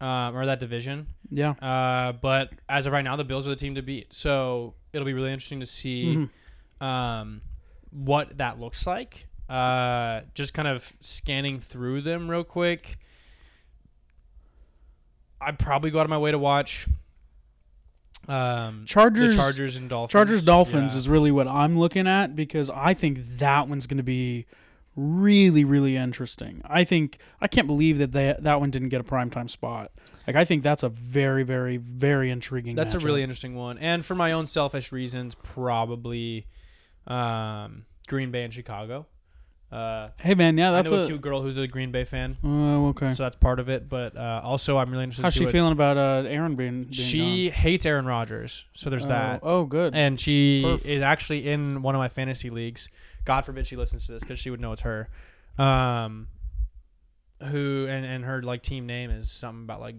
um, 0.00 0.36
or 0.36 0.46
that 0.46 0.60
division. 0.60 1.08
Yeah. 1.30 1.50
Uh, 1.60 2.12
but 2.12 2.50
as 2.68 2.86
of 2.86 2.92
right 2.92 3.02
now, 3.02 3.16
the 3.16 3.24
Bills 3.24 3.46
are 3.46 3.50
the 3.50 3.56
team 3.56 3.74
to 3.74 3.82
beat. 3.82 4.12
So 4.12 4.74
it'll 4.92 5.06
be 5.06 5.12
really 5.14 5.32
interesting 5.32 5.60
to 5.60 5.66
see 5.66 6.28
Mhm. 6.80 6.86
um, 6.86 7.40
what 7.90 8.38
that 8.38 8.60
looks 8.60 8.86
like. 8.86 9.26
Uh, 9.48 10.20
just 10.34 10.52
kind 10.54 10.68
of 10.68 10.92
scanning 11.00 11.58
through 11.58 12.02
them 12.02 12.30
real 12.30 12.44
quick. 12.44 12.98
I'd 15.40 15.58
probably 15.58 15.90
go 15.90 16.00
out 16.00 16.04
of 16.06 16.10
my 16.10 16.18
way 16.18 16.30
to 16.30 16.38
watch. 16.38 16.86
Um, 18.26 18.84
Chargers 18.84 19.34
the 19.34 19.40
Chargers 19.40 19.76
and 19.76 19.88
Dolphins. 19.88 20.12
Chargers 20.12 20.44
Dolphins 20.44 20.92
Yeah. 20.92 20.98
is 20.98 21.08
really 21.08 21.30
what 21.30 21.48
I'm 21.48 21.78
looking 21.78 22.06
at 22.06 22.36
because 22.36 22.68
I 22.68 22.92
think 22.92 23.38
that 23.38 23.68
one's 23.68 23.86
going 23.86 23.96
to 23.98 24.02
be 24.02 24.46
really 24.96 25.64
really 25.64 25.96
interesting. 25.96 26.60
I 26.64 26.84
think 26.84 27.18
I 27.40 27.46
can't 27.48 27.66
believe 27.66 27.98
that 27.98 28.12
they, 28.12 28.34
that 28.38 28.60
one 28.60 28.70
didn't 28.70 28.88
get 28.90 29.00
a 29.00 29.04
primetime 29.04 29.48
spot. 29.48 29.92
Like 30.26 30.36
I 30.36 30.44
think 30.44 30.62
that's 30.62 30.82
a 30.82 30.88
very 30.90 31.42
very 31.42 31.78
very 31.78 32.30
intriguing 32.30 32.74
That's 32.76 32.94
a 32.94 32.98
really 32.98 33.22
interesting 33.22 33.54
one. 33.54 33.78
And 33.78 34.04
for 34.04 34.14
my 34.14 34.32
own 34.32 34.44
selfish 34.44 34.92
reasons, 34.92 35.34
probably 35.36 36.46
um, 37.06 37.86
Green 38.08 38.30
Bay 38.30 38.42
and 38.44 38.52
Chicago. 38.52 39.06
Uh, 39.70 40.08
Hey 40.18 40.34
man, 40.34 40.56
yeah, 40.56 40.70
that's 40.70 40.90
I 40.90 40.94
know 40.96 41.02
a, 41.02 41.04
a 41.04 41.08
cute 41.08 41.20
girl 41.20 41.42
who's 41.42 41.58
a 41.58 41.66
Green 41.68 41.90
Bay 41.92 42.04
fan, 42.04 42.38
Oh, 42.42 42.88
okay. 42.88 43.12
so 43.12 43.22
that's 43.24 43.36
part 43.36 43.60
of 43.60 43.68
it. 43.68 43.88
But 43.88 44.16
uh, 44.16 44.40
also, 44.42 44.78
I'm 44.78 44.90
really 44.90 45.04
interested 45.04 45.22
How's 45.24 45.34
to 45.34 45.38
see 45.40 45.44
she 45.46 45.52
feeling 45.52 45.72
about 45.72 45.96
uh, 45.98 46.26
Aaron 46.28 46.56
being, 46.56 46.84
being 46.84 46.92
she 46.92 47.50
hates 47.50 47.84
Aaron 47.84 48.06
Rodgers. 48.06 48.64
So 48.74 48.88
there's 48.88 49.06
that. 49.06 49.40
Oh, 49.42 49.58
oh, 49.60 49.64
good. 49.66 49.94
And 49.94 50.18
she 50.18 50.62
Perf. 50.64 50.84
is 50.86 51.02
actually 51.02 51.48
in 51.48 51.82
one 51.82 51.94
of 51.94 51.98
my 51.98 52.08
fantasy 52.08 52.48
leagues. 52.50 52.88
God 53.26 53.44
forbid 53.44 53.66
she 53.66 53.76
listens 53.76 54.06
to 54.06 54.12
this 54.12 54.22
because 54.22 54.38
she 54.38 54.48
would 54.48 54.60
know 54.60 54.72
it's 54.72 54.80
her. 54.82 55.10
Um, 55.58 56.28
who 57.42 57.86
and 57.88 58.04
and 58.06 58.24
her 58.24 58.42
like 58.42 58.62
team 58.62 58.86
name 58.86 59.10
is 59.10 59.30
something 59.30 59.64
about 59.64 59.80
like 59.80 59.96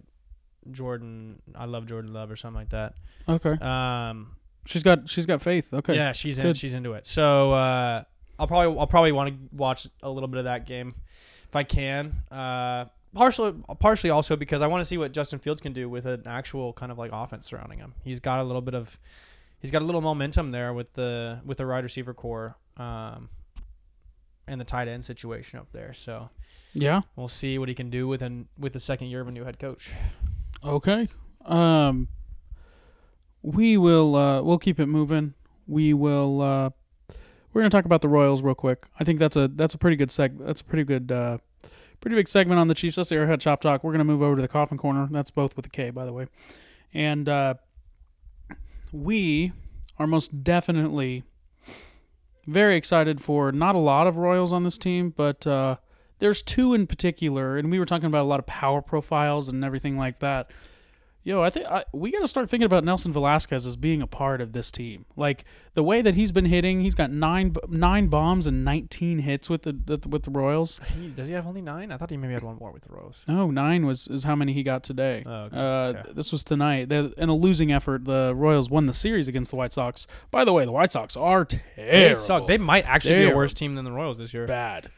Jordan. 0.72 1.42
I 1.56 1.66
love 1.66 1.86
Jordan 1.86 2.12
Love 2.12 2.32
or 2.32 2.36
something 2.36 2.60
like 2.60 2.70
that. 2.70 2.96
okay. 3.28 3.52
Um, 3.64 4.36
She's 4.66 4.84
got 4.84 5.10
she's 5.10 5.26
got 5.26 5.42
faith. 5.42 5.74
Okay. 5.74 5.96
Yeah, 5.96 6.12
she's 6.12 6.38
in. 6.40 6.44
Good. 6.46 6.58
She's 6.58 6.74
into 6.74 6.94
it. 6.94 7.06
So 7.08 7.54
uh, 7.54 8.04
I'll 8.40 8.48
probably 8.48 8.80
I'll 8.80 8.88
probably 8.88 9.12
want 9.12 9.30
to 9.30 9.56
watch 9.56 9.88
a 10.02 10.10
little 10.10 10.28
bit 10.30 10.40
of 10.40 10.46
that 10.46 10.66
game 10.66 10.96
if 11.48 11.56
I 11.56 11.64
can. 11.64 12.24
Uh, 12.32 12.86
partially 13.14 13.54
partially 13.80 14.10
also 14.10 14.36
because 14.36 14.62
I 14.62 14.68
want 14.68 14.82
to 14.82 14.86
see 14.86 14.98
what 14.98 15.12
Justin 15.12 15.40
Fields 15.40 15.60
can 15.62 15.74
do 15.74 15.90
with 15.90 16.06
an 16.06 16.24
actual 16.26 16.74
kind 16.74 16.92
of 16.92 16.98
like 16.98 17.12
offense 17.14 17.46
surrounding 17.48 17.80
him. 17.80 17.94
He's 18.04 18.20
got 18.20 18.40
a 18.40 18.44
little 18.44 18.62
bit 18.62 18.74
of 18.76 19.00
he's 19.60 19.72
got 19.72 19.82
a 19.82 19.86
little 19.86 20.02
momentum 20.02 20.52
there 20.52 20.74
with 20.74 20.94
the 20.94 21.42
with 21.46 21.58
the 21.58 21.68
wide 21.68 21.84
receiver 21.84 22.14
core 22.14 22.56
um, 22.78 23.30
and 24.48 24.60
the 24.62 24.66
tight 24.66 24.88
end 24.88 25.04
situation 25.04 25.60
up 25.60 25.68
there. 25.74 25.94
So 25.94 26.30
Yeah. 26.74 27.02
we'll 27.16 27.28
see 27.28 27.58
what 27.60 27.68
he 27.68 27.76
can 27.76 27.90
do 27.90 28.08
with 28.08 28.22
an 28.22 28.48
with 28.58 28.74
the 28.74 28.80
second 28.80 29.08
year 29.08 29.22
of 29.22 29.28
a 29.28 29.32
new 29.32 29.44
head 29.44 29.60
coach. 29.60 29.94
Okay. 30.64 31.08
Um 31.46 32.08
we 33.42 33.78
will 33.78 34.16
uh 34.16 34.42
we'll 34.42 34.60
keep 34.60 34.80
it 34.80 34.86
moving. 34.88 35.34
We 35.68 35.94
will 35.94 36.42
uh 36.42 36.70
we're 37.54 37.62
going 37.62 37.70
to 37.72 37.76
talk 37.76 37.86
about 37.86 38.02
the 38.02 38.10
Royals 38.10 38.42
real 38.42 38.56
quick. 38.56 38.86
I 39.00 39.04
think 39.04 39.20
that's 39.20 39.36
a 39.36 39.48
that's 39.48 39.74
a 39.74 39.78
pretty 39.78 39.96
good 39.96 40.10
seg 40.10 40.38
that's 40.46 40.62
a 40.62 40.64
pretty 40.64 40.84
good 40.84 41.12
uh 41.12 41.38
pretty 42.02 42.16
big 42.16 42.28
segment 42.28 42.60
on 42.60 42.68
the 42.68 42.76
Chiefs. 42.76 42.96
That's 42.96 43.10
the 43.10 43.16
Airhead 43.16 43.42
Chop 43.42 43.62
Talk. 43.62 43.84
We're 43.84 43.92
going 43.92 44.00
to 44.00 44.06
move 44.06 44.22
over 44.22 44.36
to 44.38 44.42
the 44.42 44.48
Coffin 44.48 44.78
Corner. 44.78 45.08
That's 45.12 45.32
both 45.32 45.56
with 45.56 45.66
a 45.66 45.70
K 45.70 45.90
by 45.90 46.06
the 46.06 46.14
way. 46.14 46.28
And 46.94 47.28
uh 47.28 47.56
we 48.92 49.52
are 49.98 50.08
most 50.08 50.44
definitely 50.44 51.24
very 52.48 52.76
excited 52.76 53.22
for 53.22 53.52
not 53.52 53.76
a 53.76 53.80
lot 53.80 54.08
of 54.08 54.18
Royals 54.18 54.54
on 54.54 54.64
this 54.64 54.78
team, 54.78 55.14
but 55.16 55.46
uh 55.46 55.78
there's 56.20 56.42
two 56.42 56.74
in 56.74 56.86
particular, 56.86 57.58
and 57.58 57.72
we 57.72 57.80
were 57.80 57.86
talking 57.86 58.08
about 58.08 58.24
a 58.24 58.28
lot 58.28 58.40
of 58.40 58.46
power 58.46 58.82
profiles 58.82 59.48
and 59.48 59.64
everything 59.64 59.98
like 59.98 60.20
that. 60.20 60.52
Yo, 61.30 61.44
I 61.44 61.52
think 61.52 61.68
I, 61.68 61.84
we 61.94 62.10
got 62.10 62.22
to 62.22 62.28
start 62.28 62.50
thinking 62.50 62.66
about 62.66 62.84
Nelson 62.84 63.14
Velasquez 63.14 63.68
as 63.68 63.76
being 63.76 64.02
a 64.02 64.08
part 64.08 64.42
of 64.42 64.52
this 64.52 64.72
team. 64.72 65.06
Like 65.16 65.46
the 65.76 65.84
way 65.84 66.02
that 66.02 66.16
he's 66.16 66.32
been 66.32 66.46
hitting, 66.46 66.82
he's 66.82 66.96
got 66.96 67.12
nine 67.12 67.56
nine 67.68 68.08
bombs 68.08 68.48
and 68.48 68.66
19 68.66 69.20
hits 69.20 69.48
with 69.48 69.62
the, 69.62 69.74
the 69.74 70.10
with 70.10 70.24
the 70.24 70.32
Royals. 70.32 70.82
Does 71.16 71.28
he 71.28 71.36
have 71.36 71.46
only 71.46 71.62
nine? 71.62 71.92
I 71.92 71.98
thought 71.98 72.10
he 72.10 72.18
maybe 72.18 72.34
had 72.34 72.42
one 72.42 72.56
more 72.56 72.72
with 72.72 72.82
the 72.82 72.92
Royals. 72.96 73.22
No, 73.28 73.52
nine 73.52 73.86
was 73.86 74.08
is 74.08 74.24
how 74.24 74.36
many 74.36 74.54
he 74.54 74.64
got 74.64 74.84
today. 74.84 75.22
Oh, 75.24 75.32
okay. 75.44 75.56
Uh, 75.56 75.90
Okay. 75.90 76.14
This 76.14 76.32
was 76.32 76.44
tonight. 76.44 76.90
They're, 76.90 77.12
in 77.16 77.30
a 77.30 77.36
losing 77.36 77.72
effort, 77.72 78.06
the 78.06 78.34
Royals 78.36 78.72
won 78.72 78.88
the 78.88 78.94
series 78.96 79.28
against 79.28 79.52
the 79.52 79.56
White 79.56 79.72
Sox. 79.72 80.08
By 80.32 80.46
the 80.46 80.54
way, 80.54 80.66
the 80.66 80.72
White 80.72 80.92
Sox 80.92 81.16
are 81.16 81.46
terrible. 81.46 81.76
They 81.94 82.14
suck. 82.16 82.48
They 82.48 82.58
might 82.58 82.86
actually 82.86 83.16
be 83.16 83.26
They're 83.26 83.34
a 83.34 83.36
worse 83.36 83.54
team 83.54 83.76
than 83.76 83.86
the 83.86 83.92
Royals 83.92 84.18
this 84.18 84.34
year. 84.34 84.48
bad. 84.48 84.90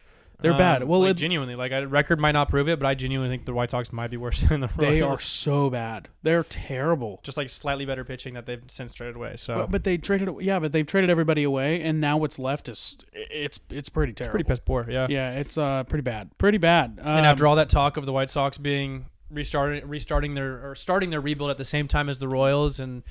They're 0.41 0.51
Um, 0.53 0.57
bad. 0.57 0.83
Well, 0.83 1.01
like, 1.01 1.11
it, 1.11 1.13
genuinely, 1.15 1.55
like 1.55 1.71
a 1.71 1.87
record 1.87 2.19
might 2.19 2.31
not 2.31 2.49
prove 2.49 2.67
it, 2.67 2.79
but 2.79 2.85
I 2.87 2.95
genuinely 2.95 3.31
think 3.31 3.45
the 3.45 3.53
White 3.53 3.69
Sox 3.71 3.93
might 3.93 4.09
be 4.09 4.17
worse 4.17 4.41
than 4.49 4.61
the 4.61 4.67
Royals. 4.67 4.79
they 4.79 5.01
are 5.01 5.17
so 5.17 5.69
bad. 5.69 6.07
They're 6.23 6.43
terrible. 6.43 7.19
just 7.23 7.37
like 7.37 7.49
slightly 7.49 7.85
better 7.85 8.03
pitching 8.03 8.33
that 8.33 8.45
they've 8.45 8.61
since 8.67 8.93
traded 8.93 9.15
away. 9.15 9.35
So 9.37 9.55
But, 9.55 9.71
but 9.71 9.83
they 9.83 9.97
traded, 9.97 10.29
yeah, 10.41 10.59
but 10.59 10.71
they've 10.71 10.85
traded 10.87 11.09
everybody 11.09 11.43
away, 11.43 11.81
and 11.81 12.01
now 12.01 12.17
what's 12.17 12.39
left 12.39 12.67
is 12.69 12.97
it's 13.13 13.59
it's 13.69 13.89
pretty 13.89 14.11
it's 14.11 14.19
terrible. 14.19 14.31
pretty 14.31 14.47
piss 14.47 14.59
poor. 14.59 14.87
Yeah. 14.89 15.07
Yeah, 15.09 15.31
it's 15.33 15.57
uh 15.57 15.83
pretty 15.83 16.03
bad, 16.03 16.35
pretty 16.37 16.57
bad. 16.57 16.99
Um, 17.01 17.17
And 17.17 17.25
after 17.25 17.45
all 17.47 17.55
that 17.57 17.69
talk 17.69 17.97
of 17.97 18.05
the 18.05 18.13
White 18.13 18.29
Sox 18.29 18.57
being 18.57 19.05
restarting, 19.29 19.87
restarting 19.87 20.33
their 20.33 20.67
or 20.69 20.75
starting 20.75 21.09
their 21.11 21.21
rebuild 21.21 21.51
at 21.51 21.57
the 21.57 21.65
same 21.65 21.87
time 21.87 22.09
as 22.09 22.19
the 22.19 22.27
Royals 22.27 22.79
and 22.79 23.03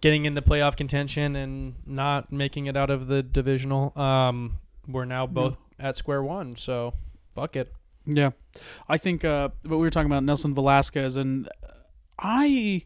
getting 0.00 0.24
into 0.26 0.42
playoff 0.42 0.76
contention 0.76 1.36
and 1.36 1.74
not 1.86 2.32
making 2.32 2.66
it 2.66 2.76
out 2.76 2.90
of 2.90 3.06
the 3.06 3.22
divisional. 3.22 3.96
Um, 3.96 4.58
we're 4.88 5.04
now 5.04 5.28
both 5.28 5.56
at 5.78 5.96
square 5.96 6.22
one, 6.22 6.56
so 6.56 6.94
fuck 7.34 7.56
it. 7.56 7.72
Yeah, 8.06 8.30
I 8.88 8.98
think. 8.98 9.24
Uh, 9.24 9.50
but 9.62 9.76
we 9.78 9.82
were 9.84 9.90
talking 9.90 10.10
about 10.10 10.24
Nelson 10.24 10.54
Velasquez, 10.54 11.16
and 11.16 11.48
I 12.18 12.84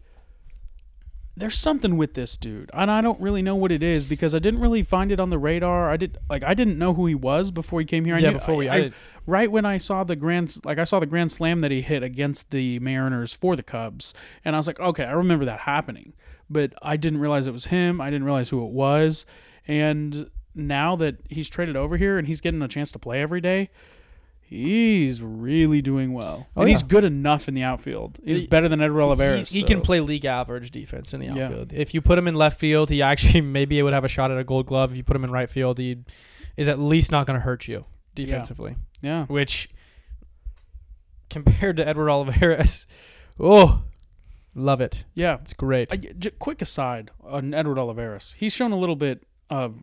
there's 1.39 1.59
something 1.59 1.99
with 1.99 2.15
this 2.15 2.37
dude, 2.37 2.71
and 2.73 2.91
I 2.91 3.03
don't 3.03 3.21
really 3.21 3.43
know 3.43 3.55
what 3.55 3.71
it 3.71 3.83
is 3.83 4.07
because 4.07 4.35
I 4.35 4.39
didn't 4.39 4.61
really 4.61 4.83
find 4.83 5.13
it 5.13 5.21
on 5.21 5.29
the 5.29 5.39
radar. 5.39 5.91
I 5.91 5.97
did 5.99 6.17
like 6.31 6.43
I 6.43 6.55
didn't 6.55 6.79
know 6.79 6.95
who 6.95 7.07
he 7.07 7.15
was 7.15 7.51
before 7.51 7.81
he 7.81 7.87
came 7.87 8.05
here. 8.07 8.15
I 8.15 8.19
yeah, 8.19 8.31
knew- 8.31 8.39
before 8.39 8.57
we, 8.57 8.69
I, 8.69 8.75
I, 8.77 8.79
I- 8.79 8.93
right 9.27 9.51
when 9.51 9.65
I 9.67 9.77
saw 9.79 10.03
the 10.05 10.17
grand 10.17 10.57
like 10.65 10.79
I 10.79 10.85
saw 10.85 10.99
the 10.99 11.07
grand 11.07 11.33
slam 11.33 11.61
that 11.61 11.71
he 11.71 11.83
hit 11.83 12.03
against 12.03 12.51
the 12.51 12.79
Mariners 12.79 13.33
for 13.35 13.55
the 13.55 13.63
Cubs, 13.63 14.15
and 14.45 14.57
I 14.57 14.59
was 14.59 14.67
like, 14.67 14.81
okay, 14.81 15.05
I 15.05 15.13
remember 15.13 15.45
that 15.45 15.61
happening, 15.61 16.15
but 16.49 16.73
I 16.81 16.97
didn't 16.97 17.21
realize 17.21 17.47
it 17.47 17.53
was 17.53 17.67
him. 17.67 18.01
I 18.01 18.09
didn't 18.11 18.25
realize 18.25 18.49
who 18.49 18.65
it 18.65 18.71
was, 18.73 19.27
and 19.69 20.31
now 20.57 20.97
that 20.97 21.17
he's 21.31 21.49
traded 21.49 21.77
over 21.77 21.97
here 21.97 22.19
and 22.19 22.27
he's 22.27 22.41
getting 22.41 22.61
a 22.63 22.69
chance 22.69 22.91
to 22.93 22.99
play 22.99 23.21
every 23.23 23.41
day. 23.41 23.71
He's 24.49 25.21
really 25.21 25.83
doing 25.83 26.13
well, 26.13 26.47
Oh, 26.57 26.61
and 26.61 26.71
he's 26.71 26.85
good 26.85 27.03
enough 27.03 27.49
in 27.49 27.55
the 27.55 27.65
outfield. 27.65 28.21
He's 28.25 28.41
He- 28.43 28.47
better 28.47 28.69
than 28.69 28.81
Edward 28.81 29.03
Olivares. 29.03 29.49
he 29.49 29.65
can 29.65 29.81
play 29.81 29.99
league 29.99 30.25
average 30.25 30.71
defense 30.71 31.13
in 31.13 31.19
the 31.19 31.27
Yeah. 31.27 31.47
outfield. 31.47 31.73
If 31.73 31.95
you 31.95 32.01
put 32.01 32.17
him 32.17 32.29
in 32.29 32.37
left 32.37 32.61
field, 32.61 32.89
he 32.89 33.03
actually 33.11 33.41
maybe 33.41 33.83
would 33.83 33.93
have 33.93 34.05
a 34.05 34.09
shot 34.09 34.31
at 34.31 34.39
a 34.39 34.45
Gold 34.45 34.67
Glove. 34.67 34.93
If 34.93 34.97
you 34.99 35.03
put 35.03 35.17
him 35.17 35.25
in 35.25 35.33
right 35.33 35.51
field, 35.51 35.79
he 35.79 35.99
is 36.57 36.69
at 36.69 36.79
least 36.79 37.11
not 37.11 37.27
going 37.27 37.39
to 37.39 37.45
hurt 37.45 37.67
you 37.67 37.87
defensively. 38.15 38.77
Yeah, 39.03 39.27
Which, 39.27 39.69
compared 41.29 41.77
to 41.79 41.87
Edward 41.87 42.09
Olivares, 42.11 42.87
oh, 43.41 43.83
love 44.55 44.81
it. 44.81 45.05
yeah. 45.15 45.39
It's 45.41 45.53
great. 45.53 45.93
I, 45.93 45.97
j- 45.97 46.31
quick 46.39 46.63
aside 46.63 47.11
on 47.25 47.53
Edward 47.53 47.79
Olivares. 47.79 48.35
He's 48.39 48.53
shown 48.53 48.71
a 48.73 48.77
little 48.79 48.97
bit 48.97 49.25
of. 49.51 49.75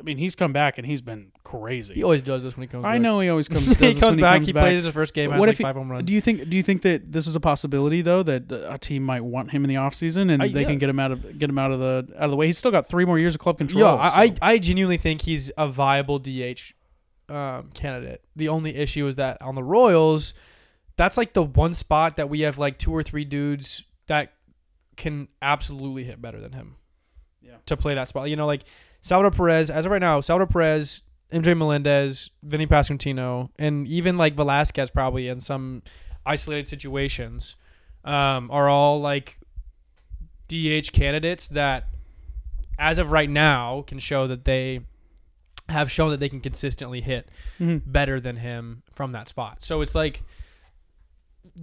I 0.00 0.02
mean, 0.02 0.16
he's 0.18 0.34
come 0.34 0.52
back 0.52 0.78
and 0.78 0.86
he's 0.86 1.02
been 1.02 1.30
crazy. 1.44 1.94
he 1.94 2.02
always 2.02 2.22
does 2.22 2.42
this 2.42 2.56
when 2.56 2.62
he 2.62 2.68
comes. 2.68 2.82
Back. 2.82 2.90
I 2.90 2.94
back. 2.94 3.02
know 3.02 3.20
he 3.20 3.28
always 3.28 3.48
comes. 3.54 3.66
he 3.66 3.74
this 3.74 4.00
comes 4.00 4.16
back. 4.16 4.32
He, 4.34 4.38
comes 4.38 4.46
he 4.48 4.52
back. 4.54 4.62
plays 4.64 4.82
his 4.82 4.92
first 4.94 5.14
game. 5.14 5.28
But 5.30 5.34
Has 5.34 5.40
what 5.40 5.46
like 5.48 5.52
if 5.54 5.58
he- 5.58 5.64
five 5.64 5.76
home 5.76 5.90
runs. 5.90 6.06
Do 6.06 6.12
you 6.12 6.20
think? 6.20 6.48
Do 6.48 6.56
you 6.56 6.62
think 6.62 6.82
that 6.82 7.12
this 7.12 7.26
is 7.26 7.34
a 7.36 7.40
possibility 7.40 8.00
though 8.02 8.22
that 8.22 8.50
a 8.50 8.78
team 8.78 9.02
might 9.04 9.20
want 9.22 9.50
him 9.50 9.62
in 9.64 9.68
the 9.68 9.74
offseason 9.76 10.32
and 10.32 10.42
I- 10.42 10.48
they 10.48 10.62
yeah. 10.62 10.66
can 10.68 10.78
get 10.78 10.88
him 10.88 10.98
out 10.98 11.12
of 11.12 11.38
get 11.38 11.50
him 11.50 11.58
out 11.58 11.70
of 11.70 11.78
the 11.80 12.08
out 12.16 12.24
of 12.24 12.30
the 12.30 12.36
way? 12.36 12.46
He's 12.46 12.58
still 12.58 12.70
got 12.70 12.88
three 12.88 13.04
more 13.04 13.18
years 13.18 13.34
of 13.34 13.40
club 13.40 13.58
control. 13.58 13.82
Yeah, 13.82 13.94
I, 13.94 14.26
so- 14.28 14.34
I 14.42 14.52
I 14.54 14.58
genuinely 14.58 14.96
think 14.96 15.22
he's 15.22 15.52
a 15.58 15.68
viable 15.68 16.18
DH 16.18 16.72
um, 17.28 17.70
candidate. 17.74 18.22
The 18.34 18.48
only 18.48 18.74
issue 18.74 19.06
is 19.06 19.16
that 19.16 19.40
on 19.42 19.54
the 19.54 19.62
Royals, 19.62 20.34
that's 20.96 21.16
like 21.16 21.32
the 21.34 21.42
one 21.44 21.74
spot 21.74 22.16
that 22.16 22.28
we 22.28 22.40
have 22.40 22.58
like 22.58 22.78
two 22.78 22.92
or 22.92 23.02
three 23.02 23.24
dudes 23.24 23.84
that 24.06 24.32
can 24.96 25.28
absolutely 25.40 26.04
hit 26.04 26.20
better 26.20 26.40
than 26.40 26.52
him. 26.52 26.76
Yeah. 27.40 27.52
To 27.66 27.76
play 27.76 27.94
that 27.94 28.08
spot, 28.08 28.28
you 28.28 28.36
know, 28.36 28.46
like 28.46 28.62
Salvador 29.00 29.30
Perez. 29.36 29.70
As 29.70 29.84
of 29.86 29.92
right 29.92 30.00
now, 30.00 30.20
Salvador 30.20 30.46
Perez, 30.46 31.02
MJ 31.32 31.56
Melendez, 31.56 32.30
Vinnie 32.42 32.66
Pasquantino, 32.66 33.50
and 33.58 33.86
even 33.88 34.16
like 34.18 34.36
Velázquez, 34.36 34.92
probably 34.92 35.28
in 35.28 35.40
some 35.40 35.82
isolated 36.26 36.66
situations, 36.66 37.56
um, 38.04 38.50
are 38.50 38.68
all 38.68 39.00
like 39.00 39.38
DH 40.48 40.92
candidates 40.92 41.48
that, 41.48 41.86
as 42.78 42.98
of 42.98 43.10
right 43.12 43.30
now, 43.30 43.82
can 43.86 43.98
show 43.98 44.26
that 44.26 44.44
they 44.44 44.80
have 45.68 45.90
shown 45.90 46.10
that 46.10 46.18
they 46.18 46.28
can 46.28 46.40
consistently 46.40 47.00
hit 47.00 47.28
Mhm. 47.60 47.82
better 47.86 48.18
than 48.20 48.36
him 48.36 48.82
from 48.92 49.12
that 49.12 49.28
spot. 49.28 49.62
So 49.62 49.80
it's 49.82 49.94
like, 49.94 50.24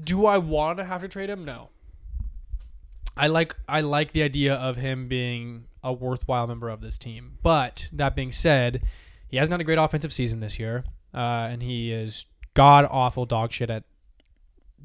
do 0.03 0.25
I 0.25 0.37
want 0.37 0.77
to 0.77 0.85
have 0.85 1.01
to 1.01 1.07
trade 1.09 1.29
him? 1.29 1.43
No. 1.43 1.69
I 3.17 3.27
like 3.27 3.55
I 3.67 3.81
like 3.81 4.11
the 4.13 4.21
idea 4.23 4.53
of 4.53 4.77
him 4.77 5.07
being 5.07 5.65
a 5.87 5.93
worthwhile 5.93 6.45
member 6.47 6.67
of 6.69 6.81
this 6.81 6.97
team. 6.97 7.37
But 7.41 7.89
that 7.93 8.13
being 8.15 8.31
said, 8.33 8.83
he 9.29 9.37
hasn't 9.37 9.53
had 9.53 9.61
a 9.61 9.63
great 9.63 9.77
offensive 9.77 10.11
season 10.11 10.41
this 10.41 10.59
year, 10.59 10.83
uh, 11.13 11.47
and 11.51 11.63
he 11.63 11.91
is 11.91 12.25
god 12.53 12.85
awful 12.91 13.25
dog 13.25 13.51
shit 13.53 13.69
at 13.69 13.83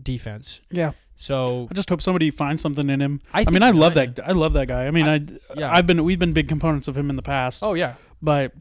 defense. 0.01 0.61
Yeah. 0.71 0.93
So 1.17 1.69
I 1.71 1.75
just 1.75 1.89
hope 1.89 2.01
somebody 2.03 2.31
finds 2.31 2.63
something 2.63 2.89
in 2.89 3.01
him. 3.01 3.21
I, 3.33 3.45
I, 3.47 3.51
mean, 3.51 3.63
I 3.63 3.71
love 3.71 3.95
that. 3.95 4.19
I 4.25 4.33
love 4.33 4.53
that 4.55 4.67
guy. 4.69 4.87
I 4.87 4.91
mean, 4.91 5.07
I, 5.09 5.21
yeah. 5.59 5.71
I've 5.73 5.87
been 5.87 6.03
we've 6.05 6.19
been 6.19 6.33
big 6.33 6.49
components 6.49 6.89
of 6.89 6.97
him 6.97 7.11
in 7.11 7.17
the 7.17 7.23
past, 7.23 7.63
Oh 7.65 7.75
yeah, 7.75 7.95
but 8.21 8.53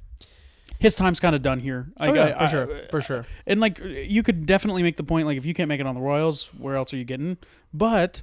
his 0.80 0.96
time's 0.96 1.20
kind 1.20 1.36
of 1.36 1.42
done 1.42 1.60
here. 1.60 1.88
oh 2.02 2.14
yeah, 2.14 2.24
I- 2.26 2.34
for 2.34 2.44
I- 2.44 2.48
sure, 2.48 2.82
for 2.92 3.02
sure. 3.02 3.26
And 3.46 3.60
like 3.60 3.80
you 3.80 4.24
could 4.24 4.46
definitely 4.46 4.84
make 4.84 4.98
the 4.98 5.04
point 5.04 5.28
like 5.28 5.38
if 5.38 5.46
you 5.46 5.54
can't 5.54 5.70
make 5.70 5.80
it 5.80 5.86
on 5.88 5.96
the 5.96 6.02
Royals, 6.02 6.48
where 6.58 6.76
else 6.76 6.94
are 6.94 6.98
you 6.98 7.06
getting? 7.06 7.38
But 7.74 8.22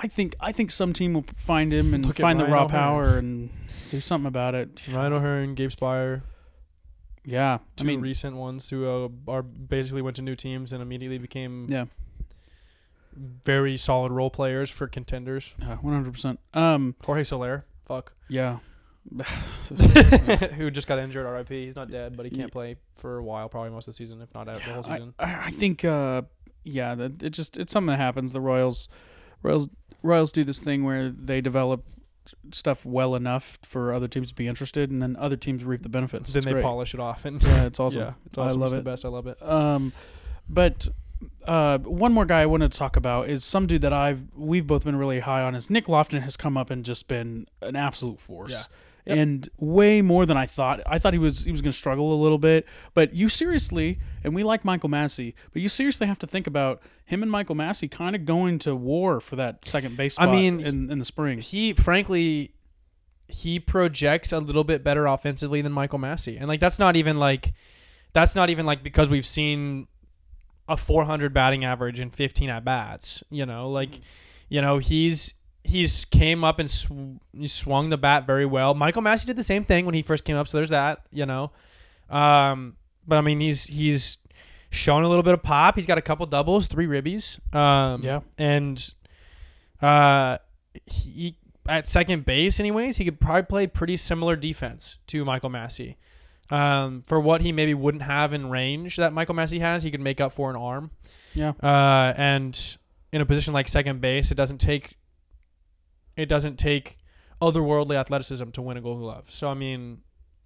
I 0.00 0.06
think 0.08 0.36
I 0.40 0.52
think 0.52 0.70
some 0.70 0.92
team 0.92 1.12
will 1.14 1.24
find 1.36 1.72
him 1.72 1.92
and 1.94 2.06
Look 2.06 2.18
at 2.20 2.22
find 2.22 2.38
the 2.38 2.44
Ryan 2.44 2.54
raw 2.54 2.64
O'Hearn. 2.64 2.70
power 2.80 3.18
and 3.18 3.50
do 3.90 4.00
something 4.00 4.28
about 4.28 4.54
it. 4.54 4.80
Ryan 4.88 5.12
O'Hearn, 5.14 5.54
Gabe 5.54 5.70
Speier, 5.70 6.22
Yeah, 7.24 7.58
two 7.76 7.84
I 7.84 7.86
mean, 7.88 8.00
recent 8.00 8.36
ones 8.36 8.70
who 8.70 8.86
uh, 8.86 9.08
are 9.30 9.42
basically 9.42 10.02
went 10.02 10.16
to 10.16 10.22
new 10.22 10.34
teams 10.36 10.72
and 10.72 10.80
immediately 10.80 11.18
became 11.18 11.66
yeah, 11.68 11.86
very 13.44 13.76
solid 13.76 14.12
role 14.12 14.30
players 14.30 14.70
for 14.70 14.86
contenders. 14.86 15.54
one 15.58 15.92
hundred 15.94 16.12
percent. 16.12 16.38
Um, 16.54 16.94
Jorge 17.04 17.24
Soler, 17.24 17.64
fuck, 17.86 18.12
yeah, 18.28 18.58
who 20.56 20.70
just 20.70 20.86
got 20.86 20.98
injured. 20.98 21.26
RIP. 21.26 21.48
He's 21.48 21.76
not 21.76 21.90
dead, 21.90 22.16
but 22.16 22.24
he 22.26 22.30
can't 22.30 22.52
play 22.52 22.76
for 22.96 23.18
a 23.18 23.22
while, 23.24 23.48
probably 23.48 23.70
most 23.70 23.88
of 23.88 23.94
the 23.94 23.96
season, 23.96 24.20
if 24.22 24.32
not 24.34 24.48
out 24.48 24.56
the 24.56 24.62
whole 24.62 24.78
I, 24.78 24.94
season. 24.94 25.14
I 25.18 25.42
I 25.46 25.50
think 25.50 25.84
uh, 25.84 26.22
yeah, 26.64 26.94
that 26.94 27.22
it 27.22 27.30
just 27.30 27.56
it's 27.56 27.72
something 27.72 27.88
that 27.88 27.98
happens. 27.98 28.32
The 28.32 28.40
Royals, 28.40 28.88
Royals, 29.42 29.68
Royals 30.02 30.32
do 30.32 30.44
this 30.44 30.58
thing 30.60 30.84
where 30.84 31.10
they 31.10 31.40
develop 31.40 31.84
stuff 32.52 32.84
well 32.84 33.14
enough 33.14 33.58
for 33.62 33.92
other 33.92 34.06
teams 34.08 34.28
to 34.28 34.34
be 34.34 34.46
interested, 34.46 34.90
and 34.90 35.00
then 35.00 35.16
other 35.18 35.36
teams 35.36 35.64
reap 35.64 35.82
the 35.82 35.88
benefits. 35.88 36.32
then 36.32 36.38
It's 36.38 36.44
they 36.46 36.52
great. 36.52 36.62
polish 36.62 36.92
it 36.94 37.00
off, 37.00 37.24
and 37.24 37.42
Yeah, 37.42 37.64
it's 37.64 37.80
awesome. 37.80 38.00
yeah, 38.00 38.12
it's 38.26 38.38
I 38.38 38.48
love 38.48 38.62
it's 38.62 38.72
it. 38.74 38.76
the 38.76 38.82
best. 38.82 39.04
I 39.04 39.08
love 39.08 39.26
it. 39.26 39.42
Um, 39.42 39.92
but 40.48 40.88
uh, 41.46 41.78
one 41.78 42.12
more 42.12 42.24
guy 42.26 42.42
I 42.42 42.46
wanted 42.46 42.70
to 42.72 42.78
talk 42.78 42.96
about 42.96 43.28
is 43.28 43.44
some 43.44 43.66
dude 43.66 43.82
that 43.82 43.92
I've 43.92 44.26
we've 44.36 44.66
both 44.66 44.84
been 44.84 44.96
really 44.96 45.20
high 45.20 45.42
on. 45.42 45.54
Is 45.54 45.68
Nick 45.70 45.88
Loftin 45.88 46.22
has 46.22 46.36
come 46.36 46.56
up 46.56 46.70
and 46.70 46.84
just 46.84 47.08
been 47.08 47.46
an 47.62 47.76
absolute 47.76 48.20
force. 48.20 48.52
Yeah. 48.52 48.62
Yep. 49.08 49.16
And 49.16 49.48
way 49.56 50.02
more 50.02 50.26
than 50.26 50.36
I 50.36 50.46
thought. 50.46 50.80
I 50.86 50.98
thought 50.98 51.14
he 51.14 51.18
was 51.18 51.44
he 51.44 51.50
was 51.50 51.62
going 51.62 51.72
to 51.72 51.78
struggle 51.78 52.12
a 52.12 52.20
little 52.20 52.38
bit, 52.38 52.66
but 52.94 53.14
you 53.14 53.28
seriously, 53.28 53.98
and 54.22 54.34
we 54.34 54.42
like 54.42 54.64
Michael 54.64 54.90
Massey, 54.90 55.34
but 55.52 55.62
you 55.62 55.68
seriously 55.68 56.06
have 56.06 56.18
to 56.18 56.26
think 56.26 56.46
about 56.46 56.82
him 57.06 57.22
and 57.22 57.30
Michael 57.30 57.54
Massey 57.54 57.88
kind 57.88 58.14
of 58.14 58.26
going 58.26 58.58
to 58.60 58.76
war 58.76 59.20
for 59.20 59.36
that 59.36 59.64
second 59.64 59.96
base 59.96 60.16
I 60.18 60.30
mean, 60.30 60.60
in, 60.60 60.90
in 60.90 60.98
the 60.98 61.04
spring. 61.06 61.38
he 61.38 61.72
frankly 61.72 62.52
he 63.28 63.60
projects 63.60 64.32
a 64.32 64.40
little 64.40 64.64
bit 64.64 64.82
better 64.82 65.06
offensively 65.06 65.60
than 65.60 65.72
Michael 65.72 65.98
Massey. 65.98 66.36
And 66.36 66.48
like 66.48 66.60
that's 66.60 66.78
not 66.78 66.96
even 66.96 67.18
like 67.18 67.52
that's 68.12 68.34
not 68.34 68.50
even 68.50 68.66
like 68.66 68.82
because 68.82 69.10
we've 69.10 69.26
seen 69.26 69.86
a 70.66 70.76
400 70.76 71.32
batting 71.32 71.64
average 71.64 72.00
and 72.00 72.12
15 72.12 72.50
at 72.50 72.64
bats, 72.64 73.22
you 73.30 73.46
know, 73.46 73.70
like 73.70 74.00
you 74.48 74.62
know, 74.62 74.78
he's 74.78 75.34
he's 75.68 76.04
came 76.06 76.42
up 76.44 76.58
and 76.58 76.68
sw- 76.68 76.90
he 77.36 77.46
swung 77.48 77.90
the 77.90 77.98
bat 77.98 78.26
very 78.26 78.46
well. 78.46 78.74
Michael 78.74 79.02
Massey 79.02 79.26
did 79.26 79.36
the 79.36 79.42
same 79.44 79.64
thing 79.64 79.84
when 79.86 79.94
he 79.94 80.02
first 80.02 80.24
came 80.24 80.36
up, 80.36 80.48
so 80.48 80.56
there's 80.58 80.70
that, 80.70 81.02
you 81.12 81.26
know. 81.26 81.50
Um 82.10 82.76
but 83.06 83.18
I 83.18 83.20
mean, 83.20 83.40
he's 83.40 83.64
he's 83.66 84.18
shown 84.70 85.02
a 85.02 85.08
little 85.08 85.22
bit 85.22 85.32
of 85.34 85.42
pop. 85.42 85.76
He's 85.76 85.86
got 85.86 85.96
a 85.98 86.02
couple 86.02 86.26
doubles, 86.26 86.66
three 86.66 86.86
ribbies. 86.86 87.38
Um 87.54 88.02
Yeah. 88.02 88.20
and 88.38 88.92
uh 89.80 90.38
he 90.86 91.36
at 91.68 91.86
second 91.86 92.24
base 92.24 92.58
anyways 92.58 92.96
he 92.96 93.04
could 93.04 93.20
probably 93.20 93.42
play 93.42 93.66
pretty 93.66 93.96
similar 93.96 94.36
defense 94.36 94.96
to 95.06 95.24
michael 95.24 95.50
massey 95.50 95.96
um, 96.50 97.02
for 97.06 97.20
what 97.20 97.42
he 97.42 97.52
maybe 97.52 97.74
wouldn't 97.74 98.02
have 98.02 98.32
in 98.32 98.48
range 98.48 98.96
that 98.96 99.12
michael 99.12 99.34
massey 99.34 99.58
has 99.58 99.82
he 99.82 99.90
could 99.90 100.00
make 100.00 100.18
up 100.20 100.32
for 100.32 100.48
an 100.50 100.56
arm 100.56 100.90
Yeah. 101.34 101.52
uh, 101.62 102.14
and 102.16 102.76
in 103.12 103.20
a 103.20 103.26
position 103.26 103.52
like 103.54 103.68
second 103.68 104.00
base 104.00 104.30
it 104.30 104.34
doesn't 104.36 104.58
take 104.58 104.96
it 106.18 106.28
doesn't 106.28 106.58
take 106.58 106.98
otherworldly 107.40 107.94
athleticism 107.94 108.50
to 108.50 108.60
win 108.60 108.76
a 108.76 108.80
gold 108.80 109.00
glove. 109.00 109.30
So 109.30 109.48
i 109.48 109.54
mean 109.54 110.02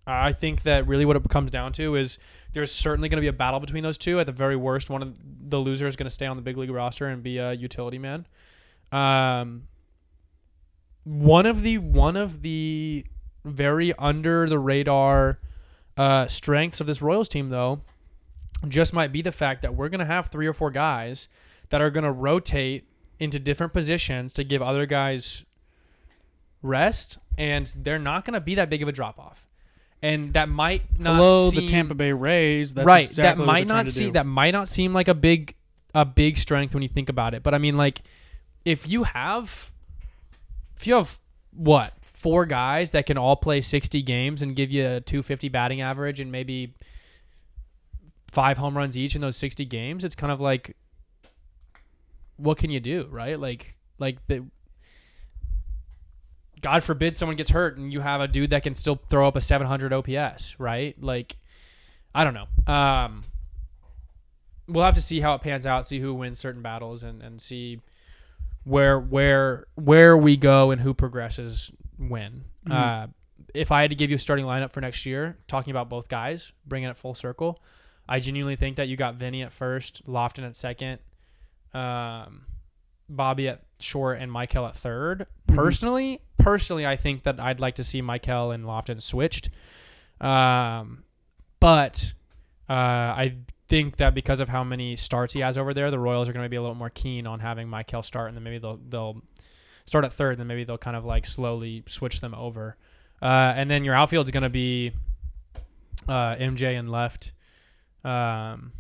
i 0.07 0.33
think 0.33 0.63
that 0.63 0.87
really 0.87 1.05
what 1.05 1.17
it 1.17 1.29
comes 1.29 1.51
down 1.51 1.73
to 1.73 1.95
is 1.95 2.19
there's 2.53 2.73
certainly 2.73 3.09
going 3.09 3.19
to 3.19 3.23
be 3.23 3.29
a 3.29 3.33
battle 3.33 3.61
between 3.61 3.83
those 3.83 3.99
two. 3.99 4.21
At 4.21 4.27
the 4.27 4.33
very 4.33 4.57
worst 4.57 4.91
one 4.91 5.03
of 5.03 5.15
the 5.49 5.59
losers 5.59 5.91
is 5.91 5.97
going 5.97 6.07
to 6.07 6.11
stay 6.11 6.27
on 6.27 6.37
the 6.37 6.43
big 6.43 6.57
league 6.57 6.71
roster 6.71 7.09
and 7.09 7.23
be 7.23 7.39
a 7.39 7.53
utility 7.53 7.99
man. 7.99 8.27
Um, 8.93 9.69
one 11.05 11.47
of 11.47 11.63
the 11.63 11.79
one 11.79 12.17
of 12.17 12.43
the 12.43 13.05
very 13.45 13.93
under 13.95 14.49
the 14.49 14.59
radar 14.59 15.39
uh, 15.97 16.27
strengths 16.29 16.81
of 16.81 16.87
this 16.87 17.03
Royals 17.03 17.29
team, 17.29 17.49
though, 17.49 17.83
just 18.69 18.93
might 18.93 19.13
be 19.13 19.23
the 19.23 19.33
fact 19.33 19.63
that 19.63 19.75
we're 19.75 19.89
going 19.89 20.01
to 20.01 20.07
have 20.07 20.27
three 20.27 20.47
or 20.47 20.53
four 20.53 20.71
guys 20.71 21.29
that 21.71 21.81
are 21.81 21.91
going 21.91 22.05
to 22.05 22.13
rotate 22.13 22.87
into 23.19 23.39
different 23.39 23.73
positions 23.73 24.33
to 24.33 24.45
give 24.45 24.63
other 24.63 24.87
guys 24.87 25.45
rest, 26.63 27.19
and 27.37 27.67
they're 27.77 27.99
not 27.99 28.25
going 28.25 28.35
to 28.35 28.41
be 28.41 28.55
that 28.57 28.71
big 28.71 28.83
of 28.83 28.89
a 28.89 28.93
drop 28.93 29.19
off. 29.19 29.49
And 30.03 30.33
that 30.33 30.49
might 30.49 30.99
not 30.99 31.17
Hello, 31.17 31.51
seem, 31.51 31.61
the 31.61 31.67
Tampa 31.69 31.95
Bay 31.95 32.13
Rays. 32.13 32.75
That's 32.75 32.87
right. 32.87 33.07
exactly 33.07 33.45
that 33.45 33.47
might 33.47 33.69
not 33.69 33.87
to 33.87 33.93
seem 33.93 34.13
that 34.15 34.27
might 34.27 34.51
not 34.51 34.69
seem 34.69 34.93
like 34.93 35.07
a 35.07 35.15
big 35.15 35.55
a 35.95 36.05
big 36.05 36.37
strength 36.37 36.75
when 36.75 36.83
you 36.83 36.89
think 36.89 37.09
about 37.09 37.35
it. 37.35 37.43
But 37.43 37.55
I 37.55 37.59
mean, 37.59 37.77
like, 37.77 38.03
if 38.65 38.89
you 38.89 39.05
have 39.05 39.73
if 40.77 40.87
you 40.87 40.95
have 40.95 41.19
what 41.55 41.93
four 42.03 42.47
guys 42.47 42.93
that 42.93 43.07
can 43.07 43.19
all 43.19 43.37
play 43.37 43.61
60 43.61 44.01
games 44.03 44.43
and 44.43 44.57
give 44.57 44.71
you 44.71 44.83
a 44.83 45.01
250 45.01 45.49
batting 45.49 45.81
average 45.81 46.21
and 46.21 46.31
maybe 46.31 46.75
five 48.31 48.59
home 48.59 48.77
runs 48.77 48.97
each 48.97 49.15
in 49.15 49.21
those 49.21 49.37
60 49.37 49.65
games, 49.65 50.05
it's 50.05 50.15
kind 50.15 50.33
of 50.33 50.41
like 50.41 50.77
what 52.37 52.59
can 52.59 52.71
you 52.71 52.81
do, 52.81 53.07
right? 53.11 53.39
Like 53.39 53.77
like 53.99 54.27
the 54.27 54.45
God 56.63 56.83
forbid 56.83 57.17
someone 57.17 57.37
gets 57.37 57.51
hurt 57.51 57.77
and 57.77 57.93
you 57.93 58.01
have 58.01 58.21
a 58.21 58.29
dude 58.29 58.51
that 58.51 58.63
can 58.63 58.75
still 58.75 58.97
throw 59.09 59.29
up 59.29 59.37
a 59.37 59.41
700 59.41 59.93
OPS, 59.93 60.59
right? 60.59 60.97
Like 61.03 61.37
I 62.15 62.25
don't 62.25 62.35
know. 62.35 62.73
Um 62.73 63.25
we'll 64.69 64.85
have 64.85 64.95
to 64.95 65.03
see 65.03 65.21
how 65.21 65.35
it 65.35 65.43
pans 65.43 65.67
out, 65.67 65.87
see 65.87 66.01
who 66.01 66.15
wins 66.15 66.39
certain 66.39 66.63
battles 66.63 67.03
and 67.03 67.23
and 67.23 67.41
see 67.43 67.81
where 68.65 68.99
where 68.99 69.67
where 69.75 70.17
we 70.17 70.37
go 70.37 70.71
and 70.71 70.81
who 70.81 70.95
progresses 70.95 71.71
when. 71.99 72.45
Mhm. 72.67 72.73
Uh, 72.73 73.07
if 73.55 73.71
I 73.73 73.83
had 73.83 73.91
to 73.91 73.97
give 73.97 74.09
you 74.09 74.17
a 74.17 74.19
starting 74.21 74.47
lineup 74.47 74.73
for 74.73 74.81
next 74.81 75.05
year, 75.05 75.37
talking 75.49 75.73
about 75.73 75.89
both 75.91 76.09
guys, 76.09 76.53
bringing 76.67 76.89
it 76.89 76.97
full 76.97 77.15
circle, 77.15 77.61
I 78.09 78.19
genuinely 78.19 78.57
think 78.57 78.77
that 78.77 78.89
you 78.89 78.97
got 78.97 79.17
Vinnie 79.17 79.43
at 79.43 79.53
first, 79.53 80.01
Loftin 80.09 80.45
at 80.45 80.55
second, 80.55 81.01
um, 81.75 82.47
Bobby 83.09 83.49
at 83.49 83.63
short, 83.79 84.21
and 84.21 84.31
Michael 84.33 84.65
at 84.67 84.75
3rd 84.77 85.27
Mhm. 85.49 85.55
Personally, 85.57 86.21
personally, 86.43 86.87
I 86.87 86.97
think 86.97 87.23
that 87.23 87.41
I'd 87.41 87.61
like 87.61 87.77
to 87.77 87.85
see 87.85 88.03
Michael 88.03 88.51
and 88.51 88.67
Loftin 88.67 89.01
switched. 89.01 89.51
Um, 90.21 91.05
but 91.61 92.15
uh, 92.69 92.73
I 92.73 93.37
think 93.69 93.97
that 93.97 94.15
because 94.15 94.41
of 94.41 94.49
how 94.49 94.65
many 94.65 94.97
starts 94.97 95.33
he 95.33 95.41
has 95.41 95.57
over 95.57 95.73
there, 95.73 95.91
the 95.91 95.99
Royals 95.99 96.29
are 96.29 96.33
going 96.33 96.45
to 96.45 96.49
be 96.49 96.57
a 96.57 96.61
little 96.61 96.75
more 96.75 96.91
keen 96.91 97.27
on 97.27 97.41
having 97.41 97.69
Michael 97.69 98.03
start, 98.03 98.29
and 98.29 98.37
then 98.37 98.45
maybe 98.45 98.59
they'll 98.59 98.81
they'll 98.89 99.23
start 99.87 100.05
at 100.05 100.13
third, 100.13 100.33
and 100.33 100.41
then 100.41 100.47
maybe 100.47 100.65
they'll 100.65 100.79
kind 100.79 100.97
of 100.97 101.05
like 101.05 101.27
slowly 101.27 101.83
switch 101.87 102.21
them 102.21 102.35
over. 102.35 102.77
Uh, 103.21 103.55
and 103.57 103.71
then 103.71 103.85
your 103.85 103.95
outfield 103.95 104.27
is 104.27 104.31
going 104.31 104.43
to 104.43 104.51
be 104.51 104.93
uh, 106.09 106.35
MJ 106.37 106.79
and 106.79 106.91
left, 106.91 107.33
um, 108.05 108.73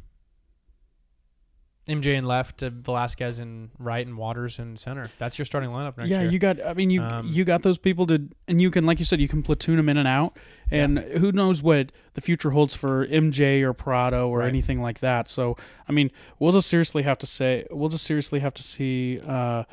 MJ 1.88 2.16
and 2.16 2.28
left, 2.28 2.62
uh, 2.62 2.70
Velázquez 2.70 3.40
and 3.40 3.70
right, 3.78 4.06
and 4.06 4.16
Waters 4.16 4.58
and 4.60 4.78
center. 4.78 5.06
That's 5.18 5.36
your 5.38 5.44
starting 5.44 5.70
lineup 5.70 5.96
next 5.98 6.10
yeah, 6.10 6.22
year. 6.22 6.30
you 6.30 6.38
got. 6.38 6.64
I 6.64 6.74
mean, 6.74 6.90
you 6.90 7.02
Um, 7.02 7.28
you 7.28 7.44
got 7.44 7.62
those 7.62 7.76
people 7.78 8.06
to, 8.06 8.28
and 8.46 8.62
you 8.62 8.70
can, 8.70 8.86
like 8.86 9.00
you 9.00 9.04
said, 9.04 9.20
you 9.20 9.26
can 9.28 9.42
platoon 9.42 9.76
them 9.78 9.88
in 9.88 9.96
and 9.96 10.06
out, 10.06 10.36
and 10.70 10.98
who 10.98 11.32
knows 11.32 11.60
what 11.60 11.90
the 12.14 12.20
future 12.20 12.50
holds 12.50 12.74
for 12.76 13.04
MJ 13.08 13.62
or 13.62 13.72
Pratto 13.72 14.28
or 14.28 14.38
Right. 14.38 14.48
anything 14.48 14.80
like 14.80 15.00
that. 15.00 15.28
So, 15.28 15.56
I 15.88 15.92
mean, 15.92 16.12
we'll 16.38 16.52
just 16.52 16.68
seriously 16.68 17.02
have 17.02 17.18
to 17.18 17.26
say, 17.26 17.66
we'll 17.70 17.88
just 17.88 18.04
seriously 18.04 18.38
have 18.40 18.54
to 18.54 18.62
see. 18.62 19.18
Uh, 19.20 19.64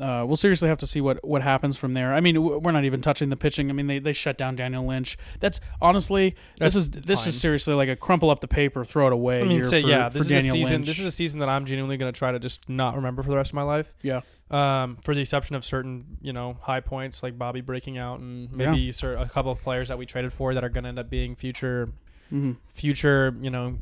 uh, 0.00 0.24
we'll 0.26 0.36
seriously 0.36 0.68
have 0.68 0.78
to 0.78 0.86
see 0.86 1.00
what, 1.00 1.24
what 1.24 1.42
happens 1.42 1.76
from 1.76 1.94
there. 1.94 2.12
I 2.14 2.20
mean, 2.20 2.42
we're 2.62 2.72
not 2.72 2.84
even 2.84 3.00
touching 3.00 3.28
the 3.30 3.36
pitching. 3.36 3.70
I 3.70 3.72
mean, 3.72 3.86
they, 3.86 3.98
they 3.98 4.12
shut 4.12 4.36
down 4.36 4.56
Daniel 4.56 4.84
Lynch. 4.86 5.16
That's 5.40 5.60
honestly, 5.80 6.34
That's 6.58 6.74
this 6.74 6.82
is 6.84 6.90
this 6.90 7.20
fine. 7.20 7.28
is 7.30 7.40
seriously 7.40 7.74
like 7.74 7.88
a 7.88 7.96
crumple 7.96 8.30
up 8.30 8.40
the 8.40 8.48
paper, 8.48 8.84
throw 8.84 9.06
it 9.06 9.12
away. 9.12 9.40
I 9.40 9.44
mean, 9.44 9.64
say 9.64 9.82
for, 9.82 9.88
yeah, 9.88 10.08
this 10.08 10.22
is 10.22 10.28
Daniel 10.28 10.54
a 10.54 10.58
season. 10.58 10.72
Lynch. 10.76 10.86
This 10.86 10.98
is 11.00 11.06
a 11.06 11.10
season 11.10 11.40
that 11.40 11.48
I'm 11.48 11.64
genuinely 11.64 11.96
going 11.96 12.12
to 12.12 12.18
try 12.18 12.32
to 12.32 12.38
just 12.38 12.68
not 12.68 12.96
remember 12.96 13.22
for 13.22 13.30
the 13.30 13.36
rest 13.36 13.50
of 13.50 13.54
my 13.54 13.62
life. 13.62 13.94
yeah, 14.02 14.20
Um, 14.50 14.98
for 15.02 15.14
the 15.14 15.20
exception 15.22 15.56
of 15.56 15.64
certain, 15.64 16.18
you 16.20 16.32
know, 16.32 16.58
high 16.60 16.80
points 16.80 17.22
like 17.22 17.38
Bobby 17.38 17.60
breaking 17.60 17.98
out 17.98 18.20
and 18.20 18.52
maybe 18.52 18.92
cer- 18.92 19.14
a 19.16 19.28
couple 19.28 19.50
of 19.52 19.60
players 19.62 19.88
that 19.88 19.98
we 19.98 20.06
traded 20.06 20.32
for 20.32 20.54
that 20.54 20.62
are 20.62 20.68
going 20.68 20.84
to 20.84 20.88
end 20.88 20.98
up 20.98 21.08
being 21.10 21.34
future, 21.36 21.88
hmm 22.30 22.52
future, 22.72 23.34
you 23.40 23.50
know, 23.50 23.78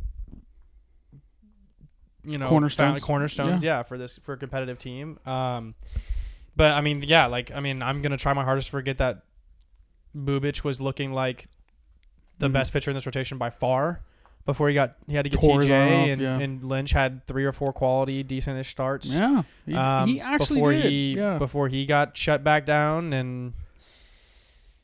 you 2.25 2.39
know, 2.39 2.49
Cornerstones. 2.49 3.03
cornerstones, 3.03 3.63
yeah. 3.63 3.83
for 3.83 3.99
this 3.99 4.19
for 4.19 4.33
a 4.35 4.37
competitive 4.37 4.79
team. 4.79 5.19
Um, 5.27 5.75
but 6.57 6.73
I 6.73 6.81
mean, 6.81 7.03
yeah, 7.03 7.27
like 7.27 7.51
I 7.53 7.61
mean, 7.61 7.83
I'm 7.83 8.01
gonna 8.03 8.17
try 8.17 8.33
my 8.33 8.45
hardest 8.45 8.69
to 8.69 8.73
forget 8.73 8.99
that 8.99 9.23
Bubic 10.17 10.65
was 10.65 10.81
looking 10.81 11.13
like 11.13 11.47
the 12.39 12.49
Mhm. 12.49 12.53
best 12.53 12.73
pitcher 12.73 12.91
in 12.91 12.95
this 12.95 13.07
rotation 13.07 13.39
by 13.39 13.51
far. 13.51 14.01
Before 14.47 14.69
he 14.69 14.75
got, 14.75 14.97
he 15.07 15.15
had 15.15 15.25
to 15.25 15.31
get 15.31 15.41
Tore 15.41 15.61
TJ, 15.61 15.71
off, 16.03 16.09
and, 16.09 16.21
yeah. 16.21 16.39
and 16.39 16.63
Lynch 16.63 16.91
had 16.93 17.27
three 17.27 17.45
or 17.47 17.53
four 17.53 17.73
quality, 17.73 18.23
decentish 18.23 18.67
starts. 18.67 19.11
yeah. 19.11 19.43
He, 19.65 19.75
um, 19.75 20.07
he 20.07 20.21
actually 20.21 20.57
before 20.57 20.73
did. 20.73 20.85
he 20.85 21.15
yeah. 21.17 21.39
before 21.39 21.69
he 21.69 21.87
got 21.87 22.15
shut 22.17 22.45
back 22.45 22.67
down 22.67 23.13
and 23.15 23.55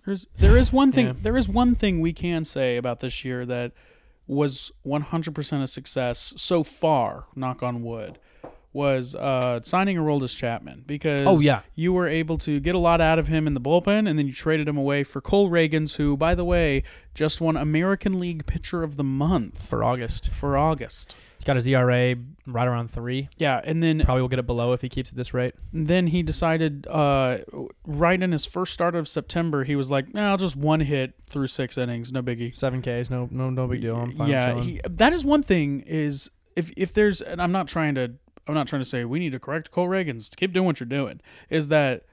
There's 0.07 0.27
there 0.39 0.57
is 0.57 0.73
one 0.73 0.93
thing 0.93 1.07
Yeah. 1.09 1.13
there 1.21 1.37
is 1.37 1.47
one 1.49 1.75
thing 1.75 2.01
we 2.01 2.13
can 2.15 2.47
say 2.47 2.79
about 2.79 3.01
this 3.01 3.23
year 3.23 3.45
that 3.47 3.73
was 4.31 4.71
100% 4.87 5.63
a 5.63 5.67
success 5.67 6.33
so 6.37 6.63
far, 6.63 7.25
knock 7.35 7.63
on 7.65 7.83
wood, 7.83 8.19
was 8.73 9.17
uh, 9.17 9.61
signing 9.65 9.97
Aroldis 9.97 10.37
Chapman 10.37 10.85
because 10.87 11.23
Oh, 11.23 11.41
yeah. 11.41 11.63
you 11.75 11.93
were 11.93 12.07
able 12.07 12.39
to 12.39 12.61
get 12.61 12.77
a 12.77 12.79
lot 12.79 13.01
out 13.01 13.19
of 13.19 13.27
him 13.27 13.49
in 13.49 13.55
the 13.55 13.61
bullpen 13.61 14.09
and 14.09 14.17
then 14.17 14.29
you 14.29 14.33
traded 14.33 14.69
him 14.69 14.77
away 14.77 15.03
for 15.03 15.21
Cole 15.21 15.51
Ragans 15.51 15.97
who 15.97 16.17
by 16.17 16.37
the 16.37 16.45
way 16.45 16.85
just 17.13 17.41
won 17.41 17.57
American 17.57 18.21
League 18.21 18.47
Pitcher 18.47 18.85
of 18.85 18.97
the 18.97 19.03
Month 19.03 19.67
for 19.67 19.83
August, 19.83 20.31
for 20.31 20.57
August. 20.57 21.17
He's 21.41 21.47
got 21.47 21.57
his 21.57 21.67
ERA 21.67 22.17
right 22.47 22.69
around 22.69 22.91
three. 22.91 23.31
Yeah, 23.39 23.63
and 23.65 23.83
then 23.83 24.01
Probably 24.05 24.21
will 24.21 24.29
get 24.29 24.39
it 24.39 24.47
below 24.47 24.75
if 24.75 24.83
he 24.83 24.91
keeps 24.91 25.09
at 25.11 25.17
this 25.17 25.33
rate. 25.33 25.55
then 25.73 26.09
he 26.09 26.23
decided 26.23 26.87
uh, 26.87 27.39
right 27.87 28.23
in 28.23 28.31
his 28.33 28.45
first 28.45 28.75
start 28.75 28.95
of 28.95 29.09
September 29.09 29.65
he 29.65 29.75
was 29.75 29.91
like, 29.91 30.13
"Nah, 30.13 30.33
I'll 30.33 30.37
just 30.37 30.55
one 30.55 30.81
hit 30.81 31.15
through 31.27 31.47
6 31.47 31.79
innings, 31.79 32.13
no 32.13 32.23
biggie." 32.23 32.55
Seven 32.55 32.83
Ks, 32.83 33.09
no, 33.09 33.27
no, 33.31 33.49
no 33.49 33.67
big 33.67 33.81
deal. 33.81 33.97
I'm 33.97 34.13
fine. 34.13 34.29
yeah, 34.29 34.61
he, 34.61 34.83
that 34.87 35.15
is 35.15 35.25
one 35.25 35.43
thing. 35.43 35.81
Is 35.87 36.31
if 36.57 36.71
if 36.77 36.93
there's, 36.93 37.23
and 37.23 37.41
I'm 37.41 37.53
not 37.53 37.69
trying 37.69 37.95
to, 37.95 38.13
I'm 38.47 38.53
not 38.55 38.69
trying 38.69 38.83
to 38.83 38.87
say 38.89 39.07
we 39.07 39.19
need 39.19 39.33
to 39.33 39.41
correct 39.41 39.71
Cole 39.71 39.89
Ragans. 39.89 40.37
Keep 40.37 40.53
doing 40.53 40.67
what 40.67 40.79
you're 40.79 40.87
doing. 40.87 41.23
Is 41.49 41.69
that 41.69 42.05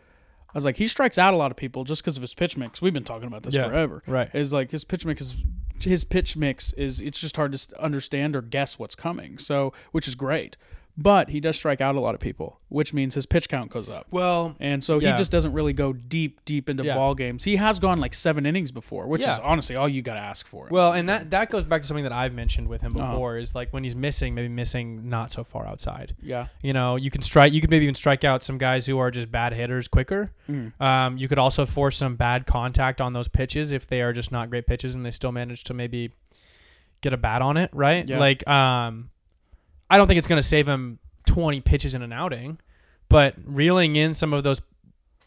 I 0.54 0.58
was 0.58 0.66
like 0.66 0.78
he 0.78 0.88
strikes 0.88 1.18
out 1.18 1.34
a 1.34 1.38
lot 1.38 1.52
of 1.52 1.58
people 1.58 1.84
just 1.84 2.02
because 2.02 2.16
of 2.18 2.22
his 2.22 2.34
pitch 2.34 2.58
mix. 2.58 2.82
We've 2.82 2.94
been 2.94 3.04
talking 3.04 3.28
about 3.28 3.44
this 3.44 3.54
Yeah. 3.54 3.68
forever. 3.68 4.02
right. 4.08 4.34
Is 4.34 4.52
like 4.54 4.72
his 4.72 4.84
pitch 4.84 5.06
mix 5.06 5.22
is 5.22 5.36
his 5.80 6.04
pitch 6.04 6.36
mix 6.36 6.74
is 6.74 7.02
it's 7.02 7.20
just 7.20 7.36
hard 7.36 7.54
to 7.54 7.82
understand 7.82 8.36
or 8.36 8.42
guess 8.42 8.80
what's 8.80 8.96
coming. 8.96 9.38
So 9.38 9.74
which 9.92 10.08
is 10.08 10.16
great, 10.16 10.58
but 10.98 11.30
he 11.30 11.40
does 11.40 11.56
strike 11.56 11.80
out 11.80 11.96
a 11.96 12.00
lot 12.00 12.16
of 12.16 12.20
people, 12.20 12.60
which 12.70 12.92
means 12.92 13.14
his 13.14 13.28
pitch 13.28 13.48
count 13.50 13.70
goes 13.70 13.88
up. 13.88 14.08
Well, 14.10 14.56
And 14.60 14.84
so 14.84 15.00
Yeah. 15.00 15.12
he 15.12 15.18
just 15.18 15.32
doesn't 15.32 15.54
really 15.54 15.74
go 15.74 15.94
deep, 15.94 16.44
deep 16.44 16.68
into 16.70 16.84
Yeah. 16.84 16.96
ball 16.96 17.14
games. 17.14 17.44
He 17.44 17.58
has 17.58 17.78
gone 17.80 18.00
like 18.00 18.16
seven 18.16 18.46
innings 18.48 18.72
before, 18.72 19.06
which 19.08 19.22
is 19.22 19.38
honestly 19.40 19.76
all 19.76 19.88
you 19.88 20.02
got 20.02 20.16
to 20.16 20.20
ask 20.20 20.48
for. 20.48 20.68
well, 20.72 20.94
and 20.94 21.08
that 21.08 21.30
that 21.32 21.50
goes 21.52 21.64
back 21.64 21.82
to 21.82 21.88
something 21.88 22.04
that 22.04 22.12
I've 22.14 22.34
mentioned 22.34 22.68
with 22.68 22.82
him 22.82 22.98
Uh-huh. 22.98 23.12
before 23.12 23.38
is 23.38 23.54
like 23.54 23.72
when 23.72 23.84
he's 23.84 23.96
missing, 23.96 24.34
maybe 24.34 24.48
missing 24.50 25.08
not 25.08 25.30
so 25.32 25.44
far 25.44 25.68
outside. 25.68 26.16
yeah, 26.22 26.48
You 26.64 26.74
know, 26.74 26.96
you 26.96 27.12
can 27.12 27.22
strike. 27.22 27.54
You 27.54 27.62
could 27.62 27.70
maybe 27.70 27.84
even 27.86 27.96
strike 27.96 28.24
out 28.24 28.42
some 28.42 28.58
guys 28.58 28.86
who 28.88 28.98
are 28.98 29.12
just 29.12 29.32
bad 29.32 29.54
hitters 29.54 29.88
quicker. 29.88 30.32
Mm. 30.50 30.82
Um, 30.82 31.18
you 31.18 31.28
could 31.28 31.38
also 31.40 31.66
force 31.68 31.98
some 31.98 32.16
bad 32.16 32.46
contact 32.48 33.02
on 33.02 33.14
those 33.14 33.28
pitches 33.28 33.72
if 33.72 33.86
they 33.88 34.02
are 34.02 34.14
just 34.14 34.32
not 34.32 34.50
great 34.50 34.66
pitches 34.66 34.96
and 34.96 35.06
they 35.06 35.12
still 35.12 35.32
manage 35.32 35.64
to 35.66 35.74
maybe 35.76 36.12
get 37.02 37.14
a 37.14 37.18
bat 37.18 37.44
on 37.44 37.58
it, 37.58 37.70
right? 37.74 38.10
Yeah. 38.10 38.18
Like, 38.18 38.48
um, 38.48 39.10
I 39.90 39.98
don't 39.98 40.08
think 40.08 40.18
it's 40.18 40.28
going 40.28 40.42
to 40.42 40.48
save 40.48 40.68
him 40.68 41.00
20 41.26 41.62
pitches 41.62 41.96
in 41.96 42.02
an 42.02 42.12
outing, 42.12 42.60
but 43.10 43.36
reeling 43.46 43.96
in 43.96 44.14
some 44.14 44.34
of 44.34 44.44
those 44.44 44.62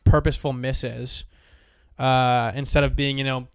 purposeful 0.05 0.53
misses 0.53 1.25
uh, 1.99 2.53
instead 2.55 2.85
of 2.85 2.97
being, 2.97 3.19
you 3.19 3.25
know, 3.25 3.49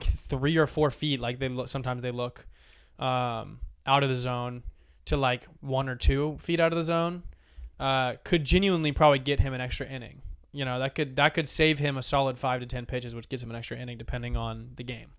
three 0.00 0.56
or 0.56 0.66
four 0.66 0.90
feet 0.90 1.20
like 1.20 1.38
they 1.38 1.48
look. 1.48 1.68
Sometimes 1.68 2.02
they 2.02 2.10
look 2.10 2.46
um, 2.98 3.60
out 3.86 4.02
of 4.02 4.08
the 4.08 4.14
zone 4.14 4.62
to 5.06 5.16
like 5.16 5.46
one 5.60 5.88
or 5.88 5.96
two 5.96 6.36
feet 6.40 6.60
out 6.60 6.72
of 6.72 6.78
the 6.78 6.84
zone 6.84 7.22
uh, 7.80 8.14
could 8.24 8.44
genuinely 8.44 8.92
probably 8.92 9.18
get 9.18 9.40
him 9.40 9.52
an 9.54 9.60
extra 9.60 9.86
inning. 9.86 10.22
You 10.52 10.64
know 10.64 10.78
that 10.80 10.94
could 10.94 11.16
that 11.16 11.34
could 11.34 11.48
save 11.48 11.78
him 11.78 11.96
a 11.96 12.02
solid 12.02 12.38
five 12.38 12.60
to 12.60 12.66
ten 12.66 12.84
pitches, 12.84 13.14
which 13.14 13.28
gives 13.28 13.42
him 13.42 13.50
an 13.50 13.56
extra 13.56 13.76
inning 13.76 13.98
depending 13.98 14.36
on 14.36 14.70
the 14.76 14.82
game. 14.82 15.12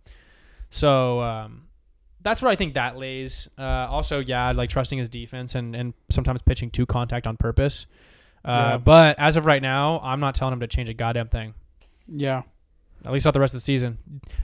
So 0.69 1.21
um, 1.21 1.67
that's 2.23 2.41
where 2.41 2.51
I 2.51 2.55
think 2.55 2.73
that 2.75 2.97
lays. 2.97 3.47
Uh, 3.57 3.61
also, 3.89 4.19
yeah, 4.19 4.51
like 4.51 4.69
trusting 4.69 4.97
his 4.99 5.09
defense 5.09 5.55
and 5.55 5.75
and 5.75 5.93
sometimes 6.09 6.41
pitching 6.41 6.69
to 6.71 6.85
contact 6.85 7.27
on 7.27 7.37
purpose. 7.37 7.85
Uh, 8.43 8.49
Yeah. 8.71 8.77
But 8.77 9.19
as 9.19 9.37
of 9.37 9.45
right 9.45 9.61
now, 9.61 9.99
I'm 10.03 10.19
not 10.19 10.35
telling 10.35 10.53
him 10.53 10.59
to 10.61 10.67
change 10.67 10.89
a 10.89 10.93
goddamn 10.93 11.27
thing. 11.29 11.53
yeah, 12.07 12.43
At 13.05 13.11
least 13.11 13.25
not 13.25 13.33
the 13.33 13.39
rest 13.39 13.53
of 13.53 13.57
the 13.57 13.61
season. 13.61 13.97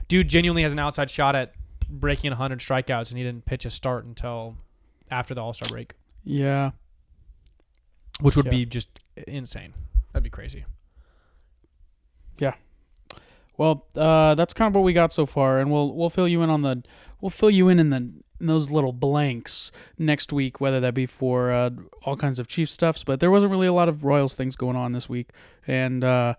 Dude 0.08 0.28
genuinely 0.28 0.62
has 0.62 0.72
an 0.72 0.78
outside 0.78 1.10
shot 1.10 1.34
at 1.36 1.54
breaking 1.90 2.30
100 2.30 2.60
strikeouts, 2.60 3.10
and 3.10 3.18
he 3.18 3.24
didn't 3.24 3.44
pitch 3.44 3.64
a 3.64 3.70
start 3.70 4.04
until 4.04 4.56
after 5.10 5.34
the 5.34 5.42
All 5.42 5.52
Star 5.52 5.68
break, 5.68 5.94
yeah. 6.24 6.70
which 8.20 8.36
would 8.36 8.46
Yeah. 8.46 8.50
be 8.50 8.66
just 8.66 8.88
insane. 9.26 9.74
That'd 10.12 10.22
be 10.24 10.30
crazy. 10.30 10.64
Yeah. 12.38 12.54
Well, 13.56 13.86
uh, 13.96 14.34
that's 14.36 14.54
kind 14.54 14.68
of 14.70 14.74
what 14.76 14.84
we 14.84 14.92
got 14.92 15.12
so 15.12 15.26
far, 15.26 15.58
and 15.58 15.70
we'll 15.70 15.92
we'll 15.94 16.10
fill 16.10 16.28
you 16.28 16.42
in 16.42 16.50
on 16.50 16.62
the 16.62 16.82
we'll 17.20 17.30
fill 17.30 17.50
you 17.50 17.68
in 17.68 17.78
in 17.78 17.90
the 17.90 17.96
in 18.40 18.46
those 18.46 18.70
little 18.70 18.92
blanks 18.92 19.72
next 19.98 20.32
week, 20.32 20.60
whether 20.60 20.78
that 20.80 20.94
be 20.94 21.06
for 21.06 21.50
uh, 21.50 21.70
all 22.04 22.16
kinds 22.16 22.38
of 22.38 22.46
Chief 22.46 22.70
stuffs. 22.70 23.02
But 23.02 23.18
there 23.20 23.30
wasn't 23.30 23.50
really 23.50 23.66
a 23.66 23.72
lot 23.72 23.88
of 23.88 24.04
Royals 24.04 24.34
things 24.34 24.54
going 24.56 24.76
on 24.76 24.92
this 24.92 25.08
week, 25.08 25.30
and 25.66 26.04
uh, 26.04 26.34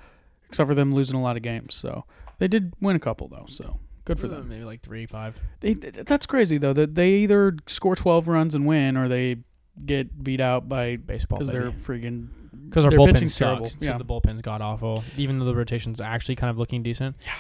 except 0.47 0.67
for 0.69 0.75
them 0.75 0.91
losing 0.93 1.17
a 1.17 1.21
lot 1.21 1.35
of 1.35 1.41
games, 1.43 1.75
so 1.75 2.05
they 2.37 2.47
did 2.47 2.73
win 2.79 2.95
a 2.95 2.99
couple 2.99 3.27
though. 3.27 3.45
So 3.49 3.79
good 4.05 4.17
for 4.19 4.27
them. 4.29 4.47
Maybe 4.47 4.63
like 4.63 4.81
three, 4.81 5.05
five. 5.05 5.39
They, 5.59 5.73
that's 5.73 6.25
crazy 6.25 6.57
though 6.57 6.73
that 6.73 6.95
they 6.95 7.09
either 7.15 7.57
score 7.67 7.95
12 7.97 8.27
runs 8.29 8.55
and 8.55 8.65
win 8.65 8.95
or 8.95 9.07
they 9.09 9.37
get 9.85 10.23
beat 10.23 10.39
out 10.41 10.67
by 10.69 10.95
Baseball, 10.95 11.39
because 11.39 11.51
they're 11.51 11.71
freaking 11.71 12.27
because 12.69 12.85
our 12.85 12.91
bullpen 12.91 13.19
sucks. 13.19 13.37
terrible. 13.37 13.63
It's 13.65 13.73
just 13.73 13.85
Yeah. 13.85 13.97
the 13.97 14.05
bullpen's 14.05 14.41
god 14.41 14.61
awful. 14.61 15.03
Even 15.17 15.39
though 15.39 15.45
the 15.45 15.55
rotation's 15.55 15.99
actually 15.99 16.35
kind 16.35 16.49
of 16.49 16.57
looking 16.57 16.81
decent. 16.83 17.15
Yeah. 17.25 17.33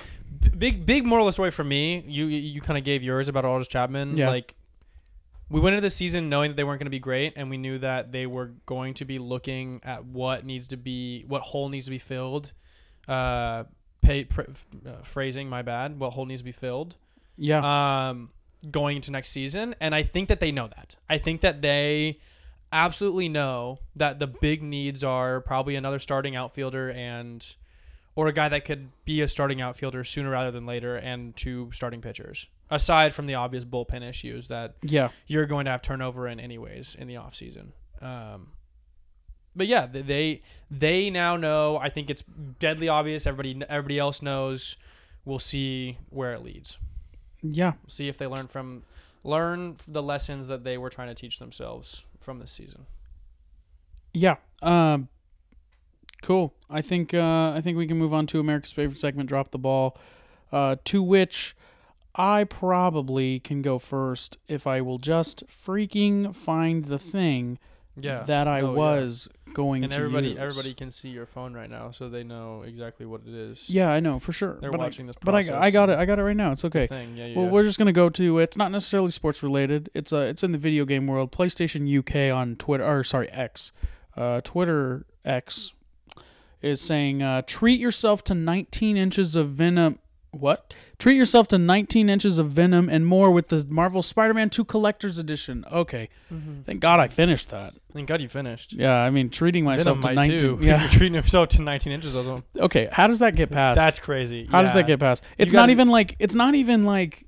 Big 0.57 0.85
big 0.85 1.05
moral 1.05 1.25
of 1.25 1.29
the 1.29 1.33
story 1.33 1.51
for 1.51 1.63
me. 1.63 2.03
You 2.07 2.25
you 2.25 2.61
kind 2.61 2.77
of 2.77 2.83
gave 2.83 3.03
yours 3.03 3.27
about 3.27 3.43
Aroldis 3.43 3.67
Chapman. 3.67 4.17
Yeah. 4.17 4.29
Like 4.29 4.55
we 5.49 5.59
went 5.59 5.75
into 5.75 5.81
the 5.81 5.89
season 5.89 6.29
knowing 6.29 6.51
that 6.51 6.55
they 6.55 6.63
weren't 6.63 6.79
going 6.79 6.85
to 6.85 6.91
be 6.91 6.99
great, 6.99 7.33
and 7.35 7.49
we 7.49 7.57
knew 7.57 7.77
that 7.79 8.11
they 8.11 8.27
were 8.27 8.51
going 8.65 8.93
to 8.95 9.05
be 9.05 9.19
looking 9.19 9.81
at 9.83 10.05
what 10.05 10.45
needs 10.45 10.67
to 10.69 10.77
be 10.77 11.23
what 11.27 11.41
hole 11.41 11.69
needs 11.69 11.85
to 11.85 11.91
be 11.91 11.97
filled. 11.97 12.53
Uh, 13.07 13.63
pay, 14.01 14.23
pr- 14.25 14.41
uh, 14.85 15.01
phrasing, 15.03 15.49
my 15.49 15.61
bad. 15.61 15.99
What 15.99 16.11
hole 16.11 16.25
needs 16.25 16.41
to 16.41 16.45
be 16.45 16.51
filled 16.51 16.97
yeah 17.39 18.09
um, 18.09 18.29
going 18.69 18.97
into 18.97 19.11
next 19.11 19.29
season. 19.29 19.73
And 19.79 19.95
I 19.95 20.03
think 20.03 20.27
that 20.27 20.39
they 20.39 20.51
know 20.51 20.67
that. 20.67 20.95
I 21.09 21.17
think 21.17 21.41
that 21.41 21.61
they 21.61 22.19
absolutely 22.71 23.29
know 23.29 23.79
that 23.95 24.19
the 24.19 24.27
big 24.27 24.61
needs 24.61 25.03
are 25.03 25.41
probably 25.41 25.75
another 25.75 25.97
starting 25.97 26.35
outfielder 26.35 26.91
and 26.91 27.55
or 28.19 28.27
a 28.27 28.33
guy 28.33 28.49
that 28.49 28.65
could 28.65 28.89
be 29.05 29.21
a 29.21 29.27
starting 29.27 29.61
outfielder 29.61 30.03
sooner 30.03 30.29
rather 30.29 30.51
than 30.51 30.65
later 30.65 30.95
and 30.97 31.35
two 31.35 31.69
starting 31.71 32.01
pitchers. 32.01 32.47
Aside 32.69 33.13
from 33.13 33.25
the 33.27 33.35
obvious 33.35 33.63
bullpen 33.65 34.07
issues 34.07 34.47
that 34.49 34.75
yeah 34.81 35.09
you're 35.27 35.45
going 35.45 35.65
to 35.65 35.71
have 35.71 35.81
turnover 35.81 36.27
in 36.27 36.39
anyways 36.39 36.95
in 36.95 37.07
the 37.07 37.15
offseason. 37.15 37.71
Um 38.01 38.51
but 39.55 39.67
yeah, 39.67 39.87
they 39.87 40.41
they 40.69 41.09
now 41.09 41.35
know. 41.35 41.77
I 41.77 41.89
think 41.89 42.09
it's 42.09 42.23
deadly 42.59 42.87
obvious. 42.87 43.25
Everybody 43.25 43.61
everybody 43.69 43.97
else 43.99 44.21
knows. 44.21 44.77
We'll 45.25 45.39
see 45.39 45.97
where 46.09 46.33
it 46.33 46.43
leads 46.43 46.77
yeah 47.41 47.73
see 47.87 48.09
if 48.09 48.17
they 48.17 48.27
learn 48.27 48.47
from 48.47 48.83
learn 49.23 49.75
the 49.87 50.03
lessons 50.03 50.49
that 50.49 50.63
they 50.65 50.77
were 50.77 50.89
trying 50.89 51.07
to 51.07 51.13
teach 51.13 51.39
themselves 51.39 52.03
from 52.19 52.39
this 52.39 52.51
season. 52.51 52.85
yeah 54.13 54.35
um 54.61 55.07
cool 56.21 56.53
I 56.69 56.81
think 56.81 57.13
uh 57.13 57.51
I 57.51 57.61
think 57.61 57.77
we 57.77 57.87
can 57.87 57.97
move 57.97 58.13
on 58.13 58.27
to 58.27 58.39
America's 58.39 58.71
favorite 58.71 58.99
segment 58.99 59.29
drop 59.29 59.51
the 59.51 59.57
ball 59.57 59.97
uh 60.51 60.75
to 60.85 61.01
which 61.01 61.55
I 62.15 62.43
probably 62.43 63.39
can 63.39 63.61
go 63.61 63.79
first 63.79 64.37
if 64.47 64.65
I 64.67 64.81
will 64.81 64.97
just 64.97 65.43
freaking 65.47 66.35
find 66.35 66.85
the 66.85 66.99
thing 66.99 67.59
Yeah, 67.95 68.23
that 68.23 68.47
I 68.47 68.61
Oh, 68.61 68.71
yeah. 68.73 68.77
was 68.77 69.29
going 69.53 69.83
and 69.83 69.91
to 69.93 69.97
everybody 69.97 70.29
use. 70.29 70.37
everybody 70.37 70.73
can 70.73 70.91
see 70.91 71.09
your 71.09 71.25
phone 71.25 71.53
right 71.53 71.69
now, 71.69 71.91
so 71.91 72.07
they 72.09 72.23
know 72.23 72.63
exactly 72.63 73.05
what 73.05 73.21
it 73.27 73.33
is. 73.33 73.69
Yeah, 73.69 73.89
I 73.89 73.99
know 73.99 74.19
for 74.19 74.31
sure. 74.31 74.57
they're 74.61 74.71
but 74.71 74.79
watching 74.79 75.07
this. 75.07 75.15
I, 75.21 75.25
but 75.25 75.35
I, 75.35 75.67
I 75.67 75.71
got 75.71 75.89
it. 75.89 75.97
I 75.97 76.05
got 76.05 76.19
it 76.19 76.23
right 76.23 76.35
now. 76.37 76.51
It's 76.51 76.63
okay. 76.65 76.87
Thing. 76.87 77.15
Yeah, 77.17 77.27
yeah. 77.27 77.37
Well, 77.37 77.47
we're 77.49 77.63
just 77.63 77.77
gonna 77.79 77.91
go 77.91 78.09
to. 78.09 78.39
It's 78.39 78.57
not 78.57 78.71
necessarily 78.71 79.11
sports 79.11 79.41
related. 79.41 79.89
It's 79.93 80.11
uh, 80.13 80.17
it's 80.29 80.43
in 80.43 80.51
the 80.51 80.57
video 80.59 80.85
game 80.85 81.07
world. 81.07 81.31
PlayStation 81.31 81.81
UK 81.99 82.35
on 82.35 82.55
Twitter, 82.57 82.85
or 82.85 83.03
sorry, 83.03 83.29
X, 83.29 83.71
uh, 84.17 84.41
Twitter 84.41 85.05
X, 85.25 85.73
is 86.61 86.81
saying 86.81 87.21
uh, 87.23 87.41
treat 87.45 87.79
yourself 87.79 88.23
to 88.25 88.33
19 88.35 88.97
inches 88.97 89.35
of 89.35 89.49
venom. 89.51 89.99
What? 90.31 90.73
Treat 90.99 91.15
yourself 91.15 91.47
to 91.47 91.57
19 91.57 92.07
inches 92.09 92.37
of 92.37 92.51
venom 92.51 92.87
and 92.87 93.05
more 93.07 93.31
with 93.31 93.47
the 93.47 93.65
Marvel 93.67 94.03
Spider-Man 94.03 94.49
2 94.51 94.63
Collector's 94.65 95.17
Edition. 95.17 95.65
Okay, 95.71 96.09
Mhm. 96.31 96.65
thank 96.65 96.81
God 96.81 96.99
I 96.99 97.07
finished 97.07 97.49
that. 97.49 97.73
Thank 97.93 98.07
God 98.09 98.21
you 98.21 98.29
finished. 98.29 98.73
Yeah, 98.73 98.93
I 98.93 99.09
mean 99.09 99.29
treating 99.31 99.63
myself 99.63 99.97
Venom 99.99 100.21
to 100.21 100.27
19. 100.29 100.39
too. 100.39 100.59
Yeah. 100.61 100.81
You're 100.81 100.89
treating 100.91 101.15
yourself 101.15 101.49
to 101.49 101.63
19 101.63 101.91
inches. 101.93 102.15
of 102.15 102.25
them. 102.25 102.43
Okay, 102.59 102.89
how 102.91 103.07
does 103.07 103.19
that 103.19 103.35
get 103.35 103.49
past? 103.49 103.77
That's 103.77 103.97
crazy. 103.97 104.45
How 104.51 104.61
does 104.61 104.73
that 104.75 104.85
get 104.85 104.99
past? 104.99 105.23
It's 105.39 105.51
gotta- 105.51 105.63
not 105.63 105.69
even 105.71 105.87
like 105.89 106.15
it's 106.19 106.35
not 106.35 106.53
even 106.53 106.85
like 106.85 107.25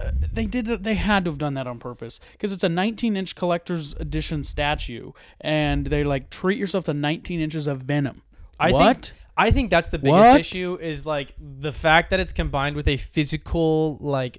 uh, 0.00 0.10
they 0.32 0.46
did 0.46 0.68
it- 0.68 0.82
they 0.82 0.94
had 0.94 1.24
to 1.26 1.30
have 1.30 1.38
done 1.38 1.54
that 1.54 1.66
on 1.68 1.78
purpose 1.78 2.18
because 2.32 2.52
it's 2.52 2.64
a 2.64 2.68
19 2.68 3.16
inch 3.16 3.34
collector's 3.36 3.92
edition 4.00 4.42
statue 4.42 5.12
and 5.40 5.86
they 5.86 6.02
like 6.02 6.30
treat 6.30 6.58
yourself 6.58 6.84
to 6.84 6.94
19 6.94 7.38
inches 7.40 7.66
of 7.68 7.82
venom. 7.82 8.22
I 8.58 8.72
what? 8.72 8.96
think 9.06 9.18
I 9.36 9.50
think 9.50 9.70
that's 9.70 9.88
the 9.90 9.98
biggest 9.98 10.30
What? 10.30 10.40
issue 10.40 10.78
is 10.80 11.04
like 11.04 11.34
the 11.38 11.72
fact 11.72 12.10
that 12.10 12.20
it's 12.20 12.32
combined 12.32 12.76
with 12.76 12.86
a 12.88 12.96
physical 12.96 13.98
like 14.00 14.38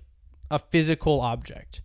a 0.50 0.60
physical 0.60 1.22
object. 1.22 1.82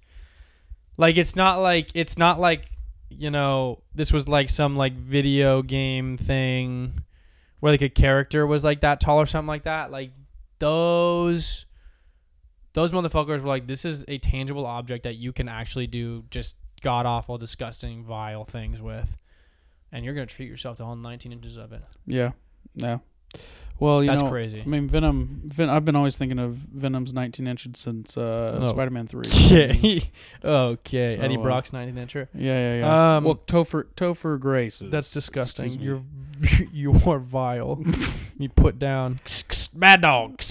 Like 0.96 1.16
it's 1.16 1.34
not 1.34 1.60
like 1.60 1.90
it's 1.94 2.16
not 2.18 2.38
like 2.38 2.70
you 3.08 3.30
know 3.30 3.82
this 3.94 4.12
was 4.12 4.28
like 4.28 4.48
some 4.48 4.76
like 4.76 4.92
video 4.92 5.62
game 5.62 6.16
thing 6.16 7.02
where 7.58 7.72
like 7.72 7.82
a 7.82 7.88
character 7.88 8.46
was 8.46 8.62
like 8.64 8.80
that 8.82 9.00
tall 9.00 9.18
or 9.20 9.26
something 9.26 9.48
like 9.48 9.64
that. 9.64 9.90
Like 9.90 10.12
those 10.60 11.66
those 12.74 12.92
motherfuckers 12.92 13.40
were 13.40 13.48
like 13.48 13.66
this 13.66 13.84
is 13.84 14.04
a 14.06 14.18
tangible 14.18 14.66
object 14.66 15.02
that 15.02 15.16
you 15.16 15.32
can 15.32 15.48
actually 15.48 15.86
do 15.86 16.24
just 16.30 16.56
god 16.82 17.04
awful 17.06 17.36
disgusting 17.36 18.04
vile 18.04 18.44
things 18.44 18.80
with 18.80 19.18
and 19.92 20.04
you're 20.04 20.14
gonna 20.14 20.26
treat 20.26 20.48
yourself 20.48 20.76
to 20.78 20.84
all 20.84 20.96
19 20.96 21.32
inches 21.32 21.56
of 21.56 21.72
it 21.72 21.82
yeah. 22.06 22.32
Yeah. 22.74 22.98
Well, 23.78 24.02
you 24.04 24.10
that's 24.10 24.22
know, 24.22 24.28
crazy 24.28 24.60
I 24.60 24.64
mean, 24.66 24.86
Venom. 24.88 25.40
Ven- 25.44 25.70
I've 25.70 25.86
been 25.86 25.96
always 25.96 26.18
thinking 26.18 26.38
of 26.38 26.54
Venom's 26.56 27.14
19 27.14 27.46
inches 27.46 27.78
since 27.80 28.14
uh, 28.18 28.58
Oh. 28.62 28.66
Spider-Man 28.66 29.06
3. 29.06 29.22
Okay. 29.46 30.02
okay. 30.44 31.16
So, 31.16 31.22
Eddie 31.22 31.36
uh, 31.38 31.40
Brock's 31.40 31.72
19 31.72 31.94
incher. 31.94 32.28
Yeah, 32.34 32.52
yeah, 32.74 32.78
yeah. 32.80 33.16
Um, 33.16 33.24
well, 33.24 33.36
Topher 33.46 33.84
Topher 33.96 34.38
Grace. 34.38 34.82
is- 34.82 34.90
That's 34.90 35.10
disgusting. 35.10 35.80
You're 35.80 36.02
you 36.72 36.92
are 37.06 37.18
vile. 37.18 37.82
you 38.38 38.50
put 38.50 38.78
down 38.78 39.18
bad 39.74 40.02
dog. 40.02 40.42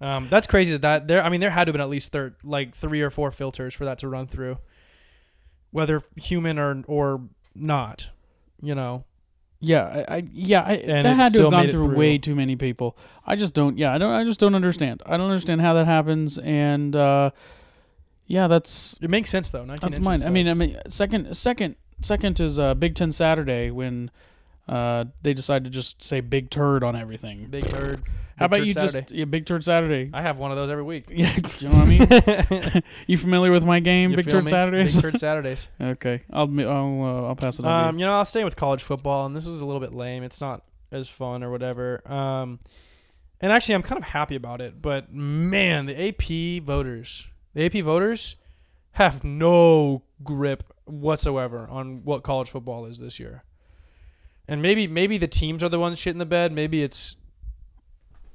um, 0.00 0.28
that's 0.30 0.46
crazy 0.46 0.70
that 0.72 0.82
that 0.82 1.08
there. 1.08 1.22
I 1.24 1.28
mean, 1.30 1.40
there 1.40 1.50
had 1.50 1.64
to 1.64 1.70
have 1.70 1.74
been 1.74 1.80
at 1.80 1.88
least 1.88 2.12
thir- 2.12 2.36
like 2.44 2.76
three 2.76 3.00
or 3.00 3.10
four 3.10 3.32
filters 3.32 3.74
for 3.74 3.84
that 3.84 3.98
to 3.98 4.08
run 4.08 4.28
through, 4.28 4.58
whether 5.72 6.02
human 6.16 6.56
or 6.58 6.82
or 6.86 7.22
not. 7.54 8.10
You 8.62 8.74
know. 8.74 9.04
Yeah, 9.60 10.04
I, 10.08 10.16
I 10.18 10.22
yeah, 10.32 10.62
I, 10.62 10.72
And 10.74 11.04
that 11.04 11.12
it 11.12 11.16
had 11.16 11.24
to 11.24 11.30
still 11.30 11.44
have 11.46 11.50
gone 11.50 11.60
made 11.62 11.68
it 11.70 11.72
through, 11.72 11.86
through. 11.86 11.96
way 11.96 12.16
too 12.18 12.36
many 12.36 12.54
people. 12.54 12.96
I 13.26 13.34
just 13.34 13.54
don't. 13.54 13.76
Yeah, 13.76 13.92
I 13.92 13.98
don't. 13.98 14.12
I 14.12 14.22
just 14.24 14.38
don't 14.38 14.54
understand. 14.54 15.02
I 15.04 15.16
don't 15.16 15.28
understand 15.30 15.60
how 15.62 15.74
that 15.74 15.86
happens. 15.86 16.38
And 16.38 16.94
uh, 16.94 17.30
yeah, 18.26 18.46
that's 18.46 18.96
It 19.00 19.10
makes 19.10 19.30
sense 19.30 19.50
though. 19.50 19.64
19 19.64 19.78
that's 19.80 19.84
inches 19.98 20.04
mine. 20.04 20.22
I 20.22 20.30
mean, 20.30 20.46
I 20.46 20.50
does. 20.50 20.58
mean, 20.58 20.78
second, 20.88 21.36
second, 21.36 21.74
second 22.02 22.38
is 22.38 22.58
uh, 22.58 22.74
Big 22.74 22.94
Ten 22.94 23.10
Saturday 23.10 23.70
when 23.72 24.12
uh, 24.68 25.06
they 25.22 25.34
decide 25.34 25.64
to 25.64 25.70
just 25.70 26.02
say 26.04 26.20
"big 26.20 26.50
turd" 26.50 26.84
on 26.84 26.94
everything. 26.94 27.46
big 27.50 27.66
turd. 27.68 28.02
How 28.38 28.46
about 28.46 28.64
you 28.64 28.72
Saturday. 28.72 29.00
just 29.00 29.10
yeah, 29.10 29.24
Big 29.24 29.46
Turd 29.46 29.64
Saturday? 29.64 30.10
I 30.12 30.22
have 30.22 30.38
one 30.38 30.50
of 30.50 30.56
those 30.56 30.70
every 30.70 30.84
week. 30.84 31.06
yeah, 31.10 31.36
you 31.58 31.68
know 31.68 31.78
what 31.78 31.86
I 31.86 32.70
mean. 32.72 32.82
you 33.06 33.18
familiar 33.18 33.50
with 33.50 33.64
my 33.64 33.80
game, 33.80 34.10
You 34.10 34.16
Big 34.16 34.26
feel 34.26 34.34
Turd 34.34 34.44
me? 34.44 34.50
Saturdays? 34.50 34.94
Big 34.94 35.02
turd 35.02 35.18
Saturdays. 35.18 35.68
okay, 35.80 36.22
I'll 36.32 36.48
I'll 36.60 37.02
uh, 37.02 37.28
I'll 37.28 37.36
pass 37.36 37.58
it 37.58 37.64
on. 37.64 37.82
to 37.84 37.88
Um, 37.88 37.98
you 37.98 38.06
know, 38.06 38.12
I'll 38.12 38.24
stay 38.24 38.44
with 38.44 38.56
college 38.56 38.82
football, 38.82 39.26
and 39.26 39.34
this 39.34 39.46
was 39.46 39.60
a 39.60 39.66
little 39.66 39.80
bit 39.80 39.92
lame. 39.92 40.22
It's 40.22 40.40
not 40.40 40.62
as 40.92 41.08
fun 41.08 41.42
or 41.42 41.50
whatever. 41.50 42.00
Um, 42.10 42.60
and 43.40 43.52
actually, 43.52 43.74
I'm 43.74 43.82
kind 43.82 43.98
of 43.98 44.08
happy 44.08 44.36
about 44.36 44.60
it. 44.60 44.80
But 44.80 45.12
man, 45.12 45.86
the 45.86 46.08
AP 46.08 46.62
voters, 46.64 47.28
the 47.54 47.64
AP 47.64 47.84
voters, 47.84 48.36
have 48.92 49.24
no 49.24 50.02
grip 50.22 50.64
whatsoever 50.84 51.68
on 51.70 52.02
what 52.04 52.22
college 52.22 52.50
football 52.50 52.86
is 52.86 52.98
this 52.98 53.20
year. 53.20 53.44
And 54.46 54.62
maybe 54.62 54.86
maybe 54.86 55.18
the 55.18 55.28
teams 55.28 55.62
are 55.62 55.68
the 55.68 55.78
ones 55.78 55.98
shitting 55.98 56.18
the 56.18 56.26
bed. 56.26 56.52
Maybe 56.52 56.82
it's 56.82 57.16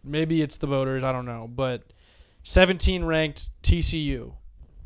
maybe 0.04 0.42
it's 0.42 0.58
the 0.58 0.68
voters. 0.68 1.04
I 1.04 1.12
don't 1.12 1.26
know. 1.26 1.48
But 1.54 1.84
17 2.44 3.04
ranked 3.06 3.50
TCU. 3.64 4.34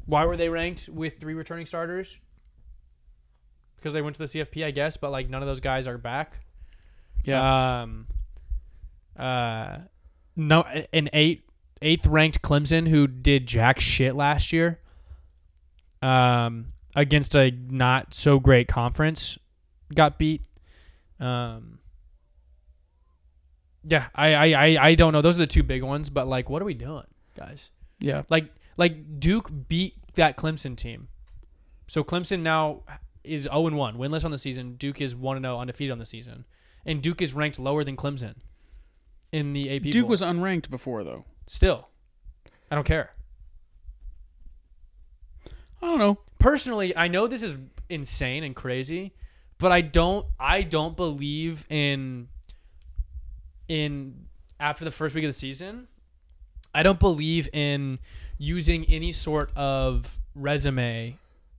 Why 0.06 0.26
were 0.26 0.38
they 0.38 0.50
ranked 0.50 0.88
with 0.90 1.20
three 1.20 1.34
returning 1.34 1.66
starters? 1.66 2.18
because 3.78 3.94
they 3.94 4.02
went 4.02 4.16
to 4.16 4.20
the 4.20 4.26
CFP, 4.26 4.66
I 4.66 4.72
guess. 4.72 4.98
But 4.98 5.12
like 5.12 5.30
none 5.30 5.42
of 5.42 5.48
those 5.48 5.60
guys 5.62 5.88
are 5.88 5.98
back. 5.98 6.42
yeah. 7.24 7.82
Um. 7.82 8.08
Uh, 9.18 9.78
no, 10.36 10.62
an 10.94 11.10
eight 11.14 11.50
eighth 11.82 12.06
ranked 12.06 12.42
Clemson 12.42 12.88
who 12.88 13.08
did 13.08 13.48
jack 13.48 13.80
shit 13.80 14.16
last 14.16 14.52
year. 14.52 14.80
Um, 16.02 16.74
against 16.96 17.36
a 17.36 17.52
not 17.52 18.14
so 18.14 18.40
great 18.40 18.68
conference, 18.68 19.38
got 19.94 20.18
beat. 20.20 20.42
Um. 21.20 21.80
Yeah, 23.90 24.08
I, 24.14 24.34
I, 24.34 24.46
I, 24.46 24.88
I 24.90 24.96
don't 24.96 25.14
know. 25.14 25.22
Those 25.22 25.38
are 25.38 25.42
the 25.42 25.48
two 25.48 25.64
big 25.64 25.82
ones, 25.84 26.10
but 26.10 26.28
like, 26.28 26.50
what 26.50 26.62
are 26.62 26.66
we 26.66 26.74
doing, 26.74 27.06
guys? 27.38 27.72
yeah. 28.00 28.24
Like 28.30 28.50
like 28.76 29.20
Duke 29.20 29.50
beat 29.68 29.96
that 30.16 30.38
Clemson 30.38 30.76
team. 30.76 31.08
So 31.88 32.04
Clemson 32.04 32.42
now 32.42 32.84
is 33.24 33.44
0 33.44 33.68
and 33.68 33.78
1, 33.78 33.98
winless 33.98 34.26
on 34.26 34.32
the 34.32 34.38
season. 34.38 34.76
Duke 34.76 35.02
is 35.02 35.16
1 35.16 35.38
and 35.38 35.46
0, 35.46 35.58
undefeated 35.60 35.92
on 35.92 36.00
the 36.00 36.06
season. 36.06 36.46
And 36.86 37.02
Duke 37.02 37.22
is 37.22 37.34
ranked 37.34 37.60
lower 37.60 37.84
than 37.84 37.96
Clemson 37.96 38.36
in 39.32 39.54
the 39.54 39.76
AP. 39.76 39.84
Duke 39.84 40.08
was 40.10 40.22
unranked 40.22 40.70
before 40.70 41.04
though. 41.04 41.26
still. 41.46 41.90
I 42.70 42.76
don't 42.76 42.86
care. 42.86 43.12
I 45.82 45.86
don't 45.86 46.00
know. 46.00 46.20
Personally, 46.40 46.96
I 46.96 47.08
know 47.08 47.28
this 47.28 47.44
is 47.44 47.58
insane 47.90 48.44
and 48.44 48.56
crazy, 48.56 49.14
but 49.58 49.72
I 49.72 49.82
don't 49.82 50.26
I 50.40 50.62
don't 50.64 50.96
believe 50.98 51.66
in 51.70 52.28
in 53.68 54.28
after 54.60 54.86
the 54.86 54.92
first 54.92 55.16
week 55.16 55.24
of 55.24 55.30
the 55.30 55.34
season, 55.34 55.88
I 56.74 56.84
don't 56.84 57.00
believe 57.00 57.50
in 57.54 58.00
using 58.38 58.86
any 58.86 59.12
sort 59.12 59.52
of 59.56 60.20
resume 60.36 61.18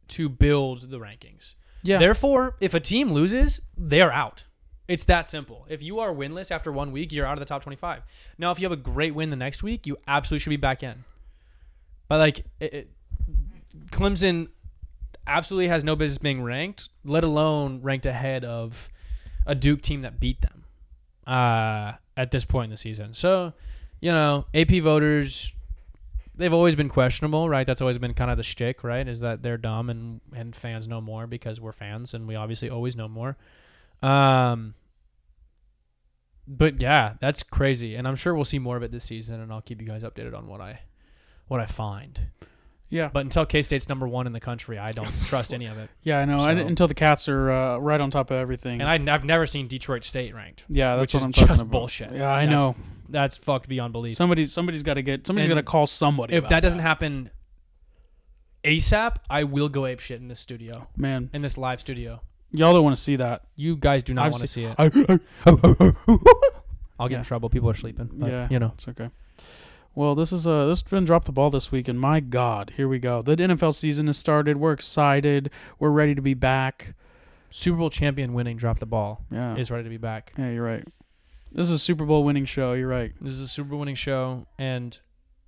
to 0.09 0.29
build 0.29 0.91
the 0.91 0.99
rankings. 0.99 1.55
Yeah. 1.83 1.99
Therefore, 1.99 2.57
if 2.61 2.75
a 2.75 2.81
team 2.81 3.13
loses, 3.13 3.61
they're 3.77 4.13
out. 4.13 4.45
It's 4.87 5.05
that 5.05 5.29
simple. 5.29 5.67
If 5.69 5.83
you 5.83 6.01
are 6.01 6.13
winless 6.13 6.51
after 6.51 6.73
one 6.73 6.93
week, 6.93 7.13
you're 7.13 7.27
out 7.27 7.35
of 7.35 7.41
the 7.41 7.45
top 7.45 7.63
25. 7.63 8.03
Now, 8.39 8.51
if 8.51 8.59
you 8.59 8.65
have 8.65 8.73
a 8.73 8.81
great 8.81 9.15
win 9.15 9.31
the 9.31 9.37
next 9.37 9.63
week, 9.63 9.87
you 9.87 9.99
absolutely 10.07 10.43
should 10.43 10.51
be 10.51 10.57
back 10.57 10.83
in. 10.83 11.05
But 12.09 12.19
like, 12.19 12.39
it, 12.59 12.75
it, 12.75 12.91
Clemson 13.91 14.49
absolutely 15.27 15.69
has 15.69 15.85
no 15.85 15.95
business 15.95 16.19
being 16.19 16.43
ranked, 16.43 16.89
let 17.05 17.23
alone 17.23 17.83
ranked 17.83 18.07
ahead 18.07 18.45
of 18.45 18.89
a 19.47 19.55
Duke 19.55 19.83
team 19.83 20.03
that 20.03 20.19
beat 20.19 20.41
them 20.41 20.58
uh, 21.29 21.93
at 22.17 22.31
this 22.31 22.45
point 22.45 22.65
in 22.65 22.71
the 22.71 22.77
season. 22.77 23.13
So, 23.13 23.53
you 24.01 24.11
know, 24.11 24.47
AP 24.55 24.71
voters, 24.83 25.55
they've 26.35 26.53
always 26.53 26.75
been 26.75 26.89
questionable, 26.89 27.49
right? 27.49 27.67
That's 27.67 27.83
always 27.83 27.99
been 27.99 28.15
kind 28.15 28.31
of 28.31 28.39
the 28.39 28.43
shtick, 28.43 28.83
right? 28.83 29.07
Is 29.07 29.21
that 29.21 29.43
they're 29.43 29.59
dumb 29.59 29.91
and 29.91 30.21
and 30.35 30.57
fans 30.57 30.89
know 30.89 31.01
more 31.01 31.27
because 31.27 31.61
we're 31.61 31.73
fans 31.73 32.15
and 32.15 32.27
we 32.27 32.35
obviously 32.35 32.71
always 32.71 32.97
know 32.97 33.09
more. 33.09 33.37
Um, 34.03 34.75
but 36.47 36.81
yeah, 36.81 37.15
that's 37.21 37.43
crazy, 37.43 37.95
and 37.95 38.09
I'm 38.09 38.17
sure 38.17 38.35
we'll 38.35 38.47
see 38.47 38.59
more 38.59 38.79
of 38.79 38.83
it 38.83 38.91
this 38.91 39.05
season, 39.05 39.41
and 39.41 39.53
I'll 39.53 39.61
keep 39.61 39.83
you 39.83 39.87
guys 39.87 40.03
updated 40.03 40.35
on 40.35 40.47
what 40.47 40.63
I 40.63 40.81
what 41.47 41.61
I 41.61 41.67
find. 41.67 42.21
Yeah. 42.91 43.11
But 43.13 43.21
until 43.21 43.45
K 43.45 43.61
State's 43.63 43.89
number 43.89 44.09
one 44.09 44.27
in 44.27 44.33
the 44.33 44.41
country, 44.41 44.79
I 44.79 44.93
don't 44.93 45.13
trust 45.27 45.53
any 45.53 45.67
of 45.67 45.77
it. 45.79 45.91
Yeah, 46.03 46.19
I 46.21 46.25
know. 46.25 46.37
I, 46.39 46.53
until 46.53 46.89
the 46.89 46.95
Cats 46.95 47.29
are 47.29 47.51
uh, 47.51 47.77
right 47.79 48.01
on 48.01 48.11
top 48.11 48.31
of 48.31 48.37
everything. 48.39 48.81
And 48.81 49.09
I, 49.11 49.15
I've 49.15 49.25
never 49.25 49.47
seen 49.47 49.69
Detroit 49.69 50.05
State 50.05 50.35
ranked. 50.35 50.65
yeah, 50.69 50.97
that's 50.97 51.03
which 51.03 51.15
what 51.15 51.21
is 51.21 51.25
I'm 51.27 51.33
talking 51.33 51.49
just 51.49 51.63
about. 51.63 51.71
bullshit. 51.73 52.13
Yeah, 52.13 52.31
I 52.33 52.47
That's 52.47 52.63
know. 52.63 52.77
That's 53.11 53.37
fucked 53.37 53.69
beyond 53.69 53.93
belief. 53.93 54.17
Somebody, 54.17 54.47
somebody's 54.47 54.83
got 54.83 54.95
to 54.95 55.03
get. 55.03 55.27
Somebody's 55.27 55.49
got 55.49 55.55
to 55.57 55.63
call 55.63 55.87
somebody. 55.87 56.35
if 56.35 56.49
that 56.49 56.61
doesn't 56.61 56.81
happen 56.81 57.31
ASAP, 58.65 59.17
I 59.31 59.45
will 59.45 59.69
go 59.69 59.87
ape 59.87 60.01
shit 60.01 60.21
in 60.21 60.29
this 60.29 60.41
studio, 60.41 60.89
man, 60.97 61.31
in 61.33 61.43
this 61.43 61.57
live 61.57 61.81
studio. 61.81 62.21
y'all 62.51 62.73
don't 62.73 62.85
want 62.85 62.97
to 62.97 63.01
see 63.03 63.17
that. 63.17 63.43
You 63.57 63.77
guys 63.77 64.03
do 64.03 64.15
not 64.15 64.31
want 64.31 64.41
to 64.41 64.47
see 64.47 64.65
it. 64.65 64.75
I, 64.79 64.85
I, 65.47 65.93
I'll 66.99 67.09
get 67.09 67.13
Yeah. 67.15 67.19
in 67.19 67.25
trouble. 67.25 67.49
People 67.51 67.71
are 67.71 67.75
sleeping. 67.75 68.11
But, 68.13 68.31
Yeah. 68.31 68.49
You 68.51 68.59
know. 68.59 68.73
It's 68.75 68.89
okay. 68.89 69.11
Well, 69.99 70.15
this 70.15 70.33
is 70.33 70.47
uh 70.47 70.67
this 70.67 70.79
has 70.81 70.89
been 70.89 71.05
drop 71.05 71.25
the 71.25 71.33
ball 71.33 71.51
this 71.51 71.73
week, 71.73 71.89
and 71.89 71.99
my 71.99 72.21
God, 72.21 72.73
here 72.77 72.87
we 72.87 73.01
go. 73.01 73.21
The 73.21 73.35
NFL 73.37 73.75
season 73.75 74.07
has 74.07 74.17
started. 74.17 74.57
We're 74.57 74.71
excited. 74.73 75.51
We're 75.81 75.91
ready 75.91 76.15
to 76.15 76.23
be 76.23 76.35
back. 76.35 76.95
Super 77.51 77.79
Bowl 77.79 77.91
champion 77.91 78.33
winning 78.33 78.57
drop 78.57 78.79
the 78.79 78.87
ball 78.87 79.25
Yeah, 79.29 79.57
is 79.57 79.73
ready 79.73 79.83
to 79.83 79.91
be 79.91 79.97
back. 79.97 80.35
yeah, 80.39 80.51
you're 80.51 80.63
right. 80.65 80.87
This 81.51 81.67
is 81.67 81.73
a 81.73 81.79
Super 81.81 82.05
Bowl 82.05 82.23
winning 82.23 82.45
show. 82.45 82.75
You're 82.75 82.87
right. 82.87 83.13
This 83.21 83.33
is 83.35 83.41
a 83.41 83.49
Super 83.49 83.71
Bowl 83.71 83.81
winning 83.81 83.97
show 83.97 84.47
and 84.57 84.97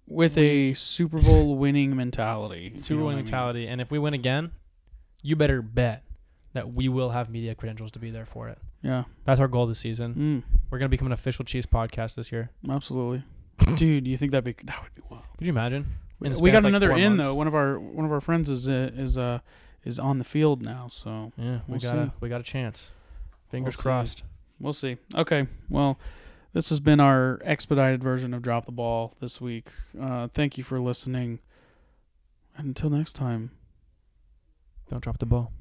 With 0.09 0.37
a 0.37 0.75
Super 0.75 1.21
Bowl 1.21 1.57
winning 1.57 1.95
mentality. 1.95 2.73
Super 2.79 2.99
Bowl 2.99 3.05
what 3.07 3.11
I 3.13 3.15
mean. 3.15 3.25
mentality. 3.25 3.69
And 3.69 3.81
if 3.81 3.93
we 3.93 4.01
win 4.01 4.15
again, 4.15 4.51
you 5.23 5.37
better 5.37 5.63
bet 5.63 6.03
that 6.55 6.73
we 6.75 6.89
will 6.89 7.11
have 7.11 7.31
media 7.31 7.55
credentials 7.55 7.93
to 7.93 8.01
be 8.01 8.11
there 8.11 8.27
for 8.27 8.49
it. 8.49 8.59
Yeah. 8.83 9.05
That's 9.27 9.39
our 9.39 9.47
goal 9.47 9.69
this 9.69 9.79
season. 9.79 10.15
Mm, 10.15 10.59
We're 10.71 10.79
gonna 10.81 10.89
become 10.89 11.07
an 11.07 11.13
official 11.13 11.45
Chiefs 11.45 11.67
podcast 11.67 12.17
this 12.17 12.33
year. 12.33 12.51
absolutely. 12.69 13.23
Dude, 13.77 14.07
you 14.07 14.17
think 14.17 14.33
that'd 14.33 14.45
be 14.45 14.55
that 14.65 14.83
would 14.83 14.95
be 14.95 15.03
wild. 15.11 15.25
Could 15.39 15.47
you 15.47 15.53
imagine? 15.53 15.87
In 16.23 16.35
we 16.41 16.51
got 16.51 16.63
like, 16.65 16.71
another 16.71 16.93
in 16.93 17.17
months. 17.17 17.25
though. 17.25 17.35
One 17.35 17.47
of 17.47 17.55
our 17.55 17.79
one 17.79 18.05
of 18.05 18.13
our 18.13 18.21
friends 18.21 18.51
is 18.51 18.69
uh, 18.69 18.91
is 18.95 19.17
uh 19.17 19.39
is 19.85 19.99
on 19.99 20.19
the 20.19 20.25
field 20.25 20.63
now, 20.63 20.89
so 20.91 21.33
Yeah, 21.37 21.61
we 21.67 21.73
We'll 21.73 21.81
got 21.81 21.97
a 21.97 22.13
we 22.21 22.29
got 22.29 22.41
a 22.41 22.45
chance. 22.45 22.91
Fingers 23.51 23.75
We'll 23.77 23.79
see. 23.79 23.83
crossed. 23.83 24.23
we'll 24.61 24.73
see. 24.75 24.97
Okay, 25.15 25.47
well, 25.71 25.99
this 26.53 26.69
has 26.69 26.79
been 26.81 27.01
our 27.01 27.41
expedited 27.45 28.03
version 28.03 28.35
of 28.35 28.43
Drop 28.43 28.67
the 28.67 28.73
Ball 28.73 29.15
this 29.21 29.41
week. 29.41 29.69
Uh, 30.01 30.29
thank 30.29 30.59
you 30.59 30.65
for 30.65 30.79
listening. 30.81 31.39
And 32.57 32.69
until 32.69 32.91
next 32.91 33.15
time. 33.15 33.51
Don't 34.91 35.03
drop 35.03 35.19
the 35.19 35.27
ball. 35.27 35.53